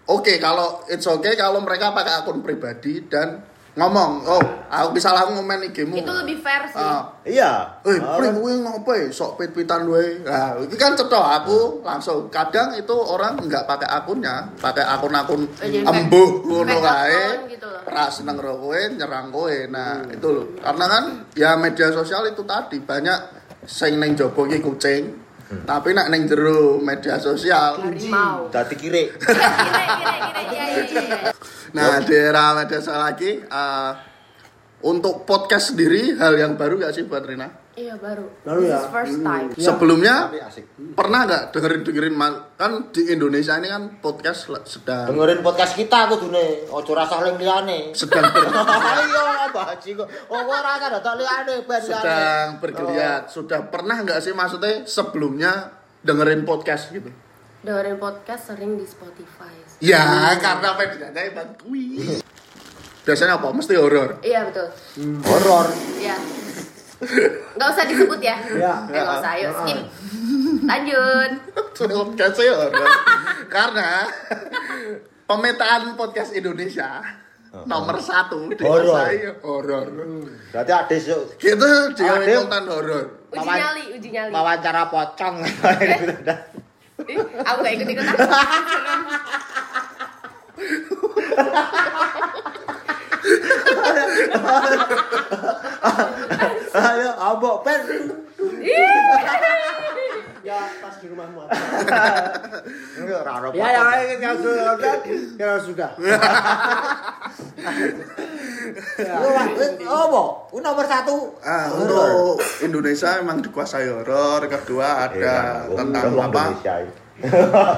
oke 0.07 0.33
kalau 0.39 0.83
it's 0.87 1.05
okay 1.05 1.35
kalau 1.35 1.61
mereka 1.61 1.91
pakai 1.91 2.15
akun 2.17 2.41
pribadi 2.41 3.05
dan 3.05 3.43
ngomong 3.75 4.23
oh 4.23 4.43
aku 4.65 4.95
bisa 4.95 5.11
langsung 5.11 5.35
ngomen 5.37 5.67
IG-mu 5.67 5.95
Itu 5.95 6.13
lebih 6.15 6.39
fair 6.39 6.63
sih. 6.67 6.79
Ah, 6.79 7.11
Iya. 7.23 7.83
Eh, 7.83 7.99
pring 7.99 8.35
kowe 8.37 8.53
ngopo 8.55 8.95
sok 9.09 9.35
pit-pitan 9.37 9.87
wae. 9.87 10.23
Nah, 10.23 10.55
iki 10.59 10.75
kan 10.75 10.95
cetok 10.95 11.19
aku 11.21 11.59
langsung. 11.81 12.27
Kadang 12.29 12.71
itu 12.73 12.93
orang 12.93 13.35
nggak 13.37 13.65
pakai 13.65 13.89
akunnya, 13.89 14.47
pakai 14.57 14.85
akun-akun 14.85 15.43
Oh, 15.43 15.59
jadi 15.61 15.83
fake- 15.83 15.91
embuh 15.91 16.31
ngono 16.45 16.71
fake 16.73 16.85
kae. 16.85 17.23
gitu 17.51 17.67
loh. 17.67 17.81
Ra 17.85 18.07
seneng 18.09 18.37
karo 18.37 18.55
kowe, 18.59 18.79
nyerang 18.79 19.29
kowe. 19.29 19.57
Nah, 19.67 20.07
itu 20.07 20.29
loh. 20.29 20.47
Karena 20.57 20.85
kan 20.87 21.05
ya 21.33 21.51
media 21.57 21.91
sosial 21.91 22.27
itu 22.27 22.43
tadi 22.45 22.79
banyak 22.79 23.19
sing 23.65 23.97
ning 23.97 24.15
jaba 24.15 24.45
iki 24.47 24.63
kucing. 25.45 25.69
Tapi 25.69 25.89
nak 25.93 26.09
ning 26.11 26.25
jero 26.27 26.81
media 26.81 27.21
sosial. 27.21 27.81
Harimau. 27.81 28.49
Dadi 28.49 28.75
kire. 28.77 29.05
Nah, 31.75 31.99
di 32.07 32.15
era 32.15 32.55
media 32.55 32.79
sosial 32.79 33.03
lagi 33.03 33.35
eh, 33.35 33.93
untuk 34.87 35.27
podcast 35.27 35.75
sendiri 35.75 36.15
hal 36.15 36.39
yang 36.39 36.55
baru 36.55 36.79
gak 36.79 36.95
sih 36.95 37.03
buat 37.03 37.27
Rina? 37.27 37.64
Iya 37.75 37.99
baru. 37.99 38.31
Baru 38.41 38.63
This 38.63 38.71
ya? 38.71 38.79
is 38.79 38.87
first 38.89 39.17
time. 39.21 39.49
Iya. 39.51 39.67
Sebelumnya 39.67 40.15
asik. 40.47 40.65
pernah 40.95 41.27
nggak 41.27 41.43
dengerin 41.51 41.83
dengerin 41.83 42.15
kan 42.55 42.71
di 42.89 43.03
Indonesia 43.09 43.59
ini 43.59 43.67
kan 43.67 43.99
podcast 43.99 44.47
sedang 44.65 45.11
Dengerin 45.11 45.43
podcast 45.43 45.75
kita 45.75 46.07
kudune, 46.07 46.71
ojo 46.71 46.93
rasa 46.93 47.19
ling 47.21 47.35
liyane. 47.35 47.91
sedang 47.91 48.31
ber- 48.31 48.47
Ayo 48.95 49.23
bajingan. 49.51 50.07
Oh, 50.29 50.39
ora 50.41 50.79
rasa 50.79 50.87
dadak 50.93 51.15
liyane 51.17 51.55
ben 51.63 51.81
sedang 51.81 52.49
bergeliat 52.59 53.27
sudah 53.27 53.67
pernah 53.67 53.99
nggak 54.01 54.19
sih 54.19 54.31
maksudnya 54.31 54.83
sebelumnya 54.85 55.75
dengerin 56.01 56.47
podcast 56.47 56.91
gitu 56.91 57.11
Dengerin 57.61 57.99
podcast 57.99 58.55
sering 58.55 58.77
di 58.77 58.85
Spotify. 58.85 59.51
ya 59.83 59.99
karena 60.39 60.79
medianya 60.79 61.23
emang 61.27 61.59
kui 61.59 61.99
biasanya 63.03 63.37
apa 63.37 63.51
mesti 63.51 63.75
horor 63.75 64.23
Iya 64.23 64.47
betul. 64.47 64.69
Horor. 65.27 65.67
Iya. 65.99 66.15
Nggak 67.55 67.69
usah 67.69 67.85
disebut 67.85 68.21
ya. 68.21 68.37
Iya. 68.47 68.73
Eh, 68.87 68.93
nggak 68.95 69.17
usah. 69.17 69.31
Ayo 69.35 69.49
skip. 69.57 69.81
Lanjut. 70.65 71.31
podcastnya 71.75 72.53
horor 72.55 72.87
karena 73.47 74.09
pemetaan 75.25 75.93
podcast 75.95 76.33
Indonesia 76.33 77.03
nomor 77.63 77.99
satu 77.99 78.51
di 78.51 78.59
Horor. 78.59 78.95
saya 78.97 79.31
horor 79.41 79.87
Berarti 80.51 80.73
ade 80.73 80.97
suk 80.99 81.37
gitu 81.37 81.69
dia 81.95 82.11
Ada. 82.11 82.35
konten 82.41 82.65
horor 82.67 83.05
Uji 83.31 83.47
nyali, 83.47 83.83
uji 83.93 84.09
nyali. 84.11 84.31
wawancara 84.31 84.83
pocong. 84.89 85.37
Ih, 87.05 87.19
Aku 87.47 87.59
gak 87.61 87.73
ikut 87.75 87.89
ikut. 87.91 88.07
Ayo, 96.91 97.11
abok 97.15 97.57
pen. 97.63 97.81
Ya 100.45 100.61
pas 100.77 100.95
di 101.01 101.07
rumahmu. 101.09 101.49
Enggak 103.01 103.19
ora 103.25 103.49
ya 103.51 103.67
yang 103.73 103.87
lain 103.89 104.17
yang 104.21 104.37
sudah 104.37 104.77
yang 105.41 105.57
sudah. 105.57 105.91
Lu 109.01 109.29
lah, 109.31 109.47
apa? 109.81 110.23
Ku 110.53 110.59
nomor 110.61 110.85
satu. 110.85 111.33
Ah, 111.41 111.73
untuk 111.73 112.37
Indonesia 112.61 113.17
memang 113.21 113.41
dikuasai 113.41 113.89
horor. 113.89 114.45
Kedua 114.45 115.09
ada 115.09 115.17
Iya, 115.17 115.73
tentang 115.73 116.13
apa? 116.19 116.43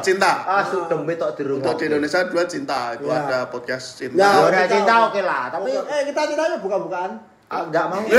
Cinta. 0.03 0.33
Ah, 0.43 0.65
tok 0.67 1.31
di 1.37 1.43
rumah. 1.45 1.63
Untuk 1.63 1.75
di 1.79 1.85
Indonesia 1.87 2.21
dua 2.27 2.43
cinta. 2.49 2.97
Itu 2.97 3.07
Ya. 3.07 3.23
ada 3.23 3.39
podcast 3.47 3.95
Ya, 3.95 4.09
cinta. 4.09 4.27
Kita- 4.43 4.75
cinta 4.75 4.95
oke 5.07 5.21
lah, 5.23 5.43
tapi 5.53 5.71
eh 5.71 6.03
kita 6.03 6.21
ceritanya 6.27 6.59
bukan-bukan. 6.59 7.11
Ah, 7.51 7.63
enggak 7.67 7.87
mau. 7.91 8.03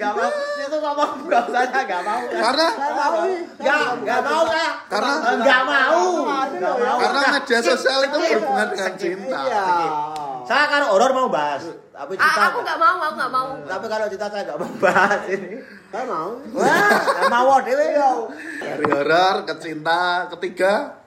Enggak 0.00 0.12
mau. 0.16 0.32
Itu 0.56 0.76
ngomong 0.80 1.10
enggak 1.28 1.42
usah 1.52 1.62
enggak 1.68 2.02
mau. 2.08 2.22
Karena 2.24 2.66
mau. 2.72 3.20
Enggak, 3.28 3.80
enggak 4.00 4.20
mau 4.24 4.44
ya. 4.48 4.70
Karena 4.88 5.12
enggak 5.36 5.62
mau. 5.68 6.04
Enggak 6.48 6.74
mau. 6.80 6.96
karena 7.04 7.20
media 7.36 7.58
sosial 7.60 8.00
itu 8.08 8.16
berhubungan 8.16 8.66
dengan 8.72 8.92
cinta. 8.96 9.40
Iya. 9.44 9.66
Saya 10.48 10.64
kan 10.66 10.82
horor 10.88 11.12
mau 11.12 11.28
bahas, 11.28 11.68
tapi 11.92 12.16
cinta. 12.16 12.40
Ah, 12.40 12.48
aku 12.48 12.58
nggak 12.64 12.78
mau, 12.80 12.96
aku 12.96 13.14
nggak 13.20 13.32
mau. 13.32 13.48
Tapi 13.68 13.86
kalau 13.92 14.06
cinta 14.08 14.26
saya 14.32 14.42
enggak 14.48 14.58
mau 14.58 14.72
bahas 14.80 15.20
ini. 15.28 15.50
Saya 15.92 16.04
mau. 16.08 16.30
Wah, 16.56 16.90
enggak 17.20 17.30
mau 17.30 17.56
dhewe 17.60 17.86
yo. 17.92 18.12
Dari 18.56 18.84
horor 18.88 19.36
ke 19.44 19.54
cinta, 19.60 20.32
ketiga 20.32 20.99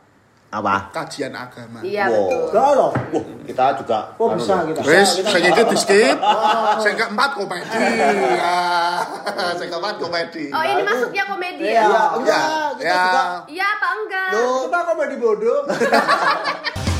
Apa? 0.54 0.76
kajian 0.94 1.34
agama. 1.34 1.82
Iya 1.82 2.06
Wow. 2.06 2.14
betul. 2.14 2.42
Enggak 2.48 2.70
loh. 2.72 2.92
Wah, 3.10 3.26
kita 3.44 3.66
juga 3.76 4.00
Kok 4.14 4.22
anu, 4.24 4.38
bisa 4.38 4.54
kita? 4.64 4.80
Wes, 4.84 5.10
Kita- 5.12 5.32
sing 5.32 5.44
iki 5.44 5.64
di 5.66 5.78
skip. 5.78 6.18
Sing 6.80 6.94
keempat 6.94 7.30
komedi. 7.34 7.74
Ya, 9.34 9.52
sing 9.56 9.68
keempat 9.68 9.96
komedi. 9.98 10.46
Oh 10.48 10.62
ini 10.64 10.82
masuknya 10.82 11.24
komedi 11.26 11.64
Iya. 11.66 11.82
ya? 11.82 12.04
Enggak, 12.14 12.44
Ya, 12.46 12.68
kita 12.72 12.86
ya. 12.86 13.02
juga 13.04 13.24
Iya 13.50 13.66
apa 13.68 13.88
enggak? 13.92 14.30
Loh, 14.32 14.60
Kita 14.64 14.80
komedi 14.86 15.16
bodoh. 15.18 15.60